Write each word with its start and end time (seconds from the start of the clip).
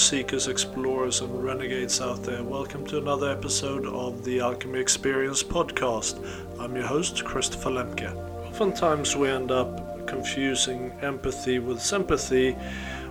seekers, 0.00 0.48
explorers, 0.48 1.20
and 1.20 1.44
renegades 1.44 2.00
out 2.00 2.22
there. 2.22 2.42
Welcome 2.42 2.86
to 2.86 2.96
another 2.96 3.30
episode 3.30 3.84
of 3.84 4.24
the 4.24 4.40
Alchemy 4.40 4.80
Experience 4.80 5.42
podcast. 5.42 6.18
I'm 6.58 6.74
your 6.74 6.86
host, 6.86 7.22
Christopher 7.22 7.68
Lemke. 7.68 8.10
Oftentimes, 8.46 9.14
we 9.14 9.28
end 9.28 9.50
up 9.50 10.06
confusing 10.06 10.90
empathy 11.02 11.58
with 11.58 11.82
sympathy, 11.82 12.52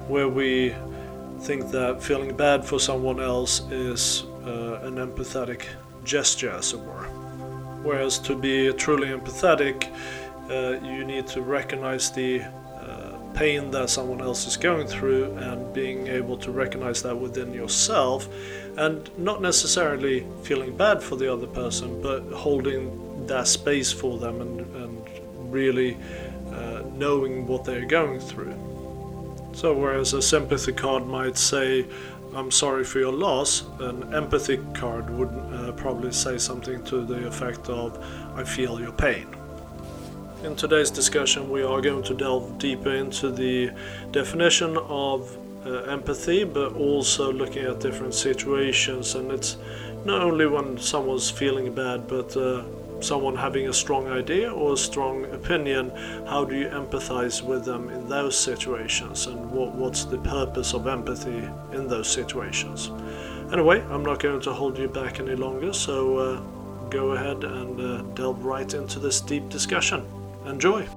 where 0.07 0.27
we 0.27 0.75
think 1.41 1.69
that 1.69 2.01
feeling 2.01 2.35
bad 2.35 2.65
for 2.65 2.79
someone 2.79 3.19
else 3.19 3.59
is 3.69 4.23
uh, 4.45 4.79
an 4.81 4.95
empathetic 4.95 5.65
gesture, 6.03 6.49
as 6.49 6.73
it 6.73 6.79
were. 6.79 7.05
Whereas 7.83 8.17
to 8.19 8.35
be 8.35 8.73
truly 8.73 9.09
empathetic, 9.09 9.93
uh, 10.49 10.83
you 10.83 11.05
need 11.05 11.27
to 11.27 11.43
recognize 11.43 12.11
the 12.11 12.41
pain 13.33 13.71
that 13.71 13.89
someone 13.89 14.21
else 14.21 14.47
is 14.47 14.57
going 14.57 14.87
through 14.87 15.31
and 15.37 15.73
being 15.73 16.07
able 16.07 16.37
to 16.37 16.51
recognize 16.51 17.01
that 17.03 17.15
within 17.15 17.53
yourself 17.53 18.27
and 18.77 19.09
not 19.17 19.41
necessarily 19.41 20.25
feeling 20.43 20.75
bad 20.75 21.01
for 21.01 21.15
the 21.15 21.31
other 21.31 21.47
person 21.47 22.01
but 22.01 22.21
holding 22.31 23.27
that 23.27 23.47
space 23.47 23.91
for 23.91 24.17
them 24.17 24.41
and, 24.41 24.59
and 24.75 25.51
really 25.51 25.97
uh, 26.51 26.81
knowing 26.93 27.45
what 27.47 27.63
they're 27.63 27.85
going 27.85 28.19
through 28.19 28.53
so 29.53 29.73
whereas 29.73 30.13
a 30.13 30.21
sympathy 30.21 30.71
card 30.71 31.05
might 31.05 31.37
say 31.37 31.85
I'm 32.33 32.51
sorry 32.51 32.83
for 32.83 32.99
your 32.99 33.11
loss, 33.11 33.63
an 33.79 34.13
empathy 34.13 34.59
card 34.75 35.09
would 35.09 35.29
uh, 35.29 35.71
probably 35.71 36.11
say 36.11 36.37
something 36.37 36.83
to 36.85 37.01
the 37.01 37.27
effect 37.27 37.69
of 37.69 37.97
I 38.35 38.43
feel 38.43 38.79
your 38.79 38.91
pain. 38.91 39.38
In 40.41 40.55
today's 40.55 40.89
discussion, 40.89 41.49
we 41.49 41.63
are 41.63 41.81
going 41.81 42.01
to 42.03 42.13
delve 42.13 42.57
deeper 42.59 42.91
into 42.91 43.29
the 43.29 43.71
definition 44.11 44.77
of 44.77 45.37
uh, 45.65 45.81
empathy, 45.81 46.45
but 46.45 46.75
also 46.77 47.33
looking 47.33 47.65
at 47.65 47.81
different 47.81 48.13
situations. 48.13 49.15
And 49.15 49.31
it's 49.31 49.57
not 50.05 50.21
only 50.21 50.45
when 50.45 50.77
someone's 50.77 51.29
feeling 51.29 51.75
bad, 51.75 52.07
but 52.07 52.37
uh, 52.37 52.63
someone 53.01 53.35
having 53.35 53.67
a 53.67 53.73
strong 53.73 54.07
idea 54.07 54.49
or 54.49 54.73
a 54.73 54.77
strong 54.77 55.25
opinion. 55.25 55.89
How 56.25 56.45
do 56.45 56.55
you 56.55 56.67
empathize 56.67 57.41
with 57.41 57.65
them 57.65 57.89
in 57.89 58.07
those 58.07 58.37
situations, 58.37 59.27
and 59.27 59.51
what, 59.51 59.75
what's 59.75 60.05
the 60.05 60.19
purpose 60.19 60.73
of 60.73 60.87
empathy 60.87 61.49
in 61.73 61.89
those 61.89 62.09
situations? 62.09 62.91
Anyway, 63.51 63.81
I'm 63.89 64.05
not 64.05 64.19
going 64.21 64.39
to 64.41 64.53
hold 64.53 64.77
you 64.77 64.87
back 64.87 65.19
any 65.19 65.35
longer, 65.35 65.73
so 65.73 66.17
uh, 66.17 66.41
go 66.89 67.11
ahead 67.11 67.43
and 67.43 67.81
uh, 67.81 68.01
delve 68.13 68.45
right 68.45 68.73
into 68.73 68.99
this 68.99 69.19
deep 69.19 69.49
discussion. 69.49 70.05
Enjoy. 70.45 70.87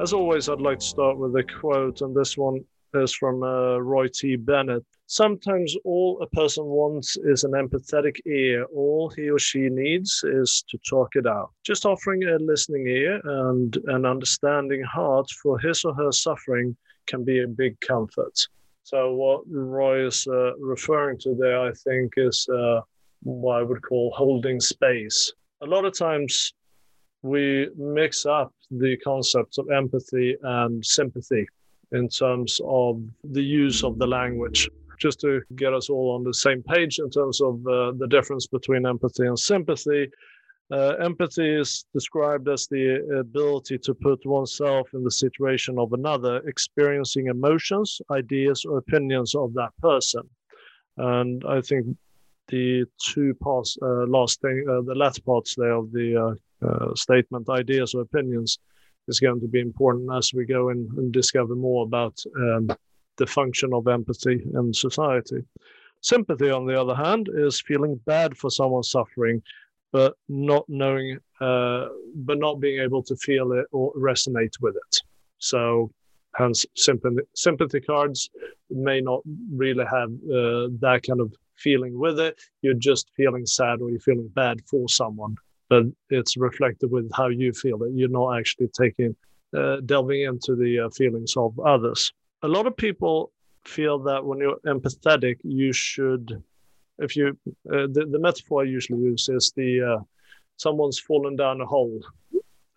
As 0.00 0.12
always, 0.12 0.48
I'd 0.48 0.60
like 0.60 0.78
to 0.78 0.84
start 0.84 1.18
with 1.18 1.34
a 1.36 1.44
quote, 1.44 2.00
and 2.00 2.14
this 2.14 2.36
one 2.36 2.64
is 2.94 3.14
from 3.14 3.42
uh, 3.42 3.78
Roy 3.78 4.08
T. 4.08 4.36
Bennett. 4.36 4.84
Sometimes 5.06 5.76
all 5.84 6.20
a 6.22 6.26
person 6.28 6.64
wants 6.64 7.16
is 7.24 7.44
an 7.44 7.52
empathetic 7.52 8.16
ear. 8.26 8.64
All 8.74 9.10
he 9.10 9.28
or 9.28 9.38
she 9.38 9.68
needs 9.68 10.24
is 10.24 10.64
to 10.68 10.78
talk 10.88 11.16
it 11.16 11.26
out. 11.26 11.50
Just 11.64 11.84
offering 11.84 12.24
a 12.24 12.38
listening 12.38 12.86
ear 12.86 13.20
and 13.24 13.76
an 13.86 14.06
understanding 14.06 14.82
heart 14.82 15.28
for 15.42 15.58
his 15.58 15.84
or 15.84 15.94
her 15.94 16.12
suffering 16.12 16.76
can 17.06 17.24
be 17.24 17.42
a 17.42 17.48
big 17.48 17.78
comfort. 17.80 18.38
So, 18.84 19.12
what 19.12 19.42
Roy 19.48 20.06
is 20.06 20.26
uh, 20.26 20.56
referring 20.56 21.18
to 21.20 21.34
there, 21.34 21.60
I 21.60 21.72
think, 21.72 22.14
is 22.16 22.48
uh, 22.48 22.80
what 23.22 23.58
I 23.58 23.62
would 23.62 23.82
call 23.82 24.12
holding 24.16 24.60
space. 24.60 25.32
A 25.62 25.66
lot 25.66 25.84
of 25.84 25.96
times, 25.96 26.52
we 27.22 27.68
mix 27.76 28.26
up 28.26 28.52
the 28.78 28.96
concepts 28.98 29.58
of 29.58 29.70
empathy 29.70 30.36
and 30.42 30.84
sympathy 30.84 31.46
in 31.92 32.08
terms 32.08 32.60
of 32.64 33.02
the 33.22 33.42
use 33.42 33.84
of 33.84 33.98
the 33.98 34.06
language. 34.06 34.68
Just 34.98 35.20
to 35.20 35.42
get 35.56 35.74
us 35.74 35.90
all 35.90 36.14
on 36.14 36.24
the 36.24 36.34
same 36.34 36.62
page 36.62 36.98
in 36.98 37.10
terms 37.10 37.40
of 37.40 37.54
uh, 37.66 37.92
the 37.98 38.06
difference 38.08 38.46
between 38.46 38.86
empathy 38.86 39.26
and 39.26 39.38
sympathy, 39.38 40.08
uh, 40.70 40.94
empathy 41.00 41.56
is 41.60 41.84
described 41.92 42.48
as 42.48 42.66
the 42.68 43.18
ability 43.20 43.76
to 43.78 43.92
put 43.94 44.24
oneself 44.24 44.88
in 44.94 45.04
the 45.04 45.10
situation 45.10 45.78
of 45.78 45.92
another, 45.92 46.36
experiencing 46.46 47.26
emotions, 47.26 48.00
ideas, 48.10 48.64
or 48.64 48.78
opinions 48.78 49.34
of 49.34 49.52
that 49.52 49.70
person. 49.82 50.22
And 50.96 51.42
I 51.46 51.60
think 51.60 51.86
the 52.48 52.84
two 52.98 53.34
parts, 53.34 53.76
uh, 53.82 54.06
last 54.06 54.40
thing, 54.40 54.64
uh, 54.68 54.80
the 54.82 54.94
last 54.94 55.24
parts 55.26 55.54
there 55.56 55.72
of 55.72 55.92
the 55.92 56.38
uh, 56.64 56.94
statement, 56.94 57.48
ideas 57.48 57.94
or 57.94 58.02
opinions 58.02 58.58
is 59.08 59.20
going 59.20 59.40
to 59.40 59.48
be 59.48 59.60
important 59.60 60.08
as 60.14 60.32
we 60.32 60.44
go 60.44 60.68
in 60.68 60.88
and 60.96 61.12
discover 61.12 61.54
more 61.54 61.84
about 61.84 62.18
um, 62.36 62.68
the 63.16 63.26
function 63.26 63.72
of 63.72 63.88
empathy 63.88 64.42
in 64.54 64.72
society. 64.72 65.42
Sympathy, 66.00 66.50
on 66.50 66.66
the 66.66 66.80
other 66.80 66.94
hand, 66.94 67.28
is 67.34 67.60
feeling 67.60 68.00
bad 68.06 68.36
for 68.36 68.50
someone 68.50 68.82
suffering, 68.82 69.42
but 69.92 70.14
not 70.28 70.64
knowing, 70.68 71.18
uh, 71.40 71.86
but 72.14 72.38
not 72.38 72.60
being 72.60 72.80
able 72.80 73.02
to 73.04 73.16
feel 73.16 73.52
it 73.52 73.66
or 73.72 73.92
resonate 73.94 74.54
with 74.60 74.74
it. 74.74 75.00
So, 75.38 75.90
hence, 76.36 76.64
sympathy, 76.76 77.22
sympathy 77.34 77.80
cards 77.80 78.30
may 78.70 79.00
not 79.00 79.20
really 79.52 79.84
have 79.84 80.10
uh, 80.10 80.70
that 80.80 81.02
kind 81.06 81.20
of 81.20 81.32
feeling 81.56 81.98
with 81.98 82.18
it. 82.18 82.40
You're 82.62 82.74
just 82.74 83.10
feeling 83.16 83.46
sad 83.46 83.80
or 83.80 83.90
you're 83.90 84.00
feeling 84.00 84.30
bad 84.34 84.60
for 84.68 84.88
someone 84.88 85.36
but 85.72 85.84
it's 86.10 86.36
reflected 86.36 86.90
with 86.90 87.10
how 87.18 87.28
you 87.28 87.50
feel 87.62 87.78
that 87.78 87.92
you're 87.94 88.16
not 88.20 88.38
actually 88.38 88.68
taking 88.82 89.16
uh, 89.56 89.76
delving 89.92 90.20
into 90.30 90.54
the 90.54 90.72
uh, 90.80 90.90
feelings 90.90 91.32
of 91.36 91.58
others. 91.60 92.12
A 92.42 92.48
lot 92.56 92.66
of 92.66 92.76
people 92.76 93.32
feel 93.64 93.98
that 93.98 94.22
when 94.22 94.38
you're 94.38 94.60
empathetic 94.66 95.36
you 95.42 95.72
should 95.72 96.42
if 96.98 97.16
you 97.16 97.26
uh, 97.72 97.86
the, 97.94 98.02
the 98.14 98.18
metaphor 98.18 98.62
i 98.62 98.64
usually 98.64 99.00
use 99.12 99.24
is 99.28 99.52
the 99.56 99.70
uh, 99.90 100.00
someone's 100.56 100.98
fallen 100.98 101.36
down 101.36 101.60
a 101.60 101.66
hole 101.74 102.00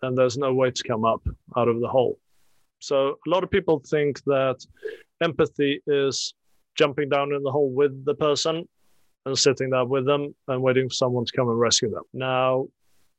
and 0.02 0.16
there's 0.16 0.38
no 0.38 0.54
way 0.54 0.70
to 0.70 0.82
come 0.90 1.04
up 1.04 1.22
out 1.56 1.68
of 1.68 1.80
the 1.80 1.88
hole. 1.88 2.18
So 2.78 2.96
a 3.26 3.30
lot 3.34 3.42
of 3.44 3.50
people 3.50 3.82
think 3.94 4.22
that 4.24 4.58
empathy 5.20 5.82
is 5.86 6.34
jumping 6.80 7.08
down 7.08 7.34
in 7.34 7.42
the 7.42 7.50
hole 7.50 7.72
with 7.80 8.04
the 8.04 8.14
person 8.14 8.66
and 9.26 9.36
sitting 9.36 9.70
there 9.70 9.84
with 9.84 10.06
them 10.06 10.34
and 10.48 10.62
waiting 10.62 10.88
for 10.88 10.94
someone 10.94 11.24
to 11.24 11.32
come 11.36 11.48
and 11.48 11.58
rescue 11.58 11.90
them. 11.90 12.04
Now, 12.12 12.68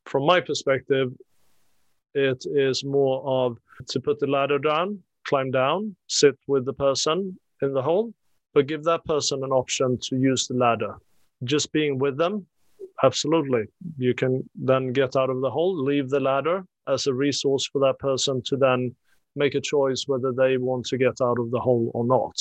from 0.07 0.25
my 0.25 0.39
perspective, 0.39 1.11
it 2.13 2.43
is 2.45 2.83
more 2.83 3.21
of 3.25 3.57
to 3.89 3.99
put 3.99 4.19
the 4.19 4.27
ladder 4.27 4.59
down, 4.59 4.99
climb 5.27 5.51
down, 5.51 5.95
sit 6.07 6.35
with 6.47 6.65
the 6.65 6.73
person 6.73 7.37
in 7.61 7.73
the 7.73 7.81
hole, 7.81 8.13
but 8.53 8.67
give 8.67 8.83
that 8.85 9.05
person 9.05 9.43
an 9.43 9.51
option 9.51 9.97
to 10.01 10.15
use 10.17 10.47
the 10.47 10.55
ladder. 10.55 10.95
Just 11.43 11.71
being 11.71 11.99
with 11.99 12.17
them, 12.17 12.45
absolutely. 13.03 13.65
You 13.97 14.13
can 14.13 14.49
then 14.55 14.93
get 14.93 15.15
out 15.15 15.29
of 15.29 15.41
the 15.41 15.51
hole, 15.51 15.77
leave 15.83 16.09
the 16.09 16.19
ladder 16.19 16.63
as 16.87 17.05
a 17.05 17.13
resource 17.13 17.67
for 17.67 17.79
that 17.79 17.99
person 17.99 18.41
to 18.45 18.57
then 18.57 18.95
make 19.35 19.53
a 19.53 19.61
choice 19.61 20.05
whether 20.07 20.31
they 20.31 20.57
want 20.57 20.85
to 20.87 20.97
get 20.97 21.21
out 21.21 21.37
of 21.39 21.51
the 21.51 21.59
hole 21.59 21.91
or 21.93 22.05
not. 22.05 22.35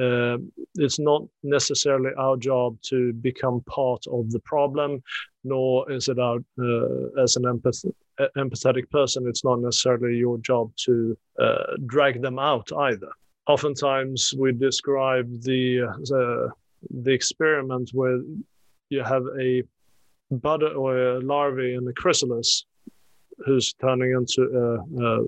Uh, 0.00 0.38
it's 0.74 0.98
not 0.98 1.22
necessarily 1.42 2.10
our 2.18 2.36
job 2.36 2.76
to 2.82 3.12
become 3.14 3.62
part 3.62 4.04
of 4.08 4.30
the 4.30 4.40
problem, 4.40 5.02
nor 5.46 5.90
is 5.90 6.08
it 6.08 6.18
our, 6.18 6.38
uh, 6.58 7.22
as 7.22 7.36
an 7.36 7.44
empath- 7.44 7.92
empathetic 8.36 8.90
person, 8.90 9.26
it's 9.26 9.44
not 9.44 9.60
necessarily 9.60 10.16
your 10.16 10.38
job 10.38 10.70
to 10.86 11.16
uh, 11.40 11.74
drag 11.86 12.22
them 12.22 12.38
out 12.38 12.68
either. 12.88 13.10
Oftentimes, 13.46 14.34
we 14.36 14.52
describe 14.52 15.28
the, 15.42 15.62
the, 16.10 16.50
the 17.04 17.12
experiment 17.12 17.90
where 17.92 18.20
you 18.90 19.02
have 19.02 19.24
a 19.40 19.62
bud 20.30 20.62
or 20.62 20.96
a 20.96 21.20
larvae 21.20 21.74
in 21.74 21.84
the 21.84 21.92
chrysalis 21.92 22.66
who's 23.44 23.74
turning 23.74 24.12
into 24.12 24.42
a, 24.62 25.04
a 25.04 25.24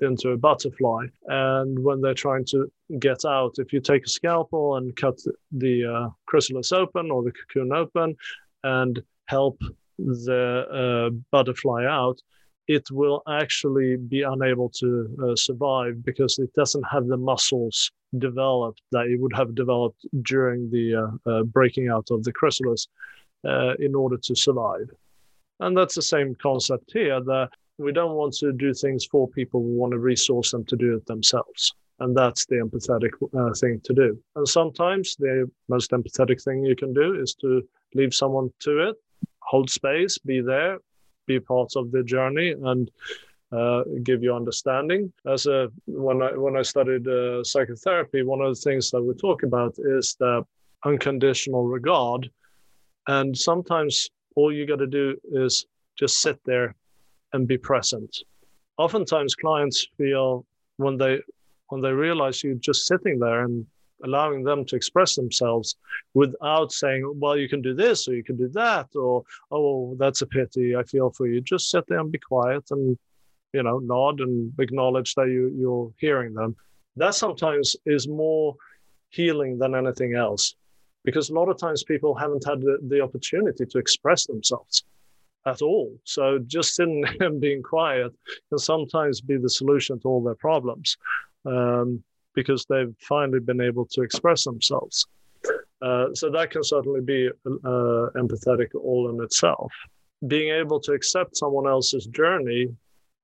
into 0.00 0.30
a 0.30 0.36
butterfly. 0.36 1.06
And 1.26 1.78
when 1.78 2.00
they're 2.00 2.14
trying 2.14 2.44
to 2.46 2.70
get 2.98 3.24
out, 3.24 3.54
if 3.58 3.72
you 3.72 3.80
take 3.80 4.04
a 4.06 4.08
scalpel 4.08 4.76
and 4.76 4.94
cut 4.96 5.18
the 5.52 5.84
uh, 5.84 6.08
chrysalis 6.26 6.72
open 6.72 7.10
or 7.10 7.22
the 7.22 7.32
cocoon 7.32 7.72
open 7.72 8.16
and 8.64 9.02
help 9.26 9.58
the 9.98 11.10
uh, 11.10 11.14
butterfly 11.30 11.84
out, 11.84 12.20
it 12.66 12.90
will 12.90 13.22
actually 13.28 13.96
be 13.96 14.22
unable 14.22 14.70
to 14.70 15.08
uh, 15.22 15.36
survive 15.36 16.02
because 16.02 16.38
it 16.38 16.52
doesn't 16.54 16.84
have 16.90 17.06
the 17.06 17.16
muscles 17.16 17.90
developed 18.18 18.80
that 18.92 19.06
it 19.06 19.20
would 19.20 19.34
have 19.34 19.54
developed 19.54 20.06
during 20.22 20.70
the 20.70 20.94
uh, 20.94 21.30
uh, 21.30 21.42
breaking 21.42 21.88
out 21.88 22.06
of 22.10 22.22
the 22.24 22.32
chrysalis 22.32 22.88
uh, 23.46 23.74
in 23.78 23.94
order 23.94 24.16
to 24.16 24.34
survive. 24.34 24.88
And 25.60 25.76
that's 25.76 25.94
the 25.94 26.02
same 26.02 26.34
concept 26.40 26.90
here 26.92 27.20
that 27.20 27.50
we 27.78 27.92
don't 27.92 28.14
want 28.14 28.34
to 28.34 28.52
do 28.52 28.72
things 28.72 29.04
for 29.04 29.28
people. 29.28 29.62
We 29.62 29.74
want 29.74 29.92
to 29.92 29.98
resource 29.98 30.52
them 30.52 30.64
to 30.66 30.76
do 30.76 30.96
it 30.96 31.06
themselves. 31.06 31.74
And 32.00 32.16
that's 32.16 32.44
the 32.46 32.56
empathetic 32.56 33.12
uh, 33.38 33.54
thing 33.54 33.80
to 33.84 33.94
do. 33.94 34.18
And 34.36 34.48
sometimes 34.48 35.16
the 35.16 35.50
most 35.68 35.90
empathetic 35.92 36.42
thing 36.42 36.64
you 36.64 36.74
can 36.74 36.92
do 36.92 37.20
is 37.20 37.34
to 37.36 37.62
leave 37.94 38.14
someone 38.14 38.50
to 38.60 38.88
it, 38.88 38.96
hold 39.44 39.70
space, 39.70 40.18
be 40.18 40.40
there, 40.40 40.78
be 41.26 41.40
part 41.40 41.72
of 41.76 41.90
the 41.90 42.02
journey, 42.02 42.52
and 42.52 42.90
uh, 43.52 43.84
give 44.02 44.22
you 44.22 44.34
understanding. 44.34 45.12
As 45.26 45.46
a 45.46 45.70
when 45.86 46.22
I 46.22 46.36
when 46.36 46.56
I 46.56 46.62
studied 46.62 47.06
uh, 47.06 47.44
psychotherapy, 47.44 48.22
one 48.22 48.40
of 48.40 48.54
the 48.54 48.60
things 48.60 48.90
that 48.90 49.02
we 49.02 49.14
talk 49.14 49.42
about 49.42 49.74
is 49.78 50.16
the 50.18 50.44
unconditional 50.84 51.66
regard, 51.66 52.30
and 53.08 53.36
sometimes 53.36 54.10
all 54.36 54.52
you 54.52 54.66
got 54.66 54.80
to 54.80 54.86
do 54.86 55.16
is 55.32 55.66
just 55.96 56.20
sit 56.20 56.38
there 56.44 56.74
and 57.32 57.46
be 57.46 57.58
present. 57.58 58.16
Oftentimes, 58.78 59.34
clients 59.34 59.86
feel 59.96 60.44
when 60.76 60.96
they 60.96 61.20
when 61.68 61.80
they 61.80 61.92
realize 61.92 62.42
you're 62.42 62.54
just 62.54 62.86
sitting 62.86 63.18
there 63.18 63.42
and 63.44 63.66
allowing 64.04 64.44
them 64.44 64.64
to 64.66 64.76
express 64.76 65.16
themselves 65.16 65.76
without 66.14 66.72
saying, 66.72 67.10
well, 67.16 67.36
you 67.36 67.48
can 67.48 67.62
do 67.62 67.74
this 67.74 68.06
or 68.06 68.14
you 68.14 68.22
can 68.22 68.36
do 68.36 68.48
that, 68.48 68.88
or, 68.94 69.24
oh, 69.50 69.96
that's 69.98 70.22
a 70.22 70.26
pity. 70.26 70.76
I 70.76 70.84
feel 70.84 71.10
for 71.10 71.26
you. 71.26 71.40
Just 71.40 71.70
sit 71.70 71.84
there 71.88 72.00
and 72.00 72.12
be 72.12 72.18
quiet 72.18 72.70
and, 72.70 72.96
you 73.52 73.62
know, 73.62 73.78
nod 73.78 74.20
and 74.20 74.52
acknowledge 74.58 75.14
that 75.14 75.28
you, 75.28 75.52
you're 75.56 75.92
hearing 75.98 76.34
them. 76.34 76.54
That 76.96 77.14
sometimes 77.14 77.74
is 77.86 78.06
more 78.06 78.54
healing 79.10 79.58
than 79.58 79.74
anything 79.74 80.14
else 80.14 80.54
because 81.04 81.30
a 81.30 81.34
lot 81.34 81.48
of 81.48 81.58
times 81.58 81.84
people 81.84 82.14
haven't 82.14 82.44
had 82.46 82.60
the, 82.60 82.78
the 82.88 83.00
opportunity 83.00 83.66
to 83.66 83.78
express 83.78 84.26
themselves 84.26 84.84
at 85.46 85.62
all. 85.62 85.94
So 86.04 86.38
just 86.38 86.74
sitting 86.74 87.04
and 87.20 87.40
being 87.40 87.62
quiet 87.62 88.12
can 88.48 88.58
sometimes 88.58 89.20
be 89.20 89.36
the 89.36 89.50
solution 89.50 90.00
to 90.00 90.08
all 90.08 90.22
their 90.22 90.34
problems. 90.34 90.96
Um, 91.44 92.02
because 92.34 92.66
they've 92.68 92.94
finally 93.00 93.40
been 93.40 93.60
able 93.60 93.86
to 93.86 94.02
express 94.02 94.44
themselves. 94.44 95.06
Uh, 95.82 96.06
so 96.14 96.30
that 96.30 96.50
can 96.50 96.64
certainly 96.64 97.00
be 97.00 97.28
uh, 97.46 98.08
empathetic 98.16 98.68
all 98.74 99.10
in 99.10 99.22
itself. 99.22 99.72
Being 100.26 100.54
able 100.54 100.80
to 100.80 100.92
accept 100.92 101.36
someone 101.36 101.66
else's 101.66 102.06
journey 102.06 102.68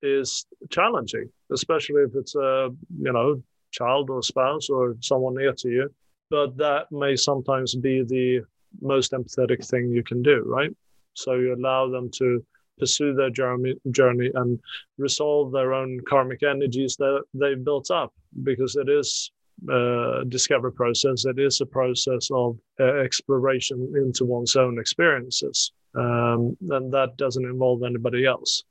is 0.03 0.47
challenging, 0.71 1.31
especially 1.53 2.03
if 2.03 2.11
it's 2.15 2.35
a 2.35 2.71
you 2.99 3.13
know 3.13 3.43
child 3.71 4.11
or 4.11 4.23
spouse 4.23 4.69
or 4.69 4.97
someone 5.01 5.35
near 5.37 5.53
to 5.53 5.69
you. 5.69 5.95
But 6.31 6.57
that 6.59 6.93
may 6.93 7.17
sometimes 7.17 7.75
be 7.75 8.03
the 8.03 8.43
most 8.81 9.13
empathetic 9.13 9.67
thing 9.67 9.91
you 9.91 10.03
can 10.03 10.23
do, 10.23 10.43
right? 10.47 10.71
So 11.15 11.35
you 11.35 11.55
allow 11.55 11.89
them 11.89 12.11
to 12.17 12.45
pursue 12.81 13.15
their 13.15 13.31
journey, 13.31 13.75
journey 13.91 14.31
and 14.35 14.59
resolve 14.99 15.53
their 15.53 15.73
own 15.73 16.01
karmic 16.09 16.43
energies 16.43 16.97
that 16.97 17.23
they've 17.35 17.65
built 17.65 17.91
up 17.91 18.13
because 18.43 18.77
it 18.77 18.89
is 18.89 19.31
a 19.69 20.25
discovery 20.29 20.73
process. 20.73 21.25
It 21.27 21.39
is 21.39 21.61
a 21.61 21.67
process 21.67 22.29
of 22.33 22.59
uh, 22.81 22.85
exploration 23.07 23.93
into 23.97 24.25
one's 24.25 24.57
own 24.57 24.79
experiences. 24.79 25.73
Um, 25.95 26.57
and 26.71 26.93
that 26.93 27.17
doesn't 27.17 27.45
involve 27.45 27.83
anybody 27.83 28.25
else. 28.25 28.65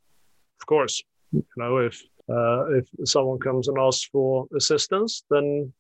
Of 0.60 0.66
course, 0.66 1.04
you 1.32 1.46
know, 1.58 1.78
if 1.78 2.02
uh, 2.30 2.78
if 2.80 2.88
someone 3.06 3.40
comes 3.40 3.68
and 3.68 3.78
asks 3.78 4.06
for 4.12 4.48
assistance, 4.56 5.24
then 5.30 5.74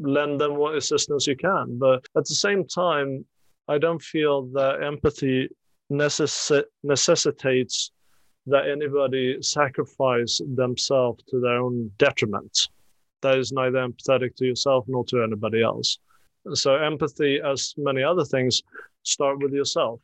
lend 0.00 0.40
them 0.40 0.56
what 0.56 0.76
assistance 0.76 1.26
you 1.26 1.36
can. 1.36 1.78
But 1.78 2.06
at 2.16 2.24
the 2.24 2.34
same 2.34 2.66
time, 2.66 3.24
I 3.66 3.78
don't 3.78 4.00
feel 4.00 4.46
that 4.52 4.82
empathy 4.82 5.48
necess- 5.90 6.64
necessitates 6.82 7.92
that 8.46 8.68
anybody 8.68 9.42
sacrifice 9.42 10.40
themselves 10.54 11.22
to 11.28 11.40
their 11.40 11.58
own 11.58 11.90
detriment. 11.98 12.68
That 13.22 13.38
is 13.38 13.52
neither 13.52 13.78
empathetic 13.78 14.36
to 14.36 14.46
yourself 14.46 14.84
nor 14.88 15.04
to 15.06 15.22
anybody 15.22 15.62
else. 15.62 15.98
So, 16.54 16.76
empathy, 16.76 17.40
as 17.44 17.74
many 17.76 18.02
other 18.02 18.24
things, 18.24 18.62
start 19.02 19.42
with 19.42 19.52
yourself. 19.52 20.00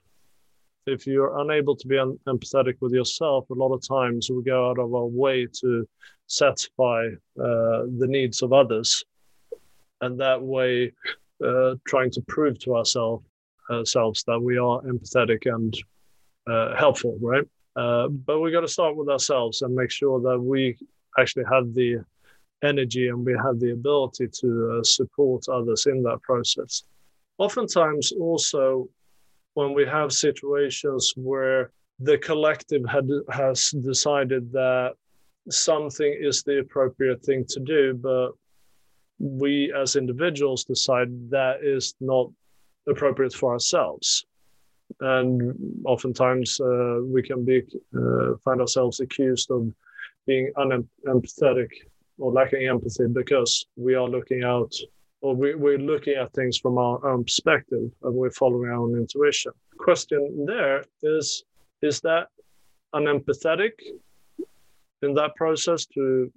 If 0.86 1.06
you're 1.06 1.38
unable 1.38 1.74
to 1.76 1.88
be 1.88 1.96
un- 1.96 2.18
empathetic 2.26 2.74
with 2.80 2.92
yourself, 2.92 3.48
a 3.48 3.54
lot 3.54 3.72
of 3.72 3.86
times 3.86 4.28
we 4.30 4.42
go 4.42 4.68
out 4.68 4.78
of 4.78 4.94
our 4.94 5.06
way 5.06 5.46
to 5.60 5.88
satisfy 6.26 7.06
uh, 7.40 7.84
the 7.98 8.06
needs 8.06 8.42
of 8.42 8.52
others. 8.52 9.04
And 10.02 10.20
that 10.20 10.42
way, 10.42 10.92
uh, 11.42 11.76
trying 11.86 12.10
to 12.10 12.20
prove 12.28 12.58
to 12.60 12.76
ourselves 12.76 13.24
ourselves 13.70 14.24
that 14.26 14.40
we 14.40 14.58
are 14.58 14.80
empathetic 14.82 15.46
and 15.46 15.76
uh, 16.46 16.76
helpful, 16.76 17.16
right? 17.20 17.44
Uh, 17.76 18.08
but 18.08 18.40
we 18.40 18.52
got 18.52 18.60
to 18.60 18.68
start 18.68 18.96
with 18.96 19.08
ourselves 19.08 19.62
and 19.62 19.74
make 19.74 19.90
sure 19.90 20.20
that 20.20 20.38
we 20.38 20.76
actually 21.18 21.44
have 21.50 21.74
the 21.74 22.04
energy 22.62 23.08
and 23.08 23.24
we 23.24 23.32
have 23.32 23.58
the 23.60 23.72
ability 23.72 24.28
to 24.28 24.78
uh, 24.78 24.84
support 24.84 25.48
others 25.48 25.86
in 25.86 26.02
that 26.02 26.20
process. 26.22 26.84
Oftentimes, 27.38 28.12
also, 28.12 28.88
when 29.54 29.74
we 29.74 29.84
have 29.86 30.12
situations 30.12 31.12
where 31.16 31.70
the 32.00 32.18
collective 32.18 32.82
had, 32.88 33.08
has 33.30 33.70
decided 33.70 34.52
that 34.52 34.94
something 35.50 36.16
is 36.20 36.42
the 36.42 36.60
appropriate 36.60 37.22
thing 37.22 37.44
to 37.48 37.60
do, 37.60 37.94
but 37.94 38.32
we 39.18 39.72
as 39.72 39.96
individuals 39.96 40.64
decide 40.64 41.08
that 41.30 41.62
is 41.62 41.94
not 42.00 42.30
appropriate 42.88 43.32
for 43.32 43.52
ourselves. 43.52 44.26
And 45.00 45.82
oftentimes 45.84 46.60
uh, 46.60 47.00
we 47.02 47.22
can 47.22 47.44
be 47.44 47.62
uh, 47.96 48.36
find 48.44 48.60
ourselves 48.60 49.00
accused 49.00 49.50
of 49.50 49.72
being 50.26 50.52
unempathetic 50.56 51.68
or 52.18 52.32
lacking 52.32 52.68
empathy 52.68 53.06
because 53.12 53.66
we 53.76 53.94
are 53.94 54.08
looking 54.08 54.44
out 54.44 54.72
or 55.20 55.34
we, 55.34 55.54
we're 55.54 55.78
looking 55.78 56.14
at 56.14 56.32
things 56.34 56.58
from 56.58 56.78
our 56.78 57.04
own 57.06 57.24
perspective 57.24 57.90
and 58.02 58.14
we're 58.14 58.30
following 58.30 58.68
our 58.68 58.76
own 58.76 58.94
intuition. 58.94 59.52
Question 59.78 60.44
there 60.46 60.84
is 61.02 61.44
is 61.82 62.00
that 62.02 62.28
unempathetic 62.94 63.72
in 65.02 65.14
that 65.14 65.34
process 65.34 65.86
to 65.86 66.32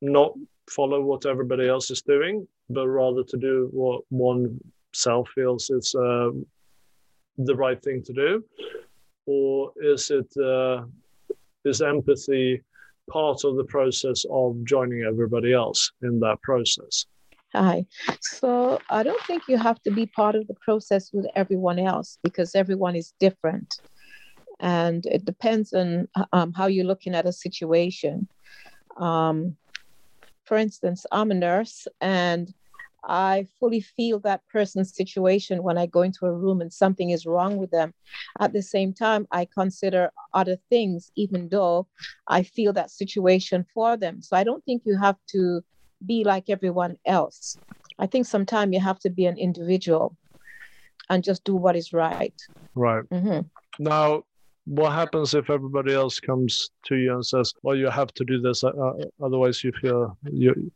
not 0.00 0.32
follow 0.68 1.00
what 1.00 1.26
everybody 1.26 1.68
else 1.68 1.90
is 1.90 2.02
doing, 2.02 2.46
but 2.68 2.88
rather 2.88 3.22
to 3.22 3.36
do 3.36 3.68
what 3.72 4.02
one 4.08 4.58
self 4.94 5.28
feels 5.34 5.70
it's 5.70 5.94
uh, 5.94 6.30
the 7.38 7.56
right 7.56 7.82
thing 7.82 8.02
to 8.04 8.12
do, 8.12 8.44
or 9.26 9.72
is 9.80 10.10
it 10.10 10.32
uh, 10.42 10.84
is 11.64 11.80
empathy 11.82 12.62
part 13.10 13.44
of 13.44 13.56
the 13.56 13.64
process 13.64 14.24
of 14.30 14.62
joining 14.64 15.02
everybody 15.02 15.52
else 15.52 15.90
in 16.02 16.20
that 16.20 16.40
process? 16.42 17.06
Hi. 17.54 17.84
So 18.20 18.80
I 18.88 19.02
don't 19.02 19.22
think 19.24 19.42
you 19.46 19.58
have 19.58 19.82
to 19.82 19.90
be 19.90 20.06
part 20.06 20.34
of 20.34 20.46
the 20.46 20.54
process 20.54 21.12
with 21.12 21.26
everyone 21.34 21.78
else 21.78 22.18
because 22.22 22.54
everyone 22.54 22.96
is 22.96 23.12
different. 23.20 23.74
And 24.60 25.04
it 25.06 25.24
depends 25.24 25.72
on 25.74 26.08
um, 26.32 26.52
how 26.54 26.66
you're 26.66 26.86
looking 26.86 27.14
at 27.14 27.26
a 27.26 27.32
situation. 27.32 28.26
Um, 28.96 29.56
for 30.44 30.56
instance, 30.56 31.04
I'm 31.12 31.30
a 31.30 31.34
nurse 31.34 31.86
and 32.00 32.52
I 33.04 33.46
fully 33.58 33.80
feel 33.80 34.20
that 34.20 34.42
person's 34.50 34.94
situation 34.94 35.62
when 35.62 35.78
I 35.78 35.86
go 35.86 36.02
into 36.02 36.26
a 36.26 36.32
room 36.32 36.60
and 36.60 36.72
something 36.72 37.10
is 37.10 37.26
wrong 37.26 37.56
with 37.56 37.70
them. 37.70 37.92
At 38.40 38.52
the 38.52 38.62
same 38.62 38.92
time, 38.92 39.26
I 39.30 39.46
consider 39.46 40.12
other 40.34 40.56
things, 40.70 41.10
even 41.16 41.48
though 41.48 41.88
I 42.28 42.42
feel 42.42 42.72
that 42.74 42.90
situation 42.90 43.66
for 43.74 43.96
them. 43.96 44.22
So 44.22 44.36
I 44.36 44.44
don't 44.44 44.64
think 44.64 44.82
you 44.84 44.98
have 44.98 45.16
to 45.30 45.62
be 46.04 46.24
like 46.24 46.48
everyone 46.48 46.96
else. 47.06 47.58
I 47.98 48.06
think 48.06 48.26
sometimes 48.26 48.72
you 48.72 48.80
have 48.80 48.98
to 49.00 49.10
be 49.10 49.26
an 49.26 49.38
individual 49.38 50.16
and 51.10 51.24
just 51.24 51.44
do 51.44 51.54
what 51.54 51.76
is 51.76 51.92
right. 51.92 52.34
Right. 52.74 53.04
Mm-hmm. 53.10 53.40
Now, 53.78 54.22
what 54.64 54.92
happens 54.92 55.34
if 55.34 55.50
everybody 55.50 55.92
else 55.92 56.20
comes 56.20 56.70
to 56.86 56.96
you 56.96 57.14
and 57.14 57.26
says, 57.26 57.52
"Well, 57.62 57.76
you 57.76 57.88
have 57.90 58.14
to 58.14 58.24
do 58.24 58.40
this, 58.40 58.62
uh, 58.62 58.68
uh 58.68 58.92
otherwise 59.20 59.64
you 59.64 59.72
feel 59.72 60.16
you 60.30 60.70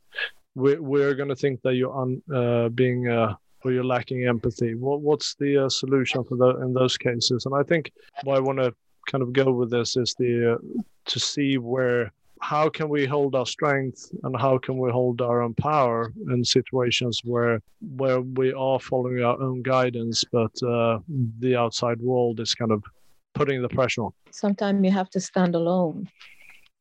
we, 0.56 0.76
we're 0.76 1.14
going 1.14 1.28
to 1.28 1.36
think 1.36 1.60
that 1.62 1.75
you're 1.75 1.92
on 1.92 2.22
uh, 2.34 2.70
being 2.70 3.08
uh, 3.08 3.34
or 3.62 3.72
you're 3.72 3.84
lacking 3.84 4.26
empathy. 4.26 4.75
What, 4.75 5.02
what's 5.02 5.34
the 5.34 5.66
uh, 5.66 5.68
solution 5.68 6.25
for 6.25 6.36
that 6.36 6.60
in 6.62 6.72
those 6.72 6.96
cases? 6.96 7.46
And 7.46 7.54
I 7.54 7.62
think 7.62 7.92
what 8.25 8.36
I 8.36 8.40
want 8.40 8.58
to 8.58 8.75
kind 9.06 9.22
of 9.22 9.32
go 9.32 9.52
with 9.52 9.70
this 9.70 9.96
is 9.96 10.14
the 10.18 10.54
uh, 10.54 10.82
to 11.04 11.20
see 11.20 11.58
where 11.58 12.10
how 12.40 12.68
can 12.68 12.88
we 12.88 13.06
hold 13.06 13.34
our 13.34 13.46
strength 13.46 14.10
and 14.25 14.36
how 14.38 14.58
can 14.58 14.78
we 14.78 14.90
hold 14.90 15.20
our 15.20 15.42
own 15.42 15.54
power 15.54 16.12
in 16.30 16.44
situations 16.44 17.20
where 17.25 17.60
where 17.96 18.20
we 18.20 18.52
are 18.52 18.78
following 18.78 19.22
our 19.22 19.40
own 19.40 19.62
guidance 19.62 20.22
but 20.32 20.52
uh, 20.62 20.98
the 21.38 21.56
outside 21.56 21.98
world 22.00 22.38
is 22.40 22.54
kind 22.54 22.72
of 22.72 22.82
putting 23.34 23.62
the 23.62 23.68
pressure 23.68 24.02
on 24.02 24.12
sometimes 24.30 24.84
you 24.84 24.90
have 24.90 25.08
to 25.08 25.20
stand 25.20 25.54
alone 25.54 26.06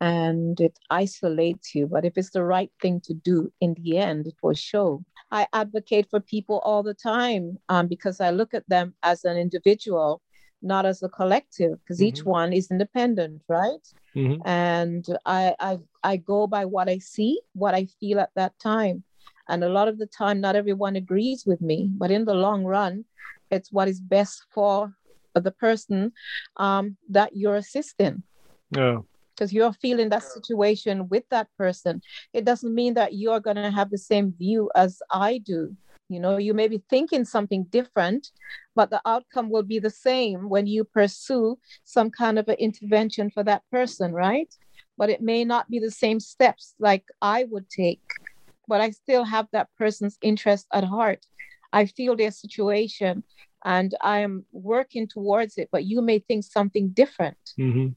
and 0.01 0.59
it 0.59 0.77
isolates 0.89 1.73
you. 1.73 1.87
But 1.87 2.05
if 2.05 2.17
it's 2.17 2.31
the 2.31 2.43
right 2.43 2.71
thing 2.81 3.01
to 3.01 3.13
do, 3.13 3.51
in 3.61 3.75
the 3.75 3.97
end, 3.97 4.27
it 4.27 4.35
will 4.41 4.53
show. 4.53 5.03
I 5.31 5.47
advocate 5.53 6.07
for 6.09 6.19
people 6.19 6.59
all 6.59 6.83
the 6.83 6.93
time 6.93 7.57
um, 7.69 7.87
because 7.87 8.19
I 8.21 8.29
look 8.31 8.53
at 8.53 8.67
them 8.69 8.93
as 9.03 9.23
an 9.23 9.37
individual, 9.37 10.21
not 10.61 10.85
as 10.85 11.01
a 11.01 11.09
collective, 11.09 11.79
because 11.79 11.99
mm-hmm. 11.99 12.07
each 12.07 12.23
one 12.23 12.53
is 12.53 12.71
independent, 12.71 13.41
right? 13.47 13.85
Mm-hmm. 14.15 14.47
And 14.47 15.05
I, 15.25 15.55
I 15.59 15.79
I 16.03 16.17
go 16.17 16.47
by 16.47 16.65
what 16.65 16.87
I 16.89 16.99
see, 16.99 17.41
what 17.53 17.73
I 17.73 17.87
feel 17.99 18.19
at 18.19 18.31
that 18.35 18.57
time. 18.59 19.03
And 19.47 19.63
a 19.63 19.69
lot 19.69 19.87
of 19.87 19.99
the 19.99 20.07
time, 20.07 20.41
not 20.41 20.55
everyone 20.55 20.95
agrees 20.95 21.45
with 21.45 21.61
me, 21.61 21.89
but 21.91 22.11
in 22.11 22.25
the 22.25 22.33
long 22.33 22.63
run, 22.63 23.05
it's 23.51 23.71
what 23.71 23.87
is 23.87 23.99
best 23.99 24.45
for 24.51 24.93
the 25.35 25.51
person 25.51 26.13
um, 26.57 26.97
that 27.09 27.35
you're 27.35 27.55
assisting. 27.55 28.23
Yeah. 28.71 28.99
Because 29.35 29.53
you're 29.53 29.73
feeling 29.73 30.09
that 30.09 30.23
situation 30.23 31.07
with 31.09 31.23
that 31.29 31.47
person 31.57 32.01
it 32.33 32.45
doesn't 32.45 32.73
mean 32.73 32.93
that 32.93 33.13
you're 33.13 33.39
going 33.39 33.55
to 33.55 33.71
have 33.71 33.89
the 33.89 33.97
same 33.97 34.33
view 34.37 34.69
as 34.75 35.01
i 35.11 35.37
do. 35.39 35.75
You 36.09 36.19
know 36.19 36.37
you 36.37 36.53
may 36.53 36.67
be 36.67 36.83
thinking 36.89 37.25
something 37.25 37.65
different 37.69 38.29
but 38.75 38.89
the 38.89 39.01
outcome 39.05 39.49
will 39.49 39.63
be 39.63 39.79
the 39.79 39.89
same 39.89 40.49
when 40.49 40.67
you 40.67 40.83
pursue 40.83 41.57
some 41.83 42.09
kind 42.11 42.37
of 42.37 42.47
an 42.47 42.55
intervention 42.55 43.29
for 43.29 43.43
that 43.43 43.63
person 43.71 44.13
right? 44.13 44.53
But 44.97 45.09
it 45.09 45.21
may 45.21 45.43
not 45.43 45.69
be 45.69 45.79
the 45.79 45.91
same 45.91 46.19
steps 46.19 46.75
like 46.79 47.05
i 47.21 47.45
would 47.49 47.69
take 47.69 48.01
but 48.67 48.81
i 48.81 48.89
still 48.91 49.23
have 49.23 49.47
that 49.51 49.67
person's 49.77 50.17
interest 50.21 50.67
at 50.73 50.83
heart. 50.83 51.25
I 51.73 51.85
feel 51.85 52.15
their 52.15 52.31
situation 52.31 53.23
and 53.63 53.95
i 54.01 54.19
am 54.19 54.45
working 54.51 55.07
towards 55.07 55.57
it 55.57 55.69
but 55.71 55.85
you 55.85 56.01
may 56.01 56.19
think 56.19 56.43
something 56.43 56.89
different. 56.89 57.37
Mm-hmm. 57.59 57.87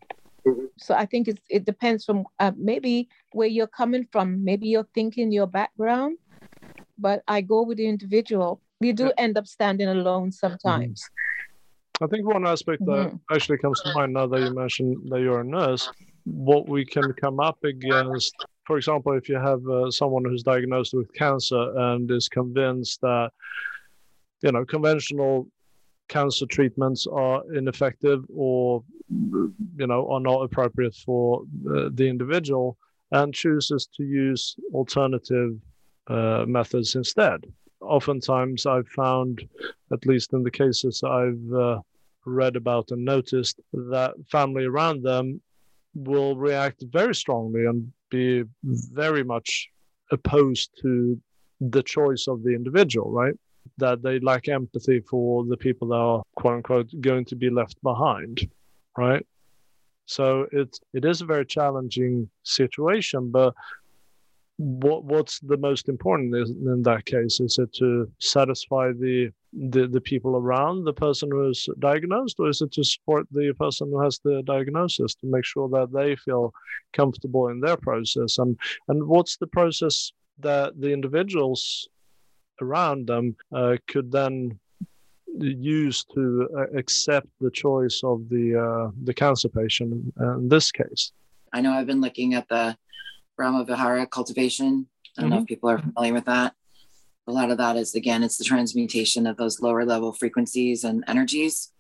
So 0.76 0.95
i 0.95 1.05
think 1.07 1.28
it 1.49 1.64
depends 1.64 2.05
from 2.05 2.25
uh, 2.38 2.52
maybe 2.57 3.09
where 3.33 3.49
you're 3.49 3.67
coming 3.67 4.07
from 4.12 4.45
maybe 4.45 4.67
you're 4.67 4.88
thinking 4.95 5.33
your 5.33 5.47
background 5.47 6.17
but 6.99 7.23
I 7.28 7.40
go 7.40 7.62
with 7.62 7.78
the 7.78 7.87
individual. 7.87 8.61
You 8.81 8.93
do 8.93 9.12
end 9.17 9.38
up 9.38 9.47
standing 9.47 9.88
alone 9.88 10.33
sometimes. 10.33 11.02
Mm-hmm. 11.02 12.05
I 12.05 12.07
think 12.09 12.26
one 12.26 12.47
aspect 12.47 12.85
that 12.87 13.09
mm-hmm. 13.09 13.35
actually 13.35 13.59
comes 13.59 13.81
to 13.81 13.93
mind 13.95 14.12
now 14.12 14.26
that 14.26 14.40
you 14.40 14.55
mentioned 14.55 15.11
that 15.11 15.21
you're 15.21 15.40
a 15.40 15.45
nurse, 15.45 15.90
what 16.25 16.69
we 16.69 16.85
can 16.85 17.12
come 17.14 17.40
up 17.40 17.59
against, 17.64 18.35
for 18.67 18.76
example, 18.76 19.17
if 19.17 19.28
you 19.28 19.37
have 19.37 19.67
uh, 19.67 19.90
someone 19.90 20.25
who's 20.25 20.43
diagnosed 20.43 20.95
with 20.95 21.12
cancer 21.14 21.73
and 21.76 22.09
is 22.11 22.28
convinced 22.28 23.00
that, 23.00 23.31
you 24.43 24.52
know, 24.52 24.64
conventional 24.64 25.49
cancer 26.09 26.47
treatments 26.47 27.07
are 27.11 27.43
ineffective 27.52 28.25
or, 28.33 28.85
you 29.11 29.87
know, 29.87 30.11
are 30.11 30.21
not 30.21 30.43
appropriate 30.43 30.95
for 30.95 31.43
uh, 31.71 31.88
the 31.93 32.09
individual 32.09 32.77
and 33.12 33.33
chooses 33.33 33.88
to 33.97 34.05
use 34.05 34.57
alternative 34.75 35.57
uh, 36.09 36.45
methods 36.47 36.95
instead. 36.95 37.45
Oftentimes, 37.81 38.67
I've 38.67 38.88
found, 38.88 39.43
at 39.93 40.05
least 40.05 40.33
in 40.33 40.43
the 40.43 40.50
cases 40.50 41.03
I've 41.03 41.53
uh, 41.55 41.81
read 42.25 42.57
about 42.57 42.91
and 42.91 43.05
noticed, 43.05 43.61
that 43.73 44.15
family 44.31 44.65
around 44.65 45.03
them 45.03 45.41
will 45.95 46.37
react 46.37 46.85
very 46.91 47.15
strongly 47.15 47.65
and 47.67 47.91
be 48.11 48.45
very 48.62 49.25
much 49.25 49.69
opposed 50.11 50.71
to 50.83 51.21
the 51.61 51.83
choice 51.83 52.27
of 52.29 52.43
the 52.43 52.55
individual, 52.55 53.11
right? 53.11 53.35
That 53.79 54.03
they 54.03 54.19
lack 54.21 54.49
empathy 54.49 55.00
for 55.00 55.45
the 55.45 55.57
people 55.57 55.88
that 55.88 55.95
are 55.95 56.23
quote 56.37 56.57
unquote 56.57 56.91
going 57.00 57.25
to 57.27 57.37
be 57.37 57.50
left 57.50 57.81
behind, 57.83 58.49
right? 58.99 59.25
So 60.07 60.47
it 60.52 60.78
it 60.93 61.05
is 61.05 61.21
a 61.21 61.26
very 61.26 61.47
challenging 61.47 62.28
situation, 62.43 63.31
but 63.31 63.55
what 64.59 65.05
what's 65.05 65.38
the 65.40 65.57
most 65.57 65.88
important 65.88 66.35
in 66.35 66.83
that 66.83 67.05
case 67.07 67.38
is 67.38 67.59
it 67.59 67.73
to 67.75 68.11
satisfy 68.19 68.90
the, 68.90 69.31
the 69.52 69.87
the 69.87 70.00
people 70.00 70.35
around 70.37 70.85
the 70.85 70.93
person 70.93 71.31
who 71.31 71.49
is 71.49 71.69
diagnosed 71.78 72.40
or 72.40 72.49
is 72.49 72.61
it 72.61 72.73
to 72.73 72.83
support 72.83 73.25
the 73.31 73.55
person 73.57 73.88
who 73.88 74.00
has 74.02 74.19
the 74.25 74.43
diagnosis 74.47 75.14
to 75.14 75.26
make 75.26 75.45
sure 75.45 75.69
that 75.69 75.93
they 75.93 76.17
feel 76.17 76.52
comfortable 76.93 77.49
in 77.49 77.61
their 77.61 77.76
process 77.76 78.38
and 78.38 78.59
and 78.88 79.07
what's 79.07 79.37
the 79.37 79.47
process 79.47 80.12
that 80.40 80.81
the 80.81 80.90
individuals 80.93 81.88
around 82.61 83.07
them 83.07 83.37
uh, 83.55 83.76
could 83.87 84.11
then 84.11 84.59
use 85.40 86.04
to 86.04 86.49
uh, 86.57 86.78
accept 86.78 87.26
the 87.40 87.50
choice 87.50 88.00
of 88.04 88.28
the 88.28 88.57
uh, 88.57 88.90
the 89.04 89.14
cancer 89.14 89.49
patient 89.49 89.92
in 90.18 90.49
this 90.49 90.71
case 90.71 91.12
i 91.52 91.61
know 91.61 91.73
i've 91.73 91.87
been 91.87 92.00
looking 92.00 92.35
at 92.35 92.49
the 92.49 92.76
Brahma 93.38 93.64
Vihara 93.64 94.07
cultivation. 94.07 94.88
I 95.16 95.23
don't 95.23 95.30
mm-hmm. 95.30 95.37
know 95.37 95.42
if 95.42 95.49
people 95.49 95.71
are 95.71 95.78
familiar 95.78 96.12
with 96.12 96.26
that. 96.26 96.54
A 97.28 97.33
lot 97.33 97.50
of 97.50 97.59
that 97.59 97.76
is, 97.76 97.95
again, 97.95 98.23
it's 98.23 98.37
the 98.37 98.45
transmutation 98.45 99.26
of 99.26 99.37
those 99.37 99.61
lower 99.61 99.85
level 99.85 100.12
frequencies 100.12 100.83
and 100.83 101.04
energies. 101.07 101.73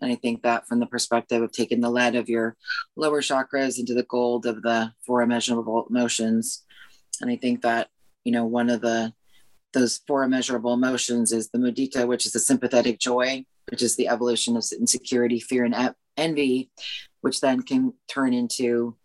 And 0.00 0.12
I 0.12 0.14
think 0.14 0.42
that 0.42 0.66
from 0.66 0.78
the 0.78 0.86
perspective 0.86 1.42
of 1.42 1.52
taking 1.52 1.80
the 1.80 1.90
lead 1.90 2.16
of 2.16 2.28
your 2.28 2.56
lower 2.96 3.22
chakras 3.22 3.78
into 3.78 3.94
the 3.94 4.02
gold 4.02 4.46
of 4.46 4.62
the 4.62 4.92
four 5.06 5.22
immeasurable 5.22 5.86
emotions. 5.88 6.64
And 7.20 7.30
I 7.30 7.36
think 7.36 7.62
that, 7.62 7.88
you 8.24 8.32
know, 8.32 8.44
one 8.44 8.68
of 8.68 8.82
the 8.82 9.12
those 9.72 10.00
four 10.06 10.24
immeasurable 10.24 10.72
emotions 10.72 11.32
is 11.32 11.50
the 11.50 11.58
mudita, 11.58 12.06
which 12.06 12.26
is 12.26 12.32
the 12.32 12.40
sympathetic 12.40 12.98
joy, 12.98 13.44
which 13.70 13.82
is 13.82 13.96
the 13.96 14.08
evolution 14.08 14.56
of 14.56 14.64
insecurity, 14.78 15.40
fear, 15.40 15.64
and 15.64 15.94
envy, 16.16 16.70
which 17.20 17.40
then 17.40 17.62
can 17.62 17.92
turn 18.08 18.32
into 18.32 18.96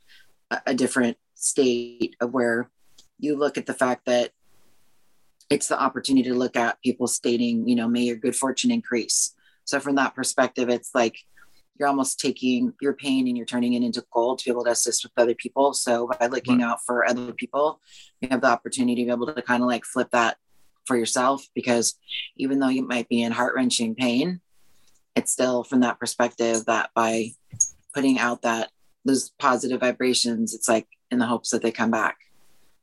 a, 0.49 0.61
a 0.67 0.73
different 0.73 1.17
state 1.35 2.15
of 2.19 2.33
where 2.33 2.69
you 3.19 3.37
look 3.37 3.57
at 3.57 3.65
the 3.65 3.73
fact 3.73 4.05
that 4.05 4.31
it's 5.49 5.67
the 5.67 5.79
opportunity 5.79 6.29
to 6.29 6.35
look 6.35 6.55
at 6.55 6.81
people 6.81 7.07
stating, 7.07 7.67
you 7.67 7.75
know, 7.75 7.87
may 7.87 8.01
your 8.01 8.15
good 8.15 8.35
fortune 8.35 8.71
increase. 8.71 9.35
So 9.65 9.79
from 9.79 9.95
that 9.95 10.15
perspective, 10.15 10.69
it's 10.69 10.93
like 10.95 11.17
you're 11.77 11.87
almost 11.87 12.19
taking 12.19 12.73
your 12.81 12.93
pain 12.93 13.27
and 13.27 13.37
you're 13.37 13.45
turning 13.45 13.73
it 13.73 13.83
into 13.83 14.03
gold 14.11 14.39
to 14.39 14.45
be 14.45 14.51
able 14.51 14.63
to 14.63 14.71
assist 14.71 15.03
with 15.03 15.11
other 15.17 15.35
people. 15.35 15.73
So 15.73 16.09
by 16.19 16.27
looking 16.27 16.59
right. 16.59 16.71
out 16.71 16.79
for 16.85 17.05
other 17.05 17.33
people, 17.33 17.81
you 18.21 18.29
have 18.29 18.41
the 18.41 18.47
opportunity 18.47 19.03
to 19.03 19.05
be 19.05 19.11
able 19.11 19.33
to 19.33 19.41
kind 19.41 19.61
of 19.61 19.67
like 19.67 19.85
flip 19.85 20.09
that 20.11 20.37
for 20.85 20.97
yourself 20.97 21.45
because 21.53 21.95
even 22.37 22.59
though 22.59 22.69
you 22.69 22.87
might 22.87 23.09
be 23.09 23.21
in 23.21 23.31
heart 23.31 23.53
wrenching 23.55 23.95
pain, 23.95 24.41
it's 25.15 25.31
still 25.31 25.63
from 25.63 25.81
that 25.81 25.99
perspective 25.99 26.65
that 26.65 26.89
by 26.95 27.31
putting 27.93 28.19
out 28.19 28.41
that 28.41 28.69
those 29.05 29.31
positive 29.39 29.79
vibrations, 29.79 30.53
it's 30.53 30.67
like 30.67 30.87
in 31.11 31.19
the 31.19 31.25
hopes 31.25 31.51
that 31.51 31.61
they 31.61 31.71
come 31.71 31.91
back. 31.91 32.17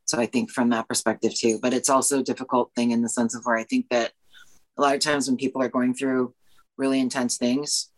So 0.04 0.18
I 0.18 0.26
think 0.26 0.50
from 0.50 0.70
that 0.70 0.88
perspective 0.88 1.34
too, 1.34 1.58
but 1.60 1.74
it's 1.74 1.90
also 1.90 2.20
a 2.20 2.24
difficult 2.24 2.72
thing 2.74 2.90
in 2.90 3.02
the 3.02 3.08
sense 3.08 3.34
of 3.34 3.44
where 3.44 3.56
I 3.56 3.64
think 3.64 3.88
that 3.90 4.12
a 4.76 4.82
lot 4.82 4.94
of 4.94 5.00
times 5.00 5.28
when 5.28 5.36
people 5.36 5.62
are 5.62 5.68
going 5.68 5.94
through 5.94 6.34
really 6.76 7.00
intense 7.00 7.36
things, 7.36 7.90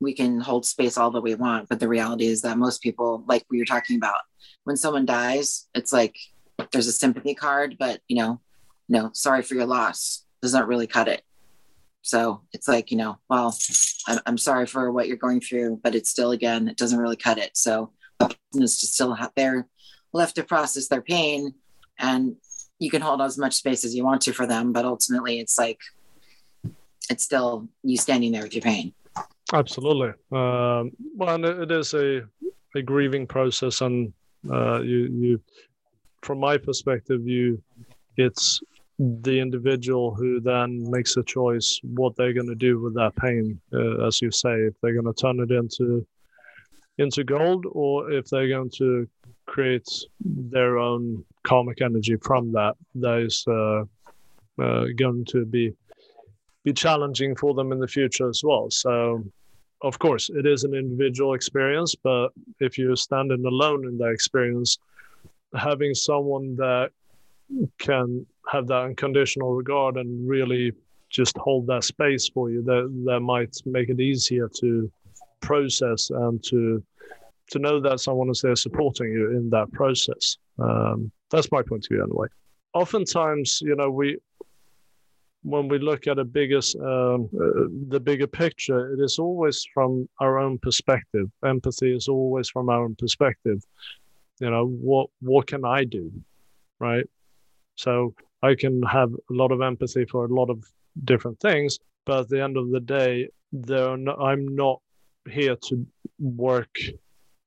we 0.00 0.12
can 0.12 0.40
hold 0.40 0.66
space 0.66 0.96
all 0.96 1.10
that 1.10 1.22
we 1.22 1.34
want. 1.34 1.68
But 1.68 1.80
the 1.80 1.88
reality 1.88 2.26
is 2.26 2.42
that 2.42 2.58
most 2.58 2.82
people, 2.82 3.24
like 3.26 3.44
we 3.50 3.58
were 3.58 3.64
talking 3.64 3.96
about, 3.96 4.20
when 4.64 4.76
someone 4.76 5.06
dies, 5.06 5.68
it's 5.74 5.92
like 5.92 6.16
there's 6.72 6.86
a 6.86 6.92
sympathy 6.92 7.34
card, 7.34 7.76
but 7.78 8.00
you 8.08 8.16
know, 8.16 8.40
no, 8.88 9.10
sorry 9.12 9.42
for 9.42 9.54
your 9.54 9.66
loss 9.66 10.24
does 10.42 10.54
not 10.54 10.68
really 10.68 10.86
cut 10.86 11.08
it. 11.08 11.22
So 12.02 12.42
it's 12.52 12.68
like, 12.68 12.90
you 12.92 12.96
know, 12.96 13.18
well, 13.28 13.56
I'm, 14.06 14.20
I'm 14.26 14.38
sorry 14.38 14.66
for 14.66 14.92
what 14.92 15.08
you're 15.08 15.16
going 15.16 15.40
through, 15.40 15.80
but 15.82 15.94
it's 15.94 16.08
still, 16.08 16.30
again, 16.30 16.68
it 16.68 16.76
doesn't 16.76 17.00
really 17.00 17.16
cut 17.16 17.38
it. 17.38 17.56
So 17.56 17.90
is 18.54 18.80
to 18.80 18.86
still 18.86 19.14
have 19.14 19.32
their 19.36 19.66
left 20.12 20.36
to 20.36 20.44
process 20.44 20.88
their 20.88 21.02
pain 21.02 21.54
and 21.98 22.36
you 22.78 22.90
can 22.90 23.02
hold 23.02 23.20
as 23.20 23.38
much 23.38 23.54
space 23.54 23.84
as 23.84 23.94
you 23.94 24.04
want 24.04 24.22
to 24.22 24.32
for 24.32 24.46
them 24.46 24.72
but 24.72 24.84
ultimately 24.84 25.40
it's 25.40 25.58
like 25.58 25.78
it's 27.10 27.24
still 27.24 27.68
you 27.82 27.96
standing 27.96 28.32
there 28.32 28.42
with 28.42 28.54
your 28.54 28.62
pain 28.62 28.92
absolutely 29.52 30.08
um, 30.32 30.90
well 31.14 31.42
it 31.44 31.70
is 31.70 31.94
a, 31.94 32.22
a 32.74 32.82
grieving 32.82 33.26
process 33.26 33.80
and 33.80 34.12
uh, 34.50 34.80
you 34.80 35.08
you 35.12 35.40
from 36.22 36.38
my 36.38 36.56
perspective 36.56 37.26
you 37.26 37.62
it's 38.16 38.60
the 38.98 39.38
individual 39.38 40.14
who 40.14 40.40
then 40.40 40.90
makes 40.90 41.16
a 41.16 41.22
choice 41.22 41.78
what 41.82 42.16
they're 42.16 42.32
going 42.32 42.46
to 42.46 42.54
do 42.54 42.80
with 42.80 42.94
that 42.94 43.14
pain 43.16 43.60
uh, 43.74 44.06
as 44.06 44.22
you 44.22 44.30
say 44.30 44.54
if 44.54 44.74
they're 44.80 44.94
going 44.94 45.12
to 45.12 45.20
turn 45.20 45.38
it 45.40 45.50
into 45.50 46.06
into 46.98 47.22
gold 47.22 47.66
or 47.72 48.10
if 48.10 48.26
they're 48.28 48.48
going 48.48 48.70
to 48.70 49.06
create 49.44 49.88
their 50.20 50.78
own 50.78 51.22
karmic 51.42 51.82
energy 51.82 52.16
from 52.16 52.50
that 52.52 52.74
that 52.94 53.18
is 53.18 53.44
uh, 53.48 53.84
uh, 54.62 54.86
going 54.96 55.24
to 55.24 55.44
be 55.44 55.72
be 56.64 56.72
challenging 56.72 57.36
for 57.36 57.54
them 57.54 57.70
in 57.70 57.78
the 57.78 57.86
future 57.86 58.28
as 58.28 58.42
well. 58.42 58.68
So 58.70 59.22
of 59.82 59.98
course 59.98 60.30
it 60.30 60.46
is 60.46 60.64
an 60.64 60.74
individual 60.74 61.34
experience 61.34 61.94
but 61.94 62.30
if 62.60 62.78
you're 62.78 62.96
standing 62.96 63.44
alone 63.44 63.86
in 63.86 63.98
that 63.98 64.08
experience 64.08 64.78
having 65.54 65.94
someone 65.94 66.56
that 66.56 66.90
can 67.78 68.26
have 68.48 68.66
that 68.68 68.82
unconditional 68.82 69.54
regard 69.54 69.96
and 69.96 70.28
really 70.28 70.72
just 71.10 71.36
hold 71.38 71.66
that 71.66 71.84
space 71.84 72.28
for 72.28 72.50
you 72.50 72.62
that 72.62 73.02
that 73.06 73.20
might 73.20 73.54
make 73.64 73.88
it 73.88 74.00
easier 74.00 74.48
to 74.60 74.90
process 75.40 76.10
and 76.10 76.42
to 76.42 76.82
to 77.50 77.58
know 77.58 77.80
that 77.80 78.00
someone 78.00 78.28
is 78.28 78.40
there 78.40 78.56
supporting 78.56 79.12
you 79.12 79.30
in 79.30 79.48
that 79.50 79.70
process. 79.72 80.36
Um, 80.58 81.12
that's 81.30 81.50
my 81.52 81.62
point 81.62 81.84
of 81.84 81.88
view, 81.88 82.02
anyway. 82.02 82.26
Oftentimes, 82.74 83.60
you 83.62 83.76
know, 83.76 83.90
we 83.90 84.18
when 85.42 85.68
we 85.68 85.78
look 85.78 86.08
at 86.08 86.18
a 86.18 86.24
bigger 86.24 86.60
um, 86.80 87.28
uh, 87.40 87.68
the 87.88 88.00
bigger 88.00 88.26
picture, 88.26 88.92
it 88.92 89.00
is 89.00 89.18
always 89.18 89.64
from 89.72 90.08
our 90.20 90.38
own 90.38 90.58
perspective. 90.58 91.30
Empathy 91.44 91.94
is 91.94 92.08
always 92.08 92.48
from 92.48 92.68
our 92.68 92.82
own 92.84 92.96
perspective. 92.96 93.62
You 94.40 94.50
know, 94.50 94.66
what 94.66 95.08
what 95.20 95.46
can 95.46 95.64
I 95.64 95.84
do, 95.84 96.12
right? 96.80 97.06
So 97.76 98.14
I 98.46 98.54
can 98.54 98.82
have 98.82 99.12
a 99.12 99.32
lot 99.32 99.50
of 99.52 99.60
empathy 99.60 100.04
for 100.04 100.24
a 100.24 100.34
lot 100.40 100.50
of 100.50 100.64
different 101.04 101.40
things, 101.40 101.78
but 102.04 102.20
at 102.20 102.28
the 102.28 102.42
end 102.42 102.56
of 102.56 102.70
the 102.70 102.80
day, 102.80 103.28
no, 103.52 104.14
I'm 104.30 104.54
not 104.54 104.80
here 105.28 105.56
to 105.68 105.86
work 106.18 106.74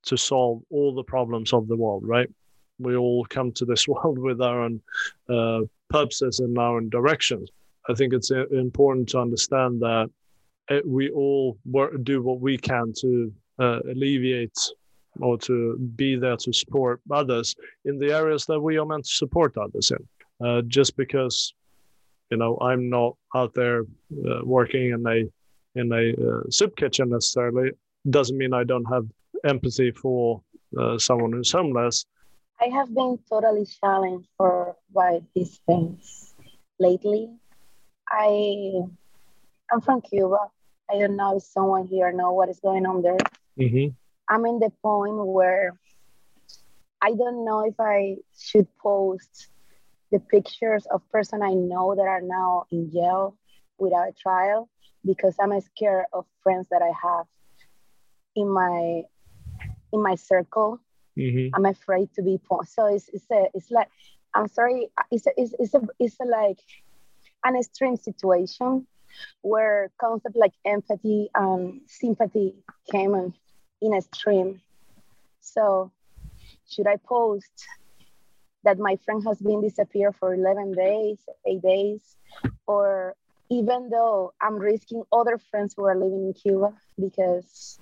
to 0.04 0.18
solve 0.18 0.62
all 0.70 0.94
the 0.94 1.04
problems 1.04 1.54
of 1.54 1.68
the 1.68 1.76
world, 1.76 2.04
right? 2.06 2.30
We 2.80 2.96
all 2.96 3.26
come 3.26 3.52
to 3.54 3.66
this 3.66 3.88
world 3.94 4.20
with 4.20 4.42
our 4.42 4.62
own 4.62 4.82
uh, 5.30 5.62
purposes 5.90 6.40
and 6.40 6.58
our 6.58 6.78
own 6.78 6.90
directions. 6.90 7.50
I 7.90 7.94
think 7.94 8.14
it's 8.14 8.32
uh, 8.32 8.48
important 8.48 9.10
to 9.10 9.20
understand 9.20 9.82
that 9.82 10.10
uh, 10.70 10.80
we 10.86 11.10
all 11.10 11.58
work, 11.66 11.94
do 12.04 12.22
what 12.22 12.40
we 12.40 12.58
can 12.58 12.94
to 13.02 13.34
uh, 13.58 13.80
alleviate 13.92 14.60
or 15.22 15.38
to 15.40 15.78
be 15.96 16.16
there 16.16 16.38
to 16.38 16.54
support 16.54 17.02
others 17.12 17.56
in 17.86 17.98
the 17.98 18.14
areas 18.14 18.46
that 18.46 18.60
we 18.60 18.78
are 18.78 18.86
meant 18.86 19.06
to 19.06 19.14
support 19.14 19.58
others 19.58 19.92
in. 19.92 20.08
Uh, 20.44 20.62
just 20.68 20.96
because, 20.96 21.54
you 22.30 22.38
know, 22.38 22.58
I'm 22.62 22.90
not 22.90 23.18
out 23.36 23.54
there 23.54 23.82
uh, 23.82 24.42
working 24.44 24.92
in 24.92 25.06
a 25.08 25.80
in 25.80 25.92
a 25.92 26.14
uh, 26.14 26.50
soup 26.50 26.76
kitchen 26.76 27.10
necessarily 27.10 27.72
doesn't 28.10 28.38
mean 28.38 28.54
I 28.54 28.64
don't 28.64 28.86
have 28.86 29.06
empathy 29.46 29.92
for 29.92 30.42
uh, 30.78 30.98
someone 30.98 31.34
who's 31.34 31.52
homeless. 31.52 32.06
I 32.62 32.66
have 32.66 32.94
been 32.94 33.18
totally 33.30 33.66
challenged 33.66 34.28
for 34.38 34.76
by 34.94 35.22
these 35.36 35.60
things 35.66 36.34
lately. 36.80 37.30
I 38.10 38.82
I'm 39.72 39.82
from 39.82 40.02
Cuba. 40.02 40.50
I 40.90 40.98
don't 41.00 41.16
know 41.16 41.38
if 41.38 41.44
someone 41.44 41.88
here 41.88 42.12
know 42.12 42.32
what 42.34 42.50
is 42.50 42.60
going 42.60 42.86
on 42.86 43.02
there. 43.02 43.18
Mm-hmm. 43.60 43.94
I'm 44.28 44.46
in 44.46 44.60
the 44.60 44.72
point 44.82 45.26
where 45.26 45.80
I 47.02 47.10
don't 47.10 47.46
know 47.46 47.66
if 47.66 47.76
I 47.80 48.18
should 48.38 48.68
post 48.78 49.50
the 50.12 50.20
pictures 50.20 50.86
of 50.92 51.08
person 51.12 51.42
I 51.42 51.54
know 51.54 51.96
that 51.96 52.08
are 52.08 52.22
now 52.22 52.66
in 52.72 52.92
jail 52.92 53.36
without 53.78 54.10
a 54.10 54.14
trial 54.14 54.70
because 55.06 55.36
I'm 55.40 55.60
scared 55.62 56.06
of 56.14 56.26
friends 56.44 56.68
that 56.72 56.82
I 56.82 56.92
have 57.08 57.26
in 58.36 58.50
my 58.50 59.04
in 59.92 60.04
my 60.04 60.16
circle. 60.16 60.80
Mm-hmm. 61.18 61.54
I'm 61.56 61.66
afraid 61.66 62.14
to 62.16 62.22
be 62.22 62.40
po- 62.48 62.64
so 62.64 62.86
it's 62.86 63.10
it's 63.10 63.30
a 63.32 63.48
it's 63.54 63.72
like 63.72 63.90
I'm 64.34 64.48
sorry 64.48 64.90
it's 65.12 65.28
a, 65.28 65.32
it's 65.38 65.54
it's 65.60 65.74
a 65.74 65.82
it's 66.00 66.18
a 66.20 66.26
like 66.26 66.60
an 67.44 67.56
extreme 67.56 67.98
situation 67.98 68.88
where 69.42 69.92
concept 70.00 70.36
like 70.36 70.54
empathy 70.66 71.30
and 71.36 71.82
sympathy 71.88 72.56
came 72.92 73.16
in, 73.16 73.34
in 73.82 73.94
a 73.94 74.02
stream. 74.02 74.62
So 75.40 75.92
should 76.70 76.88
I 76.88 76.98
post 76.98 77.68
that 78.64 78.80
my 78.80 78.98
friend 79.06 79.24
has 79.26 79.40
been 79.40 79.62
disappeared 79.62 80.16
for 80.20 80.34
11 80.34 80.74
days, 80.74 81.18
eight 81.46 81.62
days, 81.62 82.16
or 82.68 83.16
even 83.50 83.90
though 83.90 84.34
I'm 84.42 84.58
risking 84.58 85.04
other 85.12 85.40
friends 85.50 85.74
who 85.76 85.86
are 85.86 85.96
living 85.96 86.26
in 86.28 86.34
Cuba 86.34 86.74
because 87.00 87.80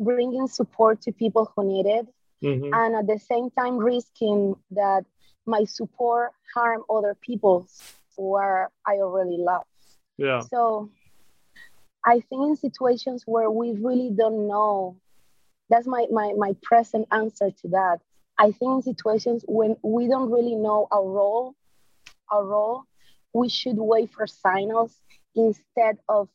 bringing 0.00 0.46
support 0.46 1.00
to 1.02 1.12
people 1.12 1.52
who 1.54 1.64
need 1.64 1.86
it, 1.86 2.06
mm-hmm. 2.42 2.72
and 2.72 2.96
at 2.96 3.06
the 3.06 3.18
same 3.18 3.50
time 3.50 3.76
risking 3.76 4.56
that 4.72 5.04
my 5.46 5.64
support 5.64 6.32
harm 6.54 6.82
other 6.90 7.16
people 7.20 7.68
who 8.16 8.34
are 8.34 8.70
I 8.86 8.94
already 8.96 9.36
love. 9.38 9.64
Yeah. 10.16 10.40
So 10.40 10.90
I 12.04 12.20
think 12.20 12.46
in 12.46 12.56
situations 12.56 13.24
where 13.26 13.50
we 13.50 13.72
really 13.72 14.10
don't 14.10 14.46
know, 14.46 14.96
that's 15.68 15.86
my, 15.86 16.06
my, 16.10 16.32
my 16.36 16.54
present 16.62 17.08
answer 17.10 17.50
to 17.50 17.68
that. 17.68 17.98
I 18.38 18.52
think 18.52 18.62
in 18.62 18.82
situations 18.82 19.44
when 19.48 19.76
we 19.82 20.08
don't 20.08 20.30
really 20.30 20.54
know 20.56 20.88
our 20.90 21.04
role, 21.04 21.54
our 22.30 22.44
role, 22.44 22.84
we 23.32 23.48
should 23.48 23.76
wait 23.78 24.12
for 24.12 24.26
signals 24.26 24.94
instead 25.34 25.98
of 26.08 26.28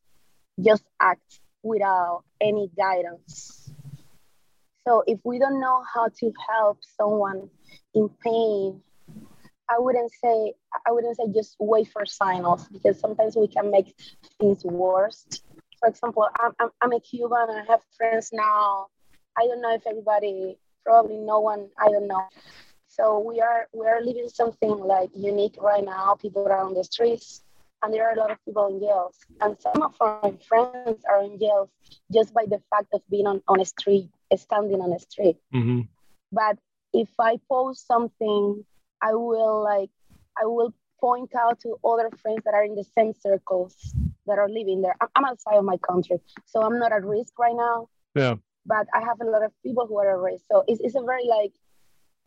just 0.60 0.84
act 1.00 1.40
without 1.64 2.24
any 2.40 2.70
guidance. 2.78 3.72
So 4.88 5.04
if 5.06 5.20
we 5.24 5.40
don't 5.40 5.60
know 5.60 5.84
how 5.94 6.10
to 6.20 6.34
help 6.50 6.80
someone 6.98 7.50
in 7.94 8.10
pain 8.24 8.82
I 9.72 9.80
wouldn't 9.80 10.12
say 10.12 10.54
I 10.86 10.92
wouldn't 10.92 11.16
say 11.16 11.24
just 11.34 11.56
wait 11.60 11.88
for 11.88 12.06
signals 12.06 12.68
because 12.68 13.00
sometimes 13.00 13.36
we 13.38 13.48
can 13.48 13.72
make 13.72 13.96
things 14.40 14.66
worse. 14.66 15.26
For 15.80 15.88
example, 15.88 16.28
I'm, 16.40 16.52
I'm, 16.60 16.70
I'm 16.82 16.92
a 16.92 17.00
Cuban. 17.00 17.48
I 17.50 17.64
have 17.70 17.82
friends 17.98 18.32
now. 18.34 18.88
I 19.38 19.48
don't 19.48 19.62
know 19.62 19.74
if 19.74 19.88
everybody, 19.88 20.58
probably 20.86 21.18
no 21.18 21.40
one. 21.40 21.70
I 21.80 21.88
don't 21.90 22.08
know. 22.08 22.28
So 22.88 23.20
we 23.20 23.40
are 23.40 23.68
we 23.74 23.88
are 23.88 24.02
living 24.02 24.28
something 24.28 24.70
like 24.70 25.10
unique 25.16 25.56
right 25.60 25.84
now. 25.84 26.16
People 26.16 26.46
are 26.48 26.60
on 26.60 26.74
the 26.74 26.84
streets, 26.84 27.44
and 27.82 27.94
there 27.94 28.08
are 28.08 28.14
a 28.14 28.20
lot 28.20 28.32
of 28.32 28.38
people 28.46 28.68
in 28.68 28.80
jails. 28.80 29.18
And 29.40 29.58
some 29.60 29.82
of 29.82 29.96
my 30.00 30.34
friends 30.48 31.04
are 31.10 31.24
in 31.24 31.40
jails 31.40 31.70
just 32.14 32.34
by 32.34 32.46
the 32.46 32.62
fact 32.70 32.88
of 32.94 33.02
being 33.10 33.28
on, 33.28 33.42
on 33.48 33.62
a 33.62 33.66
street, 33.66 34.10
standing 34.36 34.82
on 34.82 34.92
a 34.92 35.00
street. 35.00 35.38
Mm-hmm. 35.54 35.82
But 36.32 36.58
if 36.94 37.10
I 37.20 37.38
post 37.50 37.88
something 37.88 38.66
I 39.02 39.14
will 39.14 39.64
like 39.64 39.90
I 40.38 40.46
will 40.46 40.74
point 41.00 41.34
out 41.36 41.60
to 41.62 41.78
other 41.84 42.10
friends 42.22 42.44
that 42.46 42.54
are 42.54 42.64
in 42.64 42.76
the 42.76 42.86
same 42.96 43.14
circles 43.20 43.76
that 44.28 44.38
are 44.38 44.48
living 44.48 44.82
there. 44.82 44.96
I'm 45.16 45.26
outside 45.26 45.56
of 45.56 45.66
my 45.66 45.78
country, 45.78 46.18
so 46.46 46.62
I'm 46.62 46.78
not 46.78 46.92
at 46.92 47.04
risk 47.04 47.38
right 47.40 47.56
now. 47.56 47.90
Yeah. 48.16 48.36
But 48.66 48.88
I 48.94 49.02
have 49.02 49.20
a 49.22 49.26
lot 49.26 49.44
of 49.44 49.52
people 49.64 49.88
who 49.88 49.98
are 49.98 50.12
at 50.12 50.20
risk, 50.20 50.46
so 50.52 50.64
it's, 50.68 50.82
it's 50.84 50.96
a 50.96 51.04
very 51.04 51.28
like 51.28 51.54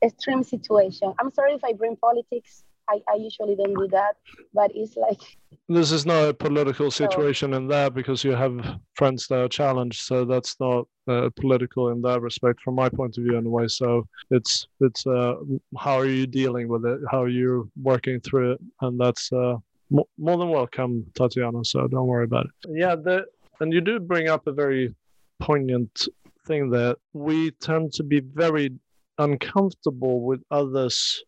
extreme 0.02 0.42
situation. 0.42 1.12
I'm 1.18 1.32
sorry 1.32 1.52
if 1.54 1.64
I 1.64 1.72
bring 1.72 1.96
politics 1.96 2.64
I, 2.88 3.00
I 3.08 3.16
usually 3.16 3.56
don't 3.56 3.74
do 3.74 3.88
that, 3.88 4.16
but 4.52 4.70
it's 4.74 4.96
like 4.96 5.20
this 5.68 5.92
is 5.92 6.04
not 6.04 6.28
a 6.28 6.34
political 6.34 6.90
situation 6.90 7.52
so, 7.52 7.56
in 7.56 7.68
that 7.68 7.94
because 7.94 8.24
you 8.24 8.32
have 8.32 8.78
friends 8.94 9.26
that 9.28 9.40
are 9.40 9.48
challenged, 9.48 10.02
so 10.02 10.24
that's 10.24 10.56
not 10.60 10.86
uh, 11.08 11.30
political 11.36 11.90
in 11.90 12.02
that 12.02 12.20
respect, 12.20 12.60
from 12.60 12.74
my 12.74 12.88
point 12.88 13.16
of 13.16 13.24
view, 13.24 13.36
anyway. 13.36 13.68
So 13.68 14.06
it's 14.30 14.66
it's 14.80 15.06
uh, 15.06 15.34
how 15.78 15.98
are 15.98 16.06
you 16.06 16.26
dealing 16.26 16.68
with 16.68 16.84
it? 16.84 17.00
How 17.10 17.22
are 17.22 17.28
you 17.28 17.70
working 17.80 18.20
through 18.20 18.52
it? 18.52 18.60
And 18.80 19.00
that's 19.00 19.32
uh, 19.32 19.56
more, 19.90 20.06
more 20.18 20.36
than 20.36 20.50
welcome, 20.50 21.06
Tatiana. 21.14 21.64
So 21.64 21.86
don't 21.88 22.06
worry 22.06 22.24
about 22.24 22.46
it. 22.46 22.70
Yeah, 22.70 22.96
the, 22.96 23.24
and 23.60 23.72
you 23.72 23.80
do 23.80 24.00
bring 24.00 24.28
up 24.28 24.46
a 24.46 24.52
very 24.52 24.94
poignant 25.40 26.08
thing 26.46 26.70
that 26.70 26.96
we 27.12 27.50
tend 27.52 27.92
to 27.94 28.02
be 28.02 28.20
very 28.20 28.70
uncomfortable 29.18 30.20
with 30.20 30.42
others 30.50 31.22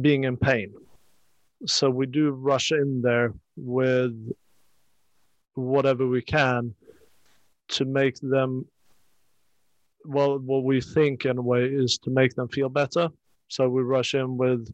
being 0.00 0.24
in 0.24 0.36
pain. 0.36 0.72
So 1.66 1.90
we 1.90 2.06
do 2.06 2.30
rush 2.30 2.72
in 2.72 3.00
there 3.02 3.32
with 3.56 4.32
whatever 5.54 6.06
we 6.06 6.22
can 6.22 6.74
to 7.68 7.84
make 7.84 8.16
them 8.20 8.66
well 10.04 10.38
what 10.38 10.64
we 10.64 10.80
think 10.80 11.24
in 11.24 11.38
a 11.38 11.42
way 11.42 11.64
is 11.64 11.98
to 11.98 12.10
make 12.10 12.34
them 12.34 12.48
feel 12.48 12.68
better 12.68 13.08
so 13.48 13.68
we 13.68 13.82
rush 13.82 14.14
in 14.14 14.36
with 14.36 14.72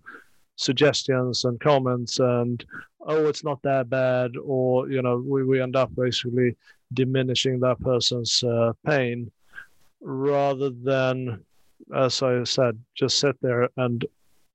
suggestions 0.56 1.44
and 1.44 1.58
comments 1.60 2.18
and 2.18 2.64
oh 3.06 3.26
it's 3.28 3.44
not 3.44 3.62
that 3.62 3.88
bad 3.88 4.32
or 4.36 4.90
you 4.90 5.00
know 5.00 5.24
we, 5.26 5.44
we 5.44 5.60
end 5.60 5.76
up 5.76 5.90
basically 5.96 6.54
diminishing 6.92 7.58
that 7.60 7.80
person's 7.80 8.42
uh, 8.42 8.72
pain 8.84 9.30
rather 10.02 10.70
than 10.70 11.42
as 11.94 12.22
i 12.22 12.42
said 12.44 12.78
just 12.94 13.18
sit 13.18 13.36
there 13.40 13.68
and 13.76 14.04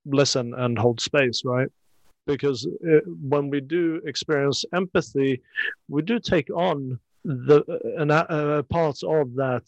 listen 0.07 0.53
and 0.55 0.77
hold 0.77 0.99
space, 0.99 1.43
right? 1.45 1.69
Because 2.25 2.67
it, 2.81 3.03
uh, 3.05 3.09
when 3.21 3.49
we 3.49 3.61
do 3.61 4.01
experience 4.05 4.65
empathy, 4.73 5.41
we 5.87 6.01
do 6.01 6.19
take 6.19 6.49
on 6.49 6.99
the 7.23 7.63
an, 7.97 8.11
a 8.11 8.63
part 8.63 9.03
of 9.03 9.35
that 9.35 9.67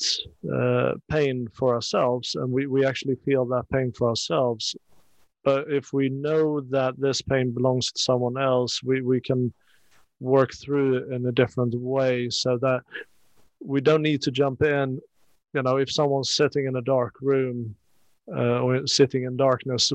uh, 0.54 0.98
pain 1.10 1.48
for 1.54 1.76
ourselves, 1.76 2.36
and 2.36 2.52
we, 2.52 2.68
we 2.68 2.86
actually 2.86 3.16
feel 3.26 3.46
that 3.46 3.70
pain 3.72 3.92
for 3.92 4.10
ourselves. 4.10 4.76
But 5.44 5.70
if 5.70 5.94
we 5.94 6.10
know 6.10 6.62
that 6.70 7.00
this 7.00 7.22
pain 7.22 7.52
belongs 7.52 7.92
to 7.92 8.02
someone 8.02 8.38
else, 8.38 8.84
we, 8.84 9.02
we 9.02 9.22
can 9.22 9.54
work 10.20 10.54
through 10.54 10.98
it 10.98 11.14
in 11.14 11.26
a 11.26 11.32
different 11.32 11.74
way 11.76 12.30
so 12.30 12.58
that 12.58 12.82
we 13.62 13.80
don't 13.80 14.02
need 14.02 14.22
to 14.24 14.32
jump 14.32 14.62
in. 14.62 15.00
You 15.54 15.64
know, 15.64 15.78
if 15.78 15.92
someone's 15.92 16.36
sitting 16.36 16.66
in 16.66 16.76
a 16.76 16.82
dark 16.82 17.16
room 17.22 17.76
uh, 18.32 18.62
or 18.62 18.86
sitting 18.86 19.24
in 19.24 19.36
darkness, 19.36 19.92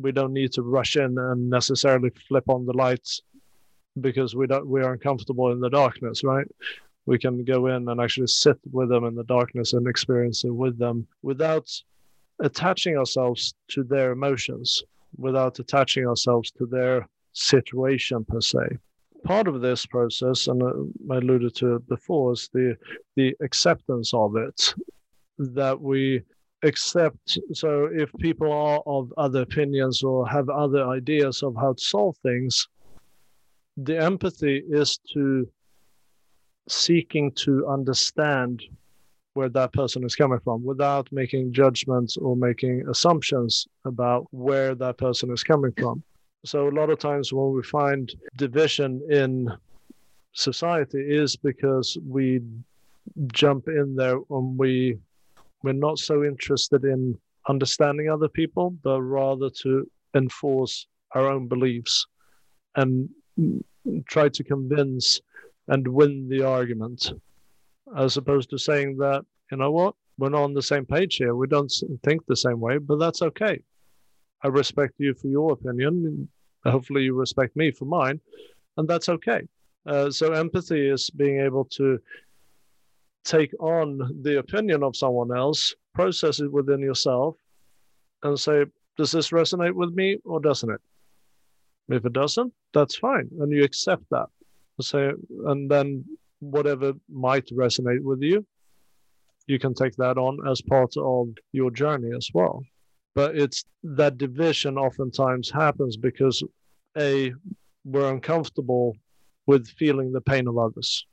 we 0.00 0.12
don't 0.12 0.32
need 0.32 0.52
to 0.52 0.62
rush 0.62 0.96
in 0.96 1.16
and 1.18 1.48
necessarily 1.48 2.10
flip 2.28 2.48
on 2.48 2.66
the 2.66 2.74
lights 2.74 3.22
because 4.00 4.34
we 4.34 4.46
don't 4.46 4.66
we 4.66 4.82
are 4.82 4.92
uncomfortable 4.92 5.52
in 5.52 5.60
the 5.60 5.70
darkness, 5.70 6.22
right? 6.24 6.46
We 7.06 7.18
can 7.18 7.44
go 7.44 7.66
in 7.66 7.88
and 7.88 8.00
actually 8.00 8.28
sit 8.28 8.58
with 8.70 8.88
them 8.88 9.04
in 9.04 9.14
the 9.14 9.24
darkness 9.24 9.72
and 9.72 9.86
experience 9.86 10.44
it 10.44 10.54
with 10.54 10.78
them 10.78 11.06
without 11.22 11.68
attaching 12.40 12.96
ourselves 12.96 13.54
to 13.68 13.82
their 13.84 14.12
emotions, 14.12 14.82
without 15.16 15.58
attaching 15.58 16.06
ourselves 16.06 16.50
to 16.52 16.66
their 16.66 17.08
situation 17.32 18.24
per 18.24 18.40
se. 18.40 18.78
Part 19.24 19.48
of 19.48 19.60
this 19.60 19.86
process, 19.86 20.48
and 20.48 20.62
uh, 20.62 21.12
I 21.12 21.18
alluded 21.18 21.54
to 21.56 21.76
it 21.76 21.88
before, 21.88 22.32
is 22.32 22.48
the 22.52 22.76
the 23.16 23.34
acceptance 23.40 24.12
of 24.14 24.36
it 24.36 24.74
that 25.38 25.80
we 25.80 26.22
accept 26.64 27.38
so 27.52 27.88
if 27.92 28.12
people 28.20 28.52
are 28.52 28.80
of 28.86 29.12
other 29.16 29.42
opinions 29.42 30.04
or 30.04 30.28
have 30.28 30.48
other 30.48 30.86
ideas 30.86 31.42
of 31.42 31.56
how 31.56 31.72
to 31.72 31.84
solve 31.84 32.16
things 32.18 32.68
the 33.76 33.98
empathy 33.98 34.62
is 34.68 34.98
to 35.12 35.48
seeking 36.68 37.32
to 37.32 37.66
understand 37.66 38.62
where 39.34 39.48
that 39.48 39.72
person 39.72 40.04
is 40.04 40.14
coming 40.14 40.38
from 40.40 40.62
without 40.64 41.10
making 41.10 41.52
judgments 41.52 42.16
or 42.16 42.36
making 42.36 42.86
assumptions 42.88 43.66
about 43.84 44.26
where 44.30 44.74
that 44.74 44.98
person 44.98 45.32
is 45.32 45.42
coming 45.42 45.72
from. 45.78 46.02
So, 46.44 46.68
a 46.68 46.70
lot 46.70 46.90
of 46.90 46.98
times 46.98 47.32
when 47.32 47.52
we 47.52 47.62
find 47.62 48.12
division 48.36 49.00
in 49.10 49.48
society 50.32 50.98
is 50.98 51.36
because 51.36 51.96
we 52.06 52.40
jump 53.32 53.68
in 53.68 53.94
there 53.94 54.16
when 54.16 54.56
we 54.56 54.98
we're 55.62 55.72
not 55.72 55.98
so 55.98 56.24
interested 56.24 56.84
in 56.84 57.16
understanding 57.48 58.08
other 58.08 58.28
people, 58.28 58.70
but 58.82 59.00
rather 59.00 59.50
to 59.62 59.88
enforce 60.14 60.86
our 61.14 61.28
own 61.28 61.46
beliefs 61.46 62.06
and 62.76 63.08
try 64.06 64.28
to 64.28 64.44
convince 64.44 65.20
and 65.68 65.86
win 65.86 66.28
the 66.28 66.42
argument, 66.42 67.12
as 67.96 68.16
opposed 68.16 68.50
to 68.50 68.58
saying 68.58 68.96
that, 68.96 69.24
you 69.50 69.58
know 69.58 69.70
what, 69.70 69.94
we're 70.18 70.28
not 70.28 70.42
on 70.42 70.54
the 70.54 70.62
same 70.62 70.84
page 70.84 71.16
here. 71.16 71.34
We 71.34 71.46
don't 71.46 71.72
think 72.02 72.26
the 72.26 72.36
same 72.36 72.60
way, 72.60 72.78
but 72.78 72.98
that's 72.98 73.22
okay. 73.22 73.62
I 74.42 74.48
respect 74.48 74.94
you 74.98 75.14
for 75.14 75.28
your 75.28 75.52
opinion. 75.52 76.28
Hopefully, 76.64 77.04
you 77.04 77.14
respect 77.14 77.56
me 77.56 77.70
for 77.70 77.84
mine, 77.84 78.20
and 78.76 78.88
that's 78.88 79.08
okay. 79.08 79.42
Uh, 79.86 80.10
so, 80.10 80.32
empathy 80.32 80.88
is 80.88 81.10
being 81.10 81.40
able 81.40 81.64
to 81.76 81.98
take 83.24 83.52
on 83.60 83.98
the 84.22 84.38
opinion 84.38 84.82
of 84.82 84.96
someone 84.96 85.36
else, 85.36 85.74
process 85.94 86.40
it 86.40 86.50
within 86.50 86.80
yourself, 86.80 87.36
and 88.22 88.38
say, 88.38 88.64
does 88.96 89.12
this 89.12 89.30
resonate 89.30 89.74
with 89.74 89.92
me 89.94 90.18
or 90.24 90.40
doesn't 90.40 90.70
it? 90.70 90.80
If 91.88 92.04
it 92.04 92.12
doesn't, 92.12 92.52
that's 92.72 92.96
fine. 92.96 93.28
And 93.40 93.50
you 93.52 93.64
accept 93.64 94.04
that. 94.10 94.26
So, 94.80 95.12
and 95.46 95.70
then 95.70 96.04
whatever 96.40 96.92
might 97.10 97.46
resonate 97.48 98.02
with 98.02 98.22
you, 98.22 98.46
you 99.46 99.58
can 99.58 99.74
take 99.74 99.96
that 99.96 100.18
on 100.18 100.38
as 100.48 100.60
part 100.62 100.94
of 100.96 101.28
your 101.52 101.70
journey 101.70 102.10
as 102.16 102.28
well. 102.32 102.62
But 103.14 103.36
it's 103.36 103.64
that 103.82 104.18
division 104.18 104.78
oftentimes 104.78 105.50
happens 105.50 105.96
because 105.96 106.42
A, 106.98 107.32
we're 107.84 108.10
uncomfortable 108.10 108.96
with 109.46 109.68
feeling 109.68 110.12
the 110.12 110.20
pain 110.20 110.48
of 110.48 110.56
others. 110.56 111.06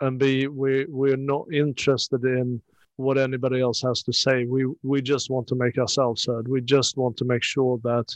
And 0.00 0.18
B, 0.18 0.48
we, 0.48 0.86
we're 0.88 1.16
not 1.16 1.46
interested 1.52 2.24
in 2.24 2.60
what 2.96 3.18
anybody 3.18 3.60
else 3.60 3.80
has 3.82 4.02
to 4.02 4.12
say. 4.12 4.44
We 4.44 4.66
we 4.82 5.00
just 5.00 5.30
want 5.30 5.46
to 5.48 5.54
make 5.54 5.78
ourselves 5.78 6.26
heard. 6.26 6.48
We 6.48 6.60
just 6.60 6.96
want 6.96 7.16
to 7.18 7.24
make 7.24 7.42
sure 7.42 7.78
that 7.84 8.06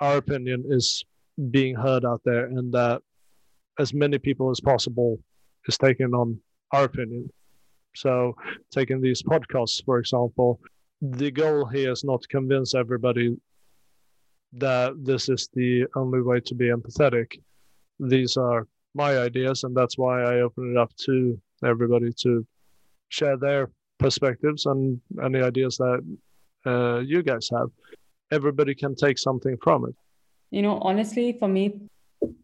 our 0.00 0.16
opinion 0.16 0.64
is 0.68 1.04
being 1.50 1.74
heard 1.74 2.04
out 2.04 2.20
there 2.24 2.46
and 2.46 2.72
that 2.72 3.02
as 3.78 3.94
many 3.94 4.18
people 4.18 4.50
as 4.50 4.60
possible 4.60 5.18
is 5.66 5.78
taking 5.78 6.14
on 6.14 6.38
our 6.72 6.84
opinion. 6.84 7.30
So 7.94 8.36
taking 8.70 9.00
these 9.00 9.22
podcasts, 9.22 9.84
for 9.84 9.98
example, 9.98 10.60
the 11.00 11.30
goal 11.30 11.64
here 11.66 11.92
is 11.92 12.04
not 12.04 12.22
to 12.22 12.28
convince 12.28 12.74
everybody 12.74 13.36
that 14.52 14.92
this 15.04 15.28
is 15.28 15.48
the 15.54 15.86
only 15.94 16.20
way 16.20 16.40
to 16.40 16.54
be 16.54 16.66
empathetic. 16.66 17.40
These 17.98 18.36
are 18.36 18.66
my 18.94 19.18
ideas, 19.18 19.64
and 19.64 19.76
that's 19.76 19.96
why 19.96 20.22
I 20.22 20.40
open 20.40 20.72
it 20.72 20.76
up 20.76 20.94
to 21.06 21.40
everybody 21.64 22.12
to 22.22 22.46
share 23.08 23.36
their 23.36 23.70
perspectives 23.98 24.66
and 24.66 25.00
any 25.22 25.40
ideas 25.40 25.76
that 25.76 26.18
uh, 26.66 26.98
you 27.00 27.22
guys 27.22 27.48
have. 27.52 27.68
Everybody 28.32 28.74
can 28.74 28.94
take 28.94 29.18
something 29.18 29.56
from 29.62 29.86
it. 29.86 29.94
You 30.50 30.62
know, 30.62 30.78
honestly, 30.80 31.36
for 31.38 31.48
me, 31.48 31.80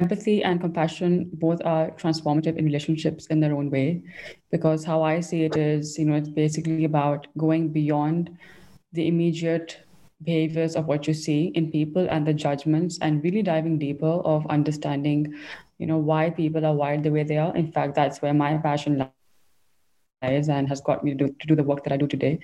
empathy 0.01 0.43
and 0.43 0.61
compassion 0.61 1.29
both 1.35 1.61
are 1.65 1.91
transformative 1.93 2.57
in 2.57 2.65
relationships 2.65 3.27
in 3.27 3.41
their 3.41 3.55
own 3.55 3.71
way 3.71 4.03
because 4.51 4.85
how 4.85 5.03
i 5.03 5.21
see 5.21 5.43
it 5.45 5.57
is 5.57 5.99
you 5.99 6.05
know 6.05 6.15
it's 6.15 6.29
basically 6.29 6.85
about 6.85 7.27
going 7.37 7.69
beyond 7.69 8.31
the 8.93 9.07
immediate 9.07 9.79
behaviors 10.23 10.77
of 10.77 10.87
what 10.87 11.07
you 11.07 11.13
see 11.13 11.47
in 11.55 11.71
people 11.71 12.07
and 12.11 12.27
the 12.27 12.33
judgments 12.33 12.99
and 13.03 13.23
really 13.23 13.43
diving 13.43 13.79
deeper 13.79 14.15
of 14.35 14.47
understanding 14.47 15.35
you 15.79 15.87
know 15.87 15.99
why 15.99 16.31
people 16.31 16.65
are 16.65 16.75
wired 16.75 17.03
the 17.03 17.11
way 17.11 17.23
they 17.23 17.37
are 17.37 17.55
in 17.57 17.71
fact 17.71 17.95
that's 17.95 18.23
where 18.23 18.33
my 18.33 18.57
passion 18.57 19.07
lies 20.23 20.49
and 20.49 20.69
has 20.69 20.81
got 20.81 21.05
me 21.05 21.13
to 21.13 21.17
do, 21.17 21.37
to 21.39 21.47
do 21.47 21.55
the 21.55 21.63
work 21.63 21.85
that 21.85 21.93
I 21.93 21.97
do 21.97 22.07
today. 22.07 22.39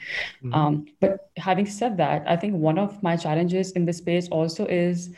Mm-hmm. 0.45 0.55
Um, 0.55 0.87
but 1.01 1.31
having 1.37 1.67
said 1.67 1.97
that, 1.97 2.23
I 2.27 2.37
think 2.37 2.55
one 2.55 2.79
of 2.79 3.03
my 3.03 3.17
challenges 3.17 3.73
in 3.73 3.87
this 3.87 3.99
space 3.99 4.29
also 4.29 4.67
is 4.67 5.11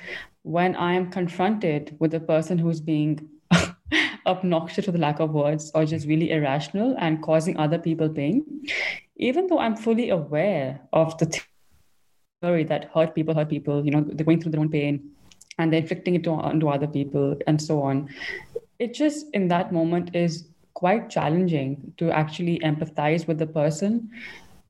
when 0.45 0.77
I 0.77 0.93
am 0.93 1.11
confronted 1.11 1.97
with 1.99 2.13
a 2.15 2.21
person 2.21 2.59
who's 2.59 2.81
being 2.81 3.29
obnoxious 4.27 4.87
the 4.87 4.99
lack 4.99 5.19
of 5.19 5.31
words 5.31 5.73
or 5.75 5.87
just 5.87 6.07
really 6.07 6.31
irrational 6.31 6.95
and 6.99 7.23
causing 7.23 7.57
other 7.57 7.79
people 7.79 8.11
pain, 8.11 8.45
even 9.17 9.47
though 9.47 9.59
I'm 9.59 9.75
fully 9.75 10.11
aware 10.11 10.81
of 10.93 11.17
the 11.17 11.41
theory 12.43 12.65
that 12.65 12.91
hurt 12.95 13.15
people 13.15 13.35
hurt 13.35 13.49
people, 13.49 13.85
you 13.85 13.91
know, 13.91 14.03
they're 14.07 14.27
going 14.27 14.41
through 14.41 14.53
their 14.53 14.61
own 14.61 14.69
pain 14.69 15.11
and 15.59 15.73
they're 15.73 15.81
inflicting 15.81 16.15
it 16.15 16.29
onto 16.29 16.69
other 16.69 16.89
people 16.89 17.37
and 17.47 17.61
so 17.61 17.81
on. 17.81 18.11
It 18.79 18.93
just 18.93 19.27
in 19.33 19.49
that 19.49 19.73
moment 19.73 20.15
is 20.15 20.47
quite 20.75 21.09
challenging 21.09 21.95
to 21.97 22.11
actually 22.11 22.59
empathize 22.59 23.27
with 23.27 23.39
the 23.39 23.47
person 23.47 24.11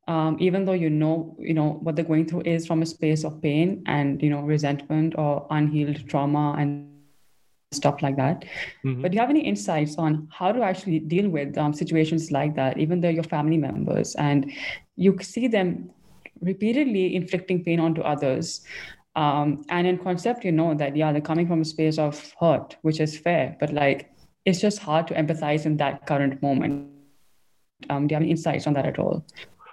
um, 0.06 0.36
even 0.40 0.64
though 0.64 0.72
you 0.72 0.90
know 0.90 1.34
you 1.38 1.54
know 1.54 1.78
what 1.82 1.96
they're 1.96 2.04
going 2.04 2.26
through 2.26 2.42
is 2.44 2.66
from 2.66 2.82
a 2.82 2.86
space 2.86 3.24
of 3.24 3.40
pain 3.40 3.82
and 3.86 4.22
you 4.22 4.30
know 4.30 4.40
resentment 4.40 5.14
or 5.16 5.46
unhealed 5.50 6.08
trauma 6.08 6.56
and 6.58 6.90
stuff 7.72 8.02
like 8.02 8.16
that. 8.16 8.44
Mm-hmm. 8.84 9.02
but 9.02 9.10
do 9.10 9.16
you 9.16 9.20
have 9.20 9.30
any 9.30 9.40
insights 9.40 9.96
on 9.98 10.28
how 10.30 10.52
to 10.52 10.62
actually 10.62 11.00
deal 11.00 11.28
with 11.28 11.58
um, 11.58 11.72
situations 11.72 12.30
like 12.30 12.54
that 12.54 12.78
even 12.78 13.00
though 13.00 13.08
your 13.08 13.24
family 13.24 13.56
members 13.56 14.14
and 14.16 14.52
you 14.96 15.18
see 15.20 15.48
them 15.48 15.90
repeatedly 16.40 17.16
inflicting 17.16 17.64
pain 17.64 17.80
onto 17.80 18.00
others 18.02 18.62
um, 19.16 19.64
and 19.70 19.86
in 19.86 19.98
concept 19.98 20.44
you 20.44 20.52
know 20.52 20.74
that 20.74 20.94
yeah 20.94 21.10
they're 21.10 21.20
coming 21.20 21.48
from 21.48 21.62
a 21.62 21.64
space 21.64 21.98
of 21.98 22.32
hurt 22.38 22.76
which 22.82 23.00
is 23.00 23.16
fair 23.16 23.56
but 23.58 23.72
like 23.72 24.14
it's 24.44 24.60
just 24.60 24.78
hard 24.78 25.08
to 25.08 25.14
empathize 25.14 25.64
in 25.64 25.78
that 25.78 26.06
current 26.06 26.42
moment. 26.42 26.90
Um, 27.90 28.06
do 28.06 28.12
you 28.12 28.16
have 28.16 28.22
any 28.22 28.30
insights 28.30 28.66
on 28.66 28.74
that 28.74 28.86
at 28.86 28.98
all 28.98 29.24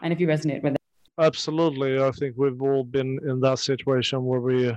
and 0.02 0.14
if 0.14 0.20
you 0.20 0.28
resonate 0.28 0.64
with 0.64 0.74
it. 0.74 0.82
Absolutely, 1.20 2.02
I 2.02 2.12
think 2.12 2.36
we've 2.38 2.62
all 2.62 2.84
been 2.84 3.20
in 3.28 3.40
that 3.42 3.60
situation 3.60 4.26
where 4.26 4.40
we 4.40 4.76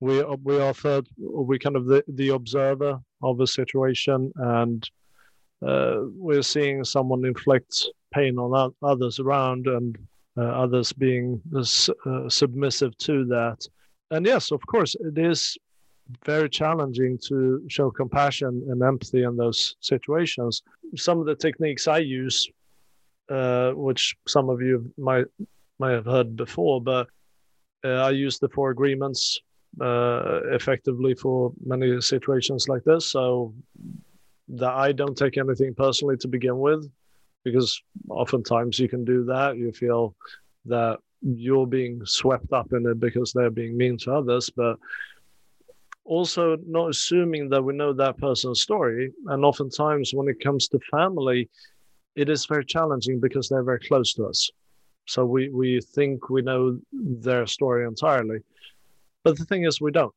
we 0.00 0.22
we 0.42 0.60
are 0.60 0.74
third, 0.74 1.06
we 1.18 1.58
kind 1.58 1.76
of 1.76 1.86
the, 1.86 2.02
the 2.08 2.30
observer 2.30 3.00
of 3.22 3.40
a 3.40 3.46
situation, 3.46 4.32
and 4.36 4.88
uh, 5.66 6.00
we're 6.14 6.42
seeing 6.42 6.84
someone 6.84 7.24
inflict 7.24 7.88
pain 8.12 8.38
on 8.38 8.72
others 8.82 9.18
around, 9.18 9.66
and 9.66 9.98
uh, 10.36 10.42
others 10.42 10.92
being 10.92 11.40
uh, 11.54 12.28
submissive 12.28 12.96
to 12.98 13.24
that. 13.26 13.66
And 14.10 14.26
yes, 14.26 14.50
of 14.52 14.64
course, 14.66 14.96
it 15.00 15.18
is 15.18 15.56
very 16.24 16.48
challenging 16.48 17.18
to 17.28 17.62
show 17.68 17.90
compassion 17.90 18.66
and 18.68 18.82
empathy 18.82 19.22
in 19.22 19.36
those 19.36 19.76
situations. 19.80 20.62
Some 20.96 21.20
of 21.20 21.26
the 21.26 21.36
techniques 21.36 21.86
I 21.86 21.98
use 21.98 22.48
uh, 23.30 23.70
which 23.72 24.16
some 24.26 24.50
of 24.50 24.60
you 24.60 24.92
might 24.98 25.26
might 25.78 25.92
have 25.92 26.06
heard 26.06 26.36
before, 26.36 26.82
but 26.82 27.08
uh, 27.84 27.88
I 27.88 28.10
use 28.10 28.38
the 28.38 28.48
four 28.48 28.70
agreements 28.70 29.40
uh, 29.80 30.40
effectively 30.50 31.14
for 31.14 31.52
many 31.64 32.00
situations 32.00 32.68
like 32.68 32.84
this. 32.84 33.06
So 33.06 33.54
that 34.48 34.74
I 34.74 34.92
don't 34.92 35.16
take 35.16 35.38
anything 35.38 35.74
personally 35.74 36.16
to 36.18 36.28
begin 36.28 36.58
with, 36.58 36.90
because 37.44 37.80
oftentimes 38.08 38.78
you 38.78 38.88
can 38.88 39.04
do 39.04 39.24
that. 39.26 39.56
You 39.56 39.72
feel 39.72 40.14
that 40.66 40.98
you're 41.22 41.66
being 41.66 42.04
swept 42.04 42.52
up 42.52 42.72
in 42.72 42.86
it 42.86 42.98
because 42.98 43.32
they're 43.32 43.50
being 43.50 43.76
mean 43.76 43.96
to 43.98 44.12
others, 44.12 44.50
but 44.50 44.76
also 46.04 46.56
not 46.66 46.90
assuming 46.90 47.48
that 47.50 47.62
we 47.62 47.74
know 47.74 47.92
that 47.92 48.18
person's 48.18 48.60
story. 48.60 49.12
And 49.26 49.44
oftentimes, 49.44 50.12
when 50.12 50.28
it 50.28 50.40
comes 50.42 50.66
to 50.68 50.80
family, 50.90 51.48
it 52.16 52.28
is 52.28 52.46
very 52.46 52.64
challenging 52.64 53.20
because 53.20 53.48
they're 53.48 53.62
very 53.62 53.80
close 53.80 54.14
to 54.14 54.26
us. 54.26 54.50
So 55.06 55.24
we, 55.24 55.48
we 55.48 55.80
think 55.80 56.30
we 56.30 56.42
know 56.42 56.78
their 56.92 57.46
story 57.46 57.86
entirely. 57.86 58.38
But 59.24 59.38
the 59.38 59.44
thing 59.44 59.64
is, 59.64 59.80
we 59.80 59.90
don't. 59.90 60.14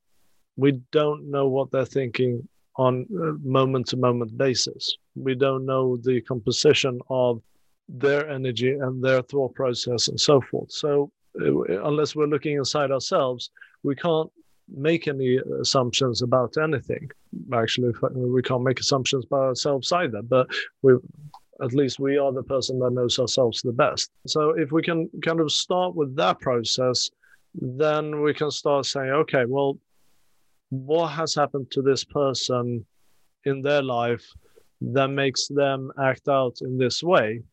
We 0.56 0.74
don't 0.92 1.30
know 1.32 1.48
what 1.48 1.72
they're 1.72 1.86
thinking 1.86 2.48
on 2.78 3.06
moment 3.44 3.88
to 3.88 3.98
moment 3.98 4.38
basis. 4.38 4.98
We 5.16 5.36
don't 5.36 5.66
know 5.66 5.98
the 5.98 6.22
composition 6.22 7.00
of 7.10 7.42
their 7.90 8.30
energy 8.30 8.72
and 8.72 9.04
their 9.04 9.22
thought 9.24 9.54
process 9.56 10.08
and 10.08 10.20
so 10.20 10.42
forth. 10.42 10.72
So, 10.72 11.12
uh, 11.42 11.84
unless 11.84 12.16
we're 12.16 12.28
looking 12.28 12.58
inside 12.58 12.92
ourselves, 12.92 13.50
we 13.84 13.96
can't 13.96 14.30
make 14.74 15.08
any 15.08 15.40
assumptions 15.60 16.22
about 16.22 16.56
anything. 16.58 17.10
Actually, 17.54 17.94
we 18.14 18.42
can't 18.42 18.64
make 18.64 18.80
assumptions 18.80 19.26
about 19.26 19.44
ourselves 19.44 19.92
either, 19.92 20.22
but 20.22 20.48
we 20.82 20.94
at 21.62 21.74
least 21.74 22.00
we 22.00 22.18
are 22.18 22.32
the 22.32 22.44
person 22.44 22.80
that 22.80 22.92
knows 22.92 23.20
ourselves 23.20 23.62
the 23.62 23.72
best. 23.72 24.12
So 24.28 24.52
if 24.52 24.72
we 24.72 24.82
can 24.82 25.10
kind 25.22 25.40
of 25.40 25.52
start 25.52 25.96
with 25.96 26.16
that 26.16 26.40
process, 26.40 27.10
then 27.54 28.22
we 28.22 28.34
can 28.34 28.52
start 28.52 28.86
saying, 28.86 29.10
okay, 29.10 29.46
well, 29.46 29.78
what 30.70 31.10
has 31.10 31.36
happened 31.36 31.70
to 31.72 31.82
this 31.82 32.04
person 32.04 32.86
in 33.46 33.62
their 33.62 33.84
life 33.84 34.26
that 34.82 35.10
makes 35.10 35.48
them 35.48 35.92
act 36.00 36.28
out 36.28 36.58
in 36.62 36.78
this 36.78 37.04
way? 37.04 37.44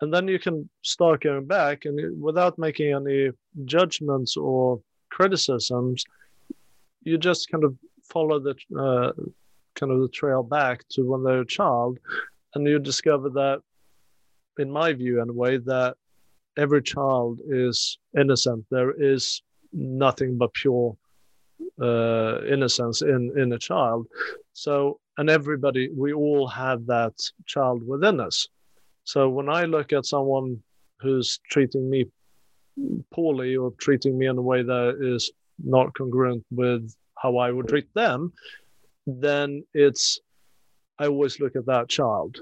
and 0.00 0.12
then 0.12 0.28
you 0.28 0.38
can 0.38 0.68
start 0.82 1.22
going 1.22 1.46
back 1.46 1.84
and 1.84 2.20
without 2.20 2.58
making 2.58 2.94
any 2.94 3.30
judgments 3.64 4.36
or 4.36 4.80
criticisms 5.10 6.04
you 7.02 7.18
just 7.18 7.50
kind 7.50 7.64
of 7.64 7.74
follow 8.04 8.38
the 8.38 8.54
uh, 8.78 9.12
kind 9.74 9.92
of 9.92 10.00
the 10.00 10.08
trail 10.08 10.42
back 10.42 10.86
to 10.88 11.02
when 11.02 11.22
they're 11.22 11.42
a 11.42 11.46
child 11.46 11.98
and 12.54 12.66
you 12.66 12.78
discover 12.78 13.28
that 13.30 13.60
in 14.58 14.70
my 14.70 14.92
view 14.92 15.20
anyway 15.20 15.58
that 15.58 15.96
every 16.56 16.82
child 16.82 17.40
is 17.48 17.98
innocent. 18.18 18.64
There 18.70 18.92
is 18.92 19.42
nothing 19.72 20.36
but 20.36 20.52
pure 20.52 20.96
uh, 21.80 22.40
innocence 22.44 23.02
in 23.02 23.32
in 23.38 23.52
a 23.52 23.58
child. 23.58 24.06
So 24.52 25.00
and 25.18 25.30
everybody 25.30 25.90
we 25.94 26.12
all 26.12 26.46
have 26.48 26.86
that 26.86 27.14
child 27.46 27.86
within 27.86 28.20
us. 28.20 28.48
So 29.04 29.28
when 29.28 29.48
I 29.48 29.64
look 29.64 29.92
at 29.92 30.06
someone 30.06 30.62
who's 31.00 31.38
treating 31.50 31.88
me 31.88 32.06
poorly 33.12 33.56
or 33.56 33.72
treating 33.80 34.18
me 34.18 34.26
in 34.26 34.38
a 34.38 34.42
way 34.42 34.62
that 34.62 34.98
is 35.00 35.30
not 35.62 35.94
congruent 35.94 36.44
with 36.50 36.94
how 37.16 37.36
I 37.38 37.50
would 37.50 37.68
treat 37.68 37.92
them, 37.94 38.32
then 39.06 39.64
it's 39.74 40.20
I 41.00 41.06
always 41.06 41.40
look 41.40 41.56
at 41.56 41.66
that 41.66 41.88
child. 41.88 42.40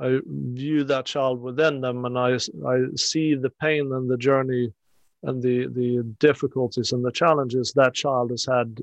I 0.00 0.20
view 0.26 0.84
that 0.84 1.06
child 1.06 1.40
within 1.40 1.80
them, 1.80 2.04
and 2.04 2.16
I 2.16 2.34
I 2.74 2.76
see 2.94 3.34
the 3.34 3.52
pain 3.60 3.92
and 3.92 4.08
the 4.08 4.18
journey, 4.18 4.72
and 5.22 5.42
the 5.42 5.66
the 5.66 6.02
difficulties 6.18 6.92
and 6.92 7.04
the 7.04 7.10
challenges 7.10 7.72
that 7.74 7.94
child 7.94 8.30
has 8.30 8.44
had 8.44 8.80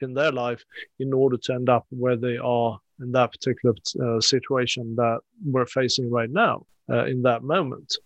in 0.00 0.14
their 0.14 0.32
life 0.32 0.62
in 0.98 1.12
order 1.12 1.36
to 1.36 1.54
end 1.54 1.68
up 1.68 1.86
where 1.90 2.16
they 2.16 2.36
are 2.36 2.78
in 3.00 3.12
that 3.12 3.32
particular 3.32 3.74
uh, 4.04 4.20
situation 4.20 4.94
that 4.96 5.18
we're 5.44 5.66
facing 5.66 6.10
right 6.10 6.30
now 6.30 6.64
uh, 6.90 7.04
in 7.06 7.22
that 7.22 7.42
moment 7.42 7.96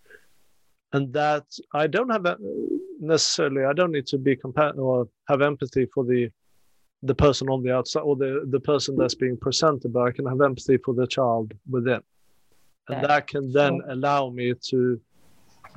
and 0.92 1.12
that 1.12 1.44
i 1.74 1.87
don't 1.87 2.11
have 2.11 2.27
necessarily 3.01 3.64
i 3.64 3.72
don't 3.72 3.92
need 3.92 4.07
to 4.07 4.18
be 4.18 4.37
compa- 4.37 4.77
or 4.79 5.09
have 5.29 5.42
empathy 5.42 5.87
for 5.92 6.05
the 6.05 6.31
the 7.02 7.14
person 7.14 7.48
on 7.48 7.62
the 7.62 7.74
outside 7.74 8.00
or 8.00 8.16
the 8.16 8.44
the 8.50 8.61
person 8.61 8.96
that's 8.96 9.14
being 9.14 9.37
presented 9.37 9.92
but 9.92 10.00
i 10.00 10.11
can 10.11 10.26
have 10.26 10.40
empathy 10.40 10.76
for 10.78 10.94
the 10.94 11.06
child 11.06 11.52
within 11.70 12.00
and 12.88 13.02
that, 13.02 13.08
that 13.08 13.26
can 13.26 13.52
then 13.52 13.80
sure. 13.80 13.90
allow 13.90 14.30
me 14.30 14.52
to 14.61 15.00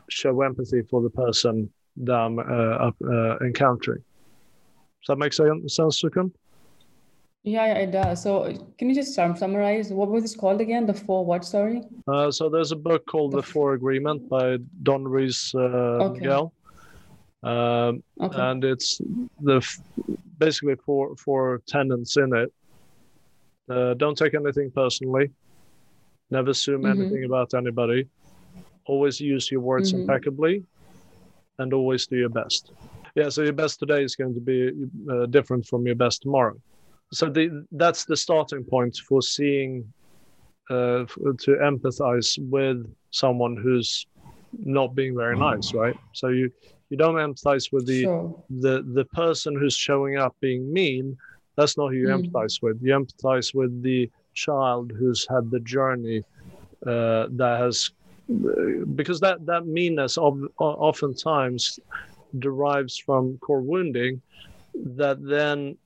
show 0.10 0.42
empathy 0.42 0.82
for 0.90 1.02
the 1.02 1.10
person 1.10 1.70
that 1.98 2.16
i'm 2.16 2.40
uh, 2.40 2.92
uh, 3.08 3.38
encountering 3.46 4.04
does 5.02 5.08
that 5.08 5.18
make 5.18 5.34
sense 5.34 6.02
Sukun? 6.02 6.32
Yeah, 7.44 7.66
yeah, 7.66 7.74
it 7.74 7.92
does. 7.92 8.22
So, 8.22 8.54
can 8.78 8.88
you 8.88 8.94
just 8.94 9.18
um, 9.18 9.36
summarize 9.36 9.92
what 9.92 10.10
was 10.10 10.22
this 10.22 10.36
called 10.36 10.62
again? 10.62 10.86
The 10.86 10.94
four 10.94 11.26
what 11.26 11.44
story? 11.44 11.82
Uh, 12.08 12.30
so 12.30 12.50
there's 12.50 12.72
a 12.72 12.76
book 12.76 13.08
called 13.08 13.32
The, 13.32 13.38
the 13.38 13.44
Four 13.44 13.74
Agreement 13.74 14.30
by 14.30 14.58
Don 14.84 15.04
Ruiz 15.04 15.52
uh, 15.56 15.58
okay. 15.58 16.20
Miguel, 16.20 16.54
um, 17.44 18.04
okay. 18.22 18.40
and 18.40 18.64
it's 18.64 19.00
the 19.42 19.62
basically 20.38 20.76
four 20.76 21.16
four 21.16 21.62
tenants 21.68 22.18
in 22.18 22.36
it. 22.36 22.54
Uh, 23.70 23.94
don't 23.96 24.18
take 24.18 24.34
anything 24.34 24.72
personally. 24.72 25.32
Never 26.30 26.52
assume 26.52 26.84
mm-hmm. 26.84 27.02
anything 27.02 27.26
about 27.26 27.54
anybody. 27.54 28.08
Always 28.86 29.20
use 29.20 29.52
your 29.52 29.62
words 29.62 29.92
mm-hmm. 29.92 30.02
impeccably, 30.02 30.64
and 31.60 31.74
always 31.74 32.08
do 32.08 32.18
your 32.18 32.30
best. 32.30 32.72
Yeah, 33.16 33.30
so 33.30 33.42
your 33.42 33.54
best 33.54 33.80
today 33.80 34.04
is 34.04 34.16
going 34.16 34.34
to 34.34 34.40
be 34.40 34.72
uh, 35.12 35.26
different 35.26 35.66
from 35.66 35.86
your 35.86 35.96
best 35.96 36.22
tomorrow 36.22 36.56
so 37.14 37.30
the, 37.30 37.66
that's 37.74 38.06
the 38.06 38.16
starting 38.16 38.64
point 38.64 38.98
for 39.08 39.22
seeing 39.22 39.92
uh, 40.70 41.06
to 41.40 41.58
empathize 41.62 42.40
with 42.50 42.86
someone 43.12 43.58
who's 43.58 44.06
not 44.64 44.96
being 44.96 45.16
very 45.16 45.38
nice 45.38 45.74
right 45.74 45.96
so 46.14 46.28
you 46.28 46.52
you 46.92 46.98
don't 46.98 47.16
empathize 47.16 47.72
with 47.72 47.88
the 47.88 48.04
sure. 48.04 48.44
the 48.50 48.84
the 48.94 49.06
person 49.06 49.58
who's 49.58 49.76
showing 49.76 50.18
up 50.18 50.36
being 50.42 50.72
mean 50.72 51.18
that's 51.56 51.78
not 51.78 51.88
who 51.92 51.98
you 51.98 52.08
mm. 52.08 52.18
empathize 52.20 52.62
with 52.62 52.78
you 52.82 52.94
empathize 52.94 53.56
with 53.56 53.82
the 53.82 54.10
child 54.34 54.92
who's 55.00 55.26
had 55.28 55.50
the 55.50 55.60
journey 55.62 56.24
uh, 56.86 57.26
that 57.32 57.56
has 57.60 57.92
because 58.96 59.20
that 59.20 59.46
that 59.46 59.66
meanness 59.66 60.18
of, 60.18 60.40
oftentimes 60.60 61.80
derives 62.40 62.98
from 62.98 63.38
core 63.40 63.62
wounding 63.62 64.22
that 64.76 65.18
then 65.26 65.78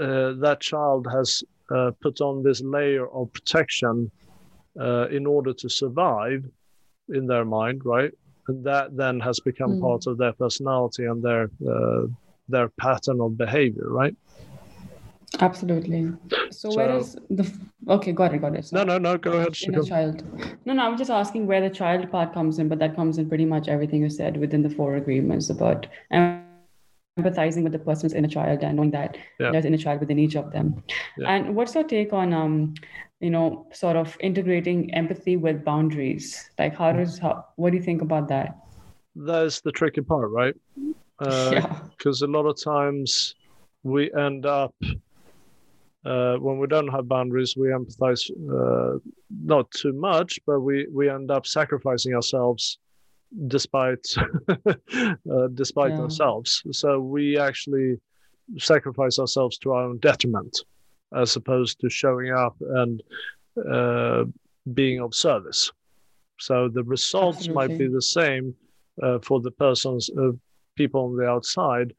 uh, 0.00 0.32
that 0.44 0.60
child 0.60 1.06
has 1.10 1.42
uh, 1.74 1.90
put 2.00 2.20
on 2.20 2.42
this 2.42 2.60
layer 2.60 3.06
of 3.08 3.32
protection 3.32 4.10
uh, 4.80 5.08
in 5.08 5.26
order 5.26 5.52
to 5.52 5.68
survive 5.68 6.44
in 7.08 7.26
their 7.26 7.44
mind, 7.44 7.84
right? 7.84 8.12
That 8.48 8.96
then 8.96 9.20
has 9.20 9.40
become 9.40 9.72
mm. 9.72 9.80
part 9.80 10.06
of 10.06 10.16
their 10.16 10.32
personality 10.32 11.04
and 11.04 11.22
their 11.22 11.50
uh, 11.68 12.06
their 12.48 12.70
pattern 12.80 13.20
of 13.20 13.36
behavior, 13.36 13.88
right? 13.88 14.16
Absolutely. 15.40 16.10
So, 16.50 16.70
so 16.70 16.76
where 16.76 16.96
is 16.96 17.16
the 17.28 17.50
okay? 17.88 18.12
Got 18.12 18.34
it. 18.34 18.40
Got 18.40 18.56
it. 18.56 18.64
So 18.64 18.76
no, 18.76 18.84
no, 18.84 18.98
no. 18.98 19.18
Go 19.18 19.32
ahead. 19.32 19.56
In 19.62 19.74
a 19.74 19.84
child. 19.84 20.24
No, 20.64 20.72
no. 20.72 20.86
I'm 20.86 20.96
just 20.96 21.10
asking 21.10 21.46
where 21.46 21.60
the 21.60 21.68
child 21.68 22.10
part 22.10 22.32
comes 22.32 22.58
in, 22.58 22.68
but 22.68 22.78
that 22.78 22.96
comes 22.96 23.18
in 23.18 23.28
pretty 23.28 23.44
much 23.44 23.68
everything 23.68 24.02
you 24.02 24.10
said 24.10 24.38
within 24.38 24.62
the 24.62 24.70
four 24.70 24.96
agreements 24.96 25.50
about. 25.50 25.86
Empathizing 26.10 27.64
with 27.64 27.72
the 27.72 27.78
person's 27.78 28.14
inner 28.14 28.28
child 28.28 28.62
and 28.62 28.76
knowing 28.76 28.92
that 28.92 29.18
yeah. 29.38 29.50
there's 29.50 29.66
inner 29.66 29.76
child 29.76 30.00
within 30.00 30.18
each 30.18 30.36
of 30.36 30.52
them. 30.52 30.82
Yeah. 31.18 31.30
And 31.34 31.54
what's 31.54 31.74
your 31.74 31.84
take 31.84 32.12
on 32.12 32.32
um, 32.32 32.74
you 33.20 33.30
know, 33.30 33.66
sort 33.72 33.96
of 33.96 34.16
integrating 34.20 34.94
empathy 34.94 35.36
with 35.36 35.64
boundaries? 35.64 36.50
Like 36.58 36.76
how 36.76 36.92
does 36.92 37.18
how 37.18 37.46
what 37.56 37.70
do 37.70 37.76
you 37.76 37.82
think 37.82 38.02
about 38.02 38.28
that? 38.28 38.58
That's 39.16 39.60
the 39.60 39.72
tricky 39.72 40.02
part, 40.02 40.30
right? 40.30 40.54
Uh, 41.18 41.50
yeah. 41.52 41.78
Because 41.96 42.22
a 42.22 42.26
lot 42.26 42.46
of 42.46 42.62
times 42.62 43.34
we 43.82 44.12
end 44.14 44.46
up 44.46 44.74
uh, 46.04 46.36
when 46.36 46.58
we 46.58 46.66
don't 46.66 46.88
have 46.88 47.08
boundaries, 47.08 47.56
we 47.56 47.68
empathize 47.68 48.30
uh, 48.50 48.98
not 49.44 49.70
too 49.72 49.92
much, 49.92 50.38
but 50.46 50.60
we 50.60 50.86
we 50.92 51.10
end 51.10 51.30
up 51.30 51.46
sacrificing 51.46 52.14
ourselves 52.14 52.78
despite 53.48 54.06
uh, 54.48 55.48
despite 55.54 55.92
yeah. 55.92 56.00
ourselves. 56.00 56.62
So 56.72 57.00
we 57.00 57.38
actually 57.38 58.00
sacrifice 58.58 59.18
ourselves 59.18 59.58
to 59.58 59.72
our 59.72 59.84
own 59.84 59.98
detriment, 59.98 60.64
as 61.14 61.36
opposed 61.36 61.80
to 61.80 61.88
showing 61.88 62.32
up 62.32 62.56
and 62.60 63.02
uh, 63.70 64.24
being 64.74 65.00
of 65.00 65.14
service. 65.14 65.70
So 66.38 66.68
the 66.68 66.84
results 66.84 67.38
Absolutely. 67.38 67.68
might 67.68 67.78
be 67.78 67.88
the 67.88 68.02
same 68.02 68.54
uh, 69.02 69.18
for 69.20 69.40
the 69.40 69.50
persons, 69.50 70.10
uh, 70.18 70.32
people 70.76 71.04
on 71.06 71.16
the 71.16 71.26
outside, 71.26 71.92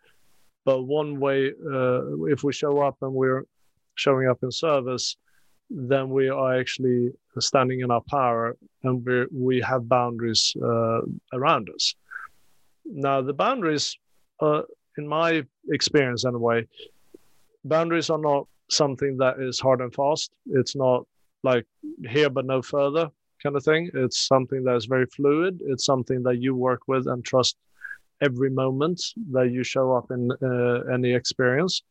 but 0.65 0.84
one 0.84 1.19
way, 1.19 1.52
uh, 1.72 2.26
if 2.26 2.43
we 2.43 2.54
show 2.54 2.82
up 2.82 2.98
and 3.02 3.13
we're 3.13 3.43
showing 3.95 4.28
up 4.28 4.39
in 4.43 4.52
service, 4.52 5.17
then 5.69 6.10
we 6.10 6.30
are 6.30 6.60
actually 6.60 7.10
standing 7.39 7.80
in 7.82 7.91
our 7.91 8.02
power 8.10 8.58
and 8.84 9.06
we 9.06 9.26
we 9.32 9.62
have 9.62 9.88
boundaries 9.88 10.54
uh, 10.62 11.02
around 11.34 11.69
us. 11.74 11.95
Now, 12.86 13.22
the 13.22 13.34
boundaries, 13.34 13.98
uh, 14.41 14.63
in 14.98 15.08
my 15.08 15.43
experience 15.69 16.26
anyway, 16.26 16.67
boundaries 17.63 18.10
are 18.10 18.17
not 18.17 18.48
something 18.69 19.17
that 19.17 19.39
is 19.39 19.60
hard 19.60 19.82
and 19.82 19.93
fast. 19.93 20.32
It's 20.47 20.75
not 20.75 21.05
like 21.43 21.65
here 22.08 22.29
but 22.29 22.45
no 22.45 22.62
further 22.62 23.10
kind 23.41 23.55
of 23.55 23.63
thing. 23.63 23.89
It's 23.93 24.27
something 24.27 24.63
that 24.63 24.75
is 24.75 24.86
very 24.86 25.05
fluid. 25.08 25.60
It's 25.65 25.86
something 25.86 26.23
that 26.23 26.41
you 26.41 26.55
work 26.55 26.82
with 26.88 27.08
and 27.08 27.23
trust 27.23 27.55
every 28.21 28.49
moment 28.49 29.01
that 29.32 29.51
you 29.51 29.63
show 29.63 29.93
up 29.93 30.12
in 30.12 30.29
uh, 30.43 30.93
any 30.93 31.13
experience. 31.13 31.82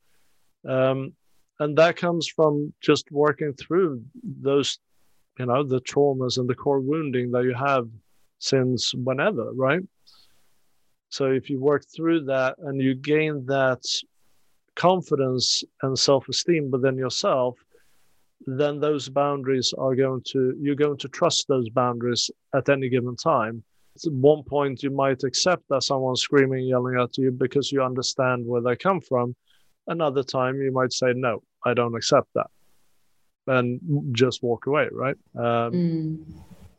Um, 0.66 1.14
and 1.60 1.76
that 1.78 1.96
comes 1.96 2.28
from 2.28 2.72
just 2.80 3.10
working 3.10 3.52
through 3.54 4.02
those 4.22 4.78
you 5.38 5.46
know 5.46 5.62
the 5.62 5.80
traumas 5.80 6.38
and 6.38 6.48
the 6.48 6.54
core 6.54 6.80
wounding 6.80 7.30
that 7.30 7.44
you 7.44 7.54
have 7.54 7.88
since 8.38 8.92
whenever 8.94 9.52
right 9.52 9.82
so 11.10 11.26
if 11.26 11.48
you 11.48 11.60
work 11.60 11.84
through 11.94 12.24
that 12.24 12.56
and 12.58 12.80
you 12.80 12.94
gain 12.94 13.46
that 13.46 13.82
confidence 14.78 15.64
and 15.82 15.98
self-esteem 15.98 16.70
within 16.70 16.96
yourself 16.96 17.56
then 18.46 18.78
those 18.78 19.08
boundaries 19.08 19.74
are 19.76 19.94
going 19.94 20.22
to 20.24 20.56
you're 20.60 20.82
going 20.86 20.96
to 20.96 21.08
trust 21.08 21.46
those 21.48 21.68
boundaries 21.68 22.30
at 22.54 22.68
any 22.68 22.88
given 22.88 23.16
time 23.16 23.62
at 23.96 24.12
one 24.12 24.42
point 24.44 24.82
you 24.82 24.90
might 24.90 25.24
accept 25.24 25.62
that 25.68 25.82
someone's 25.82 26.22
screaming 26.22 26.64
yelling 26.64 26.98
at 26.98 27.18
you 27.18 27.30
because 27.30 27.72
you 27.72 27.82
understand 27.82 28.46
where 28.46 28.62
they 28.62 28.76
come 28.76 29.00
from 29.00 29.34
another 29.88 30.22
time 30.22 30.62
you 30.62 30.72
might 30.72 30.92
say 30.92 31.12
no 31.14 31.42
I 31.66 31.74
don't 31.74 31.96
accept 31.96 32.28
that 32.34 32.46
and 33.48 33.80
just 34.12 34.42
walk 34.42 34.66
away, 34.66 34.88
right? 34.92 35.16
Um, 35.34 35.72
mm. 35.72 36.18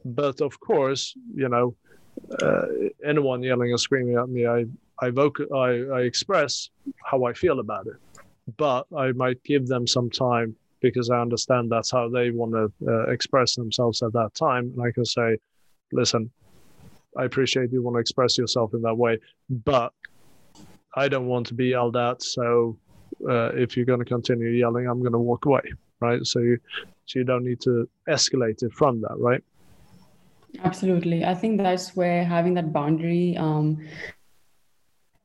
But 0.06 0.42
of 0.42 0.60
course, 0.60 1.14
you 1.34 1.50
know, 1.50 1.76
uh, 2.42 2.66
anyone 3.04 3.44
yelling 3.44 3.72
and 3.72 3.80
screaming 3.80 4.16
at 4.16 4.30
me, 4.30 4.48
I 4.48 4.66
I, 5.02 5.10
voc- 5.10 5.52
I 5.54 6.00
I 6.00 6.02
express 6.02 6.70
how 7.06 7.24
I 7.24 7.34
feel 7.34 7.60
about 7.60 7.88
it, 7.88 7.98
but 8.58 8.86
I 8.96 9.12
might 9.14 9.44
give 9.44 9.68
them 9.68 9.88
some 9.88 10.10
time 10.10 10.56
because 10.82 11.10
I 11.10 11.20
understand 11.20 11.70
that's 11.70 11.92
how 11.92 12.10
they 12.10 12.32
want 12.32 12.54
to 12.54 12.72
uh, 12.88 13.12
express 13.12 13.56
themselves 13.56 14.02
at 14.02 14.14
that 14.14 14.34
time, 14.34 14.72
and 14.76 14.82
I 14.88 14.92
can 14.92 15.06
say, 15.06 15.38
listen, 15.92 16.32
I 17.18 17.26
appreciate 17.26 17.72
you 17.72 17.82
want 17.82 17.96
to 17.96 18.00
express 18.00 18.38
yourself 18.38 18.74
in 18.74 18.82
that 18.84 18.96
way, 18.96 19.20
but 19.50 19.94
I 20.96 21.08
don't 21.08 21.28
want 21.28 21.48
to 21.48 21.54
be 21.54 21.68
yelled 21.68 21.98
at. 21.98 22.22
So 22.22 22.78
uh, 23.30 23.50
if 23.54 23.76
you're 23.76 23.86
going 23.86 24.00
to 24.00 24.06
continue 24.06 24.50
yelling, 24.50 24.88
I'm 24.88 25.00
going 25.00 25.14
to 25.14 25.20
walk 25.20 25.46
away, 25.46 25.62
right? 26.00 26.26
So 26.26 26.40
you, 26.40 26.58
so 27.06 27.20
you 27.20 27.26
don't 27.26 27.44
need 27.44 27.62
to 27.62 27.90
escalate 28.08 28.64
it 28.64 28.74
from 28.74 29.02
that, 29.02 29.16
right? 29.18 29.44
Absolutely. 30.64 31.26
I 31.26 31.36
think 31.36 31.62
that's 31.62 31.96
where 31.96 32.24
having 32.24 32.54
that 32.56 32.74
boundary 32.74 33.38
um, 33.38 33.86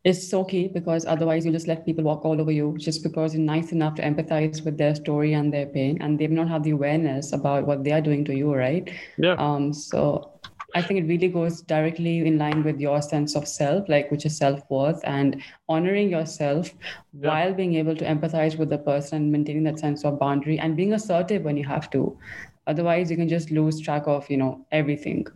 is 0.05 0.29
so 0.31 0.45
key 0.45 0.69
because 0.69 1.07
otherwise 1.07 1.47
you 1.47 1.53
just 1.53 1.67
let 1.67 1.85
people 1.87 2.05
walk 2.05 2.25
all 2.27 2.39
over 2.41 2.51
you 2.53 2.77
just 2.79 3.03
because 3.03 3.35
you're 3.35 3.43
nice 3.43 3.73
enough 3.73 3.95
to 3.95 4.03
empathize 4.03 4.63
with 4.65 4.77
their 4.77 4.95
story 4.95 5.33
and 5.33 5.53
their 5.53 5.67
pain 5.67 5.97
and 6.03 6.19
they've 6.19 6.31
not 6.31 6.47
had 6.49 6.63
the 6.63 6.71
awareness 6.71 7.33
about 7.33 7.67
what 7.67 7.83
they 7.85 7.91
are 7.93 8.03
doing 8.03 8.23
to 8.27 8.35
you, 8.37 8.55
right? 8.55 8.91
Yeah. 9.17 9.33
Um, 9.39 9.73
so 9.73 10.31
I 10.75 10.83
think 10.83 11.01
it 11.01 11.07
really 11.09 11.29
goes 11.29 11.63
directly 11.63 12.19
in 12.27 12.37
line 12.37 12.63
with 12.65 12.81
your 12.81 13.01
sense 13.01 13.35
of 13.35 13.49
self, 13.49 13.89
like 13.89 14.11
which 14.11 14.27
is 14.27 14.37
self 14.37 14.61
worth 14.69 15.01
and 15.05 15.41
honoring 15.69 16.11
yourself 16.11 16.71
Yeah. 17.15 17.29
while 17.29 17.55
being 17.55 17.75
able 17.77 17.97
to 17.97 18.05
empathize 18.05 18.59
with 18.59 18.69
the 18.71 18.79
person 18.79 19.23
and 19.23 19.33
maintaining 19.33 19.63
that 19.65 19.79
sense 19.79 20.05
of 20.05 20.19
boundary 20.19 20.59
and 20.59 20.77
being 20.77 20.93
assertive 20.93 21.45
when 21.45 21.57
you 21.57 21.65
have 21.65 21.89
to. 21.91 22.19
Otherwise, 22.67 23.11
you 23.11 23.17
can 23.17 23.29
just 23.29 23.51
lose 23.51 23.81
track 23.81 24.03
of 24.07 24.29
you 24.29 24.37
know 24.37 24.67
everything. 24.73 25.27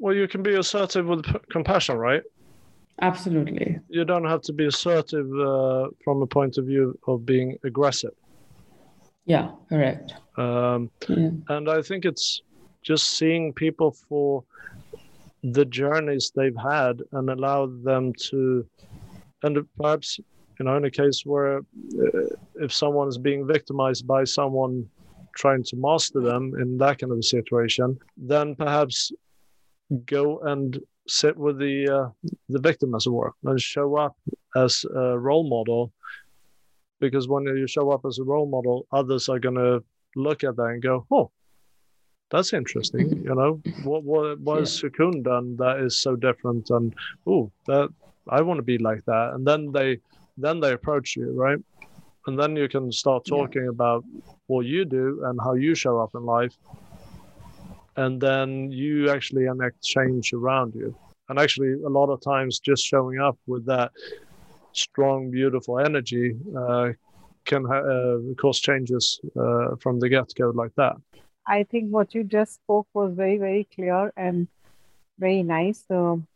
Well, 0.00 0.14
you 0.14 0.26
can 0.26 0.42
be 0.42 0.54
assertive 0.54 1.06
with 1.06 1.24
p- 1.24 1.38
compassion, 1.50 1.96
right? 1.98 2.22
Absolutely. 3.00 3.78
You 3.88 4.04
don't 4.04 4.24
have 4.24 4.42
to 4.42 4.52
be 4.52 4.66
assertive 4.66 5.28
uh, 5.38 5.88
from 6.04 6.22
a 6.22 6.26
point 6.26 6.58
of 6.58 6.66
view 6.66 6.98
of 7.06 7.24
being 7.24 7.56
aggressive. 7.64 8.14
Yeah. 9.24 9.50
Correct. 9.68 10.14
Um, 10.36 10.90
Yeah. 11.08 11.30
and 11.48 11.68
I 11.70 11.82
think 11.82 12.04
it's 12.04 12.42
just 12.82 13.18
seeing 13.18 13.52
people 13.52 13.90
for 14.08 14.44
the 15.44 15.64
journeys 15.64 16.32
they've 16.34 16.56
had 16.56 17.02
and 17.12 17.30
allow 17.30 17.66
them 17.66 18.12
to, 18.30 18.66
and 19.42 19.58
perhaps, 19.80 20.18
you 20.58 20.64
know, 20.64 20.76
in 20.76 20.84
a 20.84 20.90
case 20.90 21.22
where 21.24 21.58
uh, 21.58 21.62
if 22.56 22.72
someone 22.72 23.08
is 23.08 23.18
being 23.18 23.46
victimized 23.46 24.06
by 24.06 24.24
someone 24.24 24.88
trying 25.36 25.62
to 25.62 25.76
master 25.76 26.20
them 26.20 26.54
in 26.60 26.78
that 26.78 26.98
kind 26.98 27.12
of 27.12 27.18
a 27.18 27.22
situation, 27.22 27.96
then 28.16 28.56
perhaps 28.56 29.12
go 30.06 30.40
and 30.40 30.80
sit 31.08 31.36
with 31.36 31.58
the 31.58 31.88
uh, 31.88 32.08
the 32.48 32.60
victim 32.60 32.94
as 32.94 33.06
it 33.06 33.10
were 33.10 33.32
and 33.44 33.60
show 33.60 33.96
up 33.96 34.16
as 34.56 34.84
a 34.94 35.18
role 35.18 35.48
model. 35.48 35.92
Because 37.00 37.28
when 37.28 37.44
you 37.44 37.66
show 37.66 37.90
up 37.90 38.02
as 38.06 38.18
a 38.18 38.24
role 38.24 38.48
model 38.48 38.86
others 38.92 39.28
are 39.28 39.38
going 39.38 39.54
to 39.54 39.82
look 40.16 40.42
at 40.44 40.56
that 40.56 40.64
and 40.64 40.82
go 40.82 41.06
oh 41.12 41.30
that's 42.30 42.52
interesting 42.52 43.08
you 43.24 43.34
know? 43.34 43.62
What 43.82 44.04
what 44.04 44.40
what 44.40 44.58
has 44.58 44.70
Sukun 44.70 45.22
done 45.22 45.56
that 45.58 45.78
is 45.80 45.96
so 46.02 46.16
different 46.16 46.70
and 46.70 46.92
oh 47.26 47.52
that 47.66 47.88
I 48.28 48.42
want 48.42 48.58
to 48.58 48.62
be 48.62 48.78
like 48.78 49.04
that 49.06 49.32
and 49.34 49.46
then 49.46 49.72
they 49.72 50.00
then 50.36 50.60
they 50.60 50.72
approach 50.72 51.16
you 51.16 51.32
right? 51.32 51.58
And 52.26 52.38
then 52.38 52.56
you 52.56 52.68
can 52.68 52.90
start 52.92 53.22
Yeah. 53.26 53.38
talking 53.38 53.68
about 53.68 54.04
what 54.48 54.66
you 54.66 54.84
do 54.84 55.22
and 55.24 55.38
how 55.42 55.54
you 55.54 55.74
show 55.74 56.00
up 56.00 56.10
in 56.14 56.24
life 56.24 56.54
and 58.02 58.20
then 58.20 58.70
you 58.70 59.10
actually 59.10 59.46
enact 59.46 59.82
change 59.82 60.32
around 60.32 60.74
you 60.74 60.94
and 61.28 61.38
actually 61.38 61.72
a 61.90 61.92
lot 61.98 62.08
of 62.14 62.20
times 62.20 62.60
just 62.70 62.82
showing 62.84 63.18
up 63.18 63.38
with 63.46 63.64
that 63.66 63.90
strong 64.72 65.30
beautiful 65.30 65.78
energy 65.78 66.26
uh, 66.56 66.88
can 67.44 67.64
ha- 67.64 67.86
uh, 67.94 68.18
cause 68.40 68.60
changes 68.60 69.20
uh, 69.42 69.68
from 69.82 69.98
the 70.00 70.08
get-go 70.08 70.50
like 70.62 70.74
that 70.76 70.96
I 71.48 71.62
think 71.64 71.90
what 71.90 72.14
you 72.14 72.24
just 72.24 72.56
spoke 72.56 72.88
was 72.92 73.14
very, 73.14 73.38
very 73.38 73.66
clear 73.74 74.12
and 74.16 74.48
very 75.18 75.42
nice. 75.42 75.82
Um, 75.88 76.26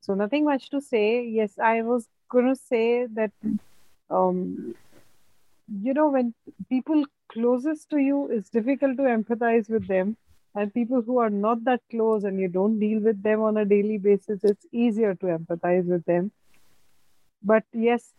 so 0.00 0.14
nothing 0.14 0.44
much 0.44 0.70
to 0.70 0.80
say. 0.80 1.24
Yes, 1.26 1.58
I 1.58 1.82
was 1.82 2.06
going 2.30 2.46
to 2.46 2.54
say 2.54 3.06
that, 3.06 3.32
um, 4.08 4.76
you 5.82 5.92
know, 5.92 6.08
when 6.10 6.34
people 6.68 7.04
closest 7.32 7.90
to 7.90 7.98
you, 7.98 8.28
it's 8.30 8.48
difficult 8.48 8.96
to 8.98 9.02
empathize 9.02 9.68
with 9.68 9.88
them. 9.88 10.16
And 10.54 10.72
people 10.74 11.02
who 11.02 11.18
are 11.18 11.30
not 11.30 11.64
that 11.64 11.80
close 11.90 12.24
and 12.24 12.40
you 12.40 12.48
don't 12.48 12.78
deal 12.80 13.00
with 13.00 13.22
them 13.22 13.42
on 13.42 13.56
a 13.56 13.64
daily 13.64 13.98
basis, 13.98 14.40
it's 14.42 14.66
easier 14.72 15.14
to 15.14 15.26
empathize 15.26 15.86
with 15.86 16.04
them. 16.04 16.32
But 17.42 17.64
yes, 17.72 18.12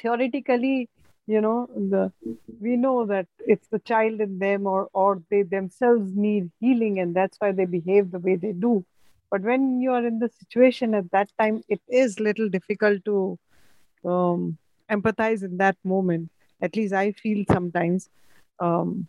theoretically, 0.00 0.88
you 1.26 1.40
know, 1.40 1.68
the 1.74 2.12
we 2.60 2.76
know 2.76 3.06
that 3.06 3.26
it's 3.40 3.68
the 3.68 3.78
child 3.80 4.20
in 4.20 4.38
them 4.38 4.66
or 4.66 4.88
or 4.92 5.22
they 5.30 5.42
themselves 5.42 6.12
need 6.14 6.50
healing 6.60 6.98
and 6.98 7.14
that's 7.14 7.36
why 7.38 7.52
they 7.52 7.64
behave 7.64 8.10
the 8.10 8.18
way 8.18 8.36
they 8.36 8.52
do 8.52 8.84
but 9.30 9.42
when 9.42 9.80
you 9.80 9.90
are 9.92 10.06
in 10.06 10.18
the 10.18 10.28
situation 10.28 10.94
at 10.94 11.10
that 11.10 11.28
time 11.38 11.62
it 11.68 11.80
is 11.88 12.20
little 12.20 12.48
difficult 12.48 13.04
to 13.04 13.38
um, 14.04 14.56
empathize 14.90 15.42
in 15.42 15.56
that 15.56 15.76
moment 15.84 16.30
at 16.62 16.76
least 16.76 16.94
i 16.94 17.10
feel 17.12 17.44
sometimes 17.50 18.08
um, 18.60 19.06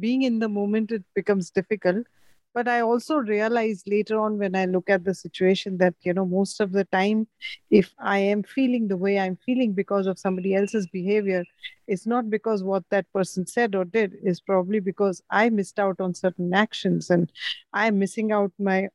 being 0.00 0.22
in 0.22 0.38
the 0.38 0.48
moment 0.48 0.92
it 0.92 1.04
becomes 1.14 1.50
difficult. 1.50 2.06
But 2.54 2.66
i 2.66 2.80
also 2.80 3.16
realize 3.16 3.82
later 3.86 4.18
on 4.18 4.38
when 4.38 4.56
i 4.56 4.64
look 4.64 4.90
at 4.90 5.04
the 5.04 5.14
situation 5.14 5.76
that 5.78 5.94
you 6.02 6.14
know 6.14 6.24
most 6.26 6.60
of 6.64 6.72
the 6.72 6.84
time 6.84 7.26
if 7.70 7.90
i 7.98 8.18
am 8.18 8.42
feeling 8.42 8.88
the 8.88 8.96
way 8.96 9.18
i'm 9.24 9.36
feeling 9.44 9.74
because 9.74 10.08
of 10.12 10.18
somebody 10.18 10.54
else's 10.60 10.88
behavior 10.94 11.44
it's 11.86 12.06
not 12.06 12.30
because 12.30 12.64
what 12.64 12.84
that 12.90 13.06
person 13.12 13.46
said 13.46 13.74
or 13.74 13.84
did. 13.84 14.16
Is 14.22 14.40
probably 14.40 14.80
because 14.80 15.22
i 15.30 15.48
missed 15.50 15.78
out 15.78 16.00
on 16.00 16.14
certain 16.14 16.54
actions 16.54 17.10
and 17.10 17.30
i'm 17.72 17.98
missing 17.98 18.32
out 18.32 18.52
my 18.58 18.88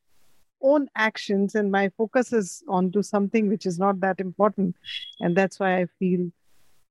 own 0.64 0.88
actions 0.96 1.56
and 1.56 1.72
my 1.72 1.90
focus 1.98 2.34
is 2.34 2.64
onto 2.68 3.04
something 3.04 3.50
which 3.50 3.66
is 3.66 3.78
not 3.78 4.00
that 4.00 4.20
important. 4.20 4.76
And 5.20 5.36
that's 5.36 5.60
why 5.60 5.82
i 5.82 5.86
feel 6.00 6.32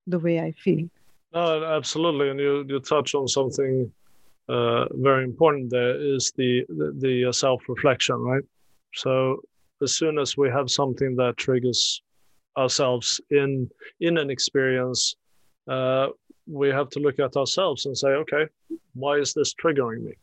the 0.07 0.19
way 0.19 0.39
i 0.39 0.51
feel. 0.51 0.87
No 1.33 1.63
absolutely. 1.63 2.29
And 2.29 2.39
you 2.39 2.65
you 2.67 2.79
touch 2.79 3.15
on 3.15 3.27
something 3.27 3.91
uh, 4.49 4.85
very 4.91 5.23
important 5.23 5.69
there 5.69 5.95
is 5.99 6.33
the 6.35 6.63
the, 6.67 6.93
the 6.99 7.25
uh, 7.25 7.31
self-reflection 7.31 8.15
right? 8.15 8.43
So 8.93 9.41
as 9.81 9.95
soon 9.95 10.19
as 10.19 10.37
we 10.37 10.49
have 10.49 10.69
something 10.69 11.15
that 11.15 11.37
triggers 11.37 12.01
ourselves 12.57 13.21
in 13.29 13.69
in 14.01 14.17
an 14.17 14.29
experience 14.29 15.15
uh, 15.69 16.07
we 16.45 16.69
have 16.69 16.89
to 16.89 16.99
look 16.99 17.19
at 17.19 17.37
ourselves 17.37 17.85
and 17.85 17.97
say 17.97 18.09
okay 18.09 18.45
why 18.93 19.17
is 19.17 19.33
this 19.33 19.53
triggering 19.53 20.03
me? 20.03 20.13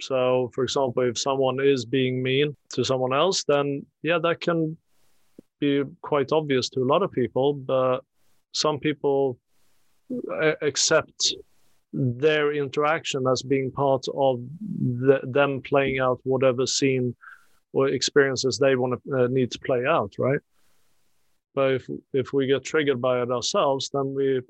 So 0.00 0.50
for 0.54 0.62
example 0.64 1.02
if 1.02 1.18
someone 1.18 1.58
is 1.60 1.84
being 1.84 2.22
mean 2.22 2.56
to 2.74 2.84
someone 2.84 3.12
else 3.12 3.44
then 3.44 3.84
yeah 4.02 4.18
that 4.22 4.40
can 4.40 4.76
be 5.60 5.82
quite 6.02 6.32
obvious 6.32 6.68
to 6.70 6.80
a 6.80 6.88
lot 6.92 7.02
of 7.02 7.10
people 7.12 7.52
but 7.54 8.00
some 8.52 8.78
people 8.78 9.38
accept 10.62 11.34
their 11.92 12.52
interaction 12.52 13.26
as 13.26 13.42
being 13.42 13.70
part 13.70 14.06
of 14.14 14.40
the, 14.60 15.20
them 15.24 15.60
playing 15.62 15.98
out 15.98 16.20
whatever 16.24 16.66
scene 16.66 17.14
or 17.72 17.88
experiences 17.88 18.58
they 18.58 18.76
want 18.76 19.00
to 19.04 19.24
uh, 19.24 19.26
need 19.28 19.50
to 19.50 19.58
play 19.60 19.84
out 19.86 20.12
right? 20.18 20.40
But 21.54 21.72
if 21.72 21.86
if 22.12 22.32
we 22.32 22.46
get 22.46 22.64
triggered 22.64 23.00
by 23.00 23.22
it 23.22 23.30
ourselves 23.30 23.90
then 23.92 24.14
we 24.14 24.40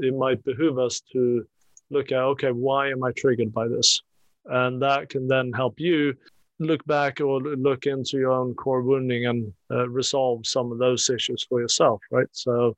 it 0.00 0.14
might 0.14 0.42
behoove 0.44 0.78
us 0.78 1.02
to 1.12 1.46
look 1.90 2.12
at 2.12 2.18
okay 2.18 2.50
why 2.50 2.88
am 2.88 3.04
i 3.04 3.12
triggered 3.12 3.52
by 3.52 3.68
this? 3.68 4.02
And 4.46 4.80
that 4.82 5.08
can 5.08 5.28
then 5.28 5.52
help 5.52 5.78
you 5.78 6.14
look 6.60 6.84
back 6.86 7.20
or 7.20 7.40
look 7.40 7.84
into 7.84 8.16
your 8.16 8.32
own 8.32 8.54
core 8.54 8.80
wounding 8.80 9.26
and 9.26 9.52
uh, 9.70 9.86
resolve 9.88 10.46
some 10.46 10.72
of 10.72 10.78
those 10.78 11.10
issues 11.10 11.44
for 11.46 11.60
yourself 11.60 12.00
right? 12.10 12.28
So 12.32 12.74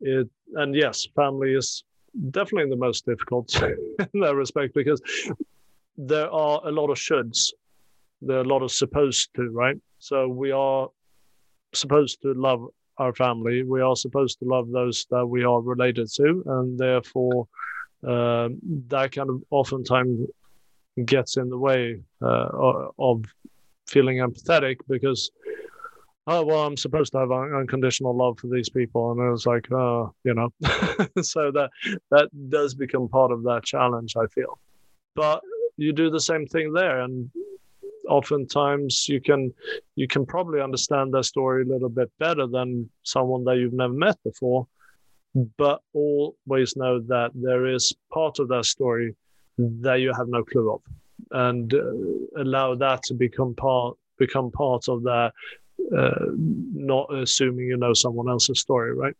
it 0.00 0.28
and 0.54 0.74
yes 0.74 1.06
family 1.14 1.52
is 1.52 1.84
definitely 2.30 2.70
the 2.70 2.76
most 2.76 3.06
difficult 3.06 3.54
in 3.62 4.20
that 4.20 4.34
respect 4.34 4.74
because 4.74 5.00
there 5.96 6.30
are 6.30 6.60
a 6.64 6.70
lot 6.70 6.90
of 6.90 6.96
shoulds. 6.96 7.52
There 8.20 8.38
are 8.38 8.42
a 8.42 8.48
lot 8.48 8.62
of 8.62 8.72
supposed 8.72 9.30
to 9.36 9.50
right? 9.50 9.76
So 9.98 10.28
we 10.28 10.50
are 10.52 10.88
supposed 11.74 12.22
to 12.22 12.34
love 12.34 12.66
our 12.98 13.14
family. 13.14 13.62
We 13.62 13.80
are 13.80 13.96
supposed 13.96 14.38
to 14.40 14.44
love 14.44 14.70
those 14.70 15.06
that 15.10 15.26
we 15.26 15.44
are 15.44 15.60
related 15.60 16.08
to 16.16 16.42
and 16.46 16.78
therefore 16.78 17.46
uh, 18.06 18.48
that 18.88 19.12
kind 19.12 19.30
of 19.30 19.42
oftentimes 19.50 20.20
gets 21.04 21.36
in 21.36 21.48
the 21.48 21.58
way 21.58 22.00
uh, 22.22 22.88
of 22.98 23.24
feeling 23.86 24.18
empathetic 24.18 24.76
because 24.88 25.30
oh 26.28 26.44
well 26.44 26.64
i'm 26.64 26.76
supposed 26.76 27.12
to 27.12 27.18
have 27.18 27.32
un- 27.32 27.54
unconditional 27.54 28.16
love 28.16 28.38
for 28.38 28.46
these 28.46 28.68
people. 28.68 29.10
And 29.10 29.20
it 29.20 29.30
was 29.30 29.46
like 29.46 29.70
oh 29.72 30.14
you 30.24 30.34
know 30.34 30.50
so 31.22 31.50
that 31.52 31.70
that 32.10 32.28
does 32.48 32.74
become 32.74 33.08
part 33.08 33.32
of 33.32 33.42
that 33.44 33.64
challenge 33.64 34.14
i 34.16 34.26
feel. 34.28 34.58
But 35.14 35.42
you 35.78 35.92
do 35.92 36.10
the 36.10 36.20
same 36.20 36.46
thing 36.46 36.72
there. 36.72 37.00
And 37.00 37.30
oftentimes 38.08 39.08
you 39.08 39.20
can 39.20 39.54
you 39.96 40.06
can 40.06 40.26
probably 40.26 40.60
understand 40.60 41.14
their 41.14 41.22
story 41.22 41.62
a 41.62 41.72
little 41.72 41.88
bit 41.88 42.10
better 42.18 42.46
than 42.46 42.90
someone 43.04 43.44
that 43.44 43.56
you've 43.56 43.72
never 43.72 43.94
met 43.94 44.18
before. 44.24 44.66
But 45.56 45.80
always 45.92 46.76
know 46.76 47.00
that 47.00 47.30
there 47.34 47.66
is 47.66 47.94
part 48.12 48.38
of 48.38 48.48
that 48.48 48.64
story 48.64 49.14
that 49.58 50.00
you 50.00 50.12
have 50.12 50.28
no 50.28 50.42
clue 50.42 50.72
of. 50.72 50.82
And 51.30 51.72
uh, 51.74 52.42
allow 52.42 52.74
that 52.74 53.02
to 53.04 53.14
become 53.14 53.54
part 53.54 53.96
become 54.18 54.50
part 54.50 54.88
of 54.88 55.04
that, 55.04 55.32
uh, 55.96 56.26
not 56.36 57.12
assuming 57.12 57.66
you 57.66 57.76
know 57.76 57.94
someone 57.94 58.28
else's 58.28 58.60
story, 58.60 58.94
right? 58.94 59.14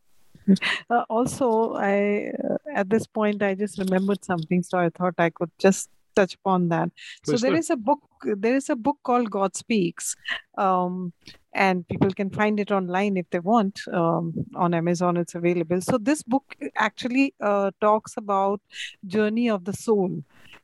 Uh, 0.88 1.04
also, 1.10 1.74
I 1.74 2.32
uh, 2.42 2.56
at 2.74 2.88
this 2.88 3.06
point 3.06 3.42
I 3.42 3.54
just 3.54 3.78
remembered 3.78 4.24
something, 4.24 4.62
so 4.62 4.78
I 4.78 4.88
thought 4.88 5.14
I 5.18 5.28
could 5.28 5.50
just 5.58 5.90
touch 6.18 6.34
upon 6.34 6.68
that. 6.70 6.90
Please 7.24 7.40
so 7.40 7.42
there 7.42 7.52
do. 7.52 7.58
is 7.58 7.70
a 7.70 7.76
book. 7.76 8.00
There 8.24 8.56
is 8.56 8.70
a 8.70 8.76
book 8.76 8.98
called 9.02 9.30
God 9.30 9.54
Speaks, 9.54 10.16
um, 10.56 11.12
and 11.52 11.86
people 11.86 12.10
can 12.12 12.30
find 12.30 12.58
it 12.58 12.70
online 12.70 13.16
if 13.16 13.28
they 13.30 13.40
want. 13.40 13.80
Um, 13.92 14.32
on 14.54 14.74
Amazon, 14.74 15.16
it's 15.16 15.34
available. 15.34 15.80
So 15.80 15.98
this 15.98 16.22
book 16.22 16.56
actually 16.76 17.34
uh, 17.40 17.70
talks 17.80 18.16
about 18.16 18.60
journey 19.06 19.48
of 19.50 19.64
the 19.64 19.74
soul 19.74 20.22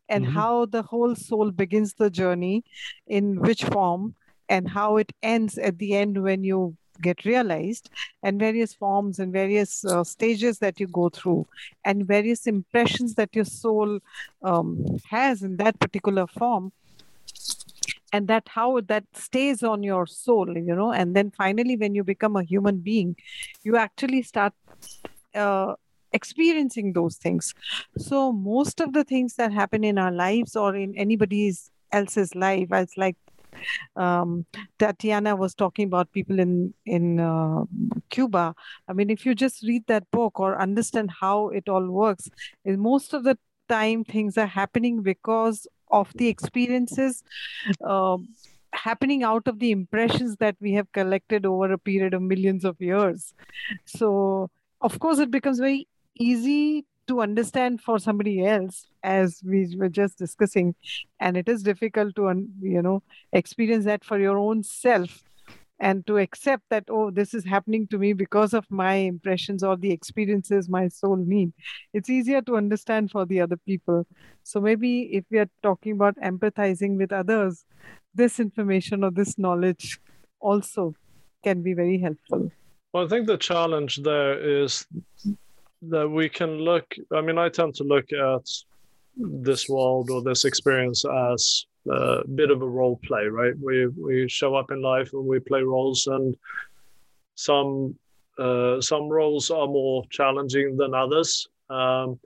and 0.08 0.24
mm-hmm. 0.24 0.34
how 0.34 0.66
the 0.66 0.82
whole 0.82 1.14
soul 1.14 1.50
begins 1.50 1.94
the 1.94 2.10
journey, 2.10 2.64
in 3.06 3.40
which 3.40 3.64
form, 3.64 4.14
and 4.48 4.68
how 4.68 4.96
it 4.96 5.12
ends 5.22 5.58
at 5.58 5.78
the 5.78 5.94
end 5.94 6.22
when 6.22 6.44
you 6.44 6.76
get 7.02 7.24
realized 7.24 7.90
and 8.22 8.38
various 8.38 8.72
forms 8.72 9.18
and 9.18 9.32
various 9.32 9.84
uh, 9.84 10.04
stages 10.04 10.58
that 10.60 10.78
you 10.78 10.86
go 10.86 11.08
through 11.08 11.46
and 11.84 12.06
various 12.06 12.46
impressions 12.46 13.14
that 13.16 13.34
your 13.34 13.44
soul 13.44 13.98
um, 14.42 14.84
has 15.10 15.42
in 15.42 15.56
that 15.56 15.78
particular 15.80 16.26
form 16.26 16.72
and 18.12 18.28
that 18.28 18.48
how 18.48 18.80
that 18.80 19.04
stays 19.12 19.64
on 19.64 19.82
your 19.82 20.06
soul 20.06 20.56
you 20.56 20.74
know 20.74 20.92
and 20.92 21.16
then 21.16 21.32
finally 21.32 21.76
when 21.76 21.96
you 21.96 22.04
become 22.04 22.36
a 22.36 22.44
human 22.44 22.78
being 22.78 23.16
you 23.64 23.76
actually 23.76 24.22
start 24.22 24.52
uh, 25.34 25.74
experiencing 26.14 26.92
those 26.92 27.16
things. 27.16 27.54
So 27.98 28.32
most 28.32 28.80
of 28.80 28.92
the 28.92 29.04
things 29.04 29.34
that 29.34 29.52
happen 29.52 29.84
in 29.84 29.98
our 29.98 30.12
lives 30.12 30.56
or 30.56 30.74
in 30.74 30.96
anybody's 30.96 31.70
else's 31.92 32.34
life 32.34 32.68
it's 32.72 32.96
like 32.96 33.16
um, 33.96 34.46
Tatiana 34.78 35.36
was 35.36 35.54
talking 35.54 35.86
about 35.86 36.12
people 36.12 36.38
in 36.38 36.74
in 36.86 37.20
uh, 37.20 37.64
Cuba. 38.10 38.54
I 38.88 38.92
mean, 38.92 39.10
if 39.10 39.24
you 39.26 39.34
just 39.34 39.62
read 39.62 39.86
that 39.86 40.10
book 40.10 40.40
or 40.40 40.60
understand 40.60 41.10
how 41.20 41.48
it 41.48 41.68
all 41.68 41.90
works, 41.90 42.28
most 42.64 43.14
of 43.14 43.24
the 43.24 43.38
time 43.68 44.04
things 44.04 44.36
are 44.36 44.46
happening 44.46 45.02
because 45.02 45.66
of 45.90 46.12
the 46.14 46.28
experiences. 46.28 47.22
Uh, 47.82 48.18
happening 48.74 49.22
out 49.22 49.46
of 49.46 49.60
the 49.60 49.70
impressions 49.70 50.36
that 50.38 50.56
we 50.60 50.72
have 50.72 50.90
collected 50.90 51.46
over 51.46 51.72
a 51.72 51.78
period 51.78 52.12
of 52.12 52.20
millions 52.20 52.64
of 52.64 52.80
years 52.80 53.32
so 53.86 54.50
of 54.80 54.98
course 54.98 55.18
it 55.18 55.30
becomes 55.30 55.60
very 55.60 55.86
easy 56.18 56.84
to 57.06 57.20
understand 57.20 57.80
for 57.80 57.98
somebody 57.98 58.44
else 58.44 58.86
as 59.02 59.40
we 59.44 59.74
were 59.76 59.88
just 59.88 60.18
discussing. 60.18 60.74
And 61.20 61.36
it 61.36 61.48
is 61.48 61.62
difficult 61.62 62.16
to 62.16 62.46
you 62.60 62.82
know 62.82 63.02
experience 63.32 63.84
that 63.84 64.04
for 64.04 64.18
your 64.18 64.38
own 64.38 64.62
self 64.62 65.22
and 65.80 66.06
to 66.06 66.18
accept 66.18 66.62
that 66.70 66.84
oh 66.88 67.10
this 67.10 67.34
is 67.34 67.44
happening 67.44 67.86
to 67.88 67.98
me 67.98 68.12
because 68.12 68.54
of 68.54 68.64
my 68.70 68.94
impressions 68.94 69.62
or 69.64 69.76
the 69.76 69.90
experiences 69.90 70.68
my 70.68 70.88
soul 70.88 71.16
need. 71.16 71.52
It's 71.92 72.10
easier 72.10 72.42
to 72.42 72.56
understand 72.56 73.10
for 73.10 73.26
the 73.26 73.40
other 73.40 73.56
people. 73.56 74.06
So 74.42 74.60
maybe 74.60 75.14
if 75.14 75.24
we 75.30 75.38
are 75.38 75.50
talking 75.62 75.92
about 75.92 76.16
empathizing 76.16 76.96
with 76.96 77.12
others 77.12 77.64
this 78.14 78.38
information 78.38 79.02
or 79.02 79.10
this 79.10 79.38
knowledge 79.38 79.98
also 80.40 80.94
can 81.42 81.62
be 81.62 81.74
very 81.74 81.98
helpful. 81.98 82.50
Well 82.92 83.04
i 83.04 83.08
think 83.08 83.26
the 83.26 83.36
challenge 83.36 84.02
there 84.02 84.38
is 84.38 84.86
that 85.90 86.08
we 86.08 86.28
can 86.28 86.58
look 86.58 86.94
i 87.14 87.20
mean 87.20 87.38
i 87.38 87.48
tend 87.48 87.74
to 87.74 87.84
look 87.84 88.12
at 88.12 88.46
this 89.16 89.68
world 89.68 90.10
or 90.10 90.22
this 90.22 90.44
experience 90.44 91.04
as 91.04 91.66
a 91.90 92.26
bit 92.34 92.50
of 92.50 92.62
a 92.62 92.66
role 92.66 92.98
play 93.04 93.26
right? 93.26 93.54
We 93.60 93.86
we 93.88 94.28
show 94.28 94.54
up 94.54 94.70
in 94.70 94.80
life 94.80 95.12
and 95.12 95.26
we 95.26 95.38
play 95.38 95.62
roles 95.62 96.06
and 96.06 96.36
some 97.34 97.96
uh, 98.38 98.80
some 98.80 99.08
roles 99.08 99.50
are 99.50 99.66
more 99.66 100.04
challenging 100.10 100.76
than 100.76 100.94
others. 100.94 101.48
Um, 101.70 102.18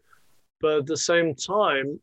but 0.60 0.78
at 0.78 0.86
the 0.86 0.96
same 0.96 1.34
time 1.34 2.00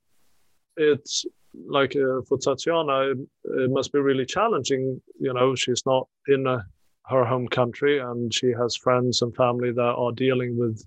it's 0.78 1.26
like 1.68 1.96
uh, 1.96 2.22
for 2.28 2.38
tatiana 2.38 3.12
it, 3.12 3.18
it, 3.46 3.72
must 3.72 3.94
be 3.94 4.00
really 4.00 4.26
challenging 4.26 5.02
you 5.20 5.34
know 5.34 5.56
she's 5.56 5.86
not 5.86 6.06
in 6.28 6.46
a, 6.48 6.66
her 7.06 7.24
home 7.24 7.48
country 7.48 8.00
and 8.00 8.34
she 8.34 8.52
has 8.52 8.76
friends 8.76 9.22
and 9.22 9.34
family 9.36 9.72
that 9.72 9.82
are 9.82 10.12
dealing 10.12 10.58
with 10.58 10.86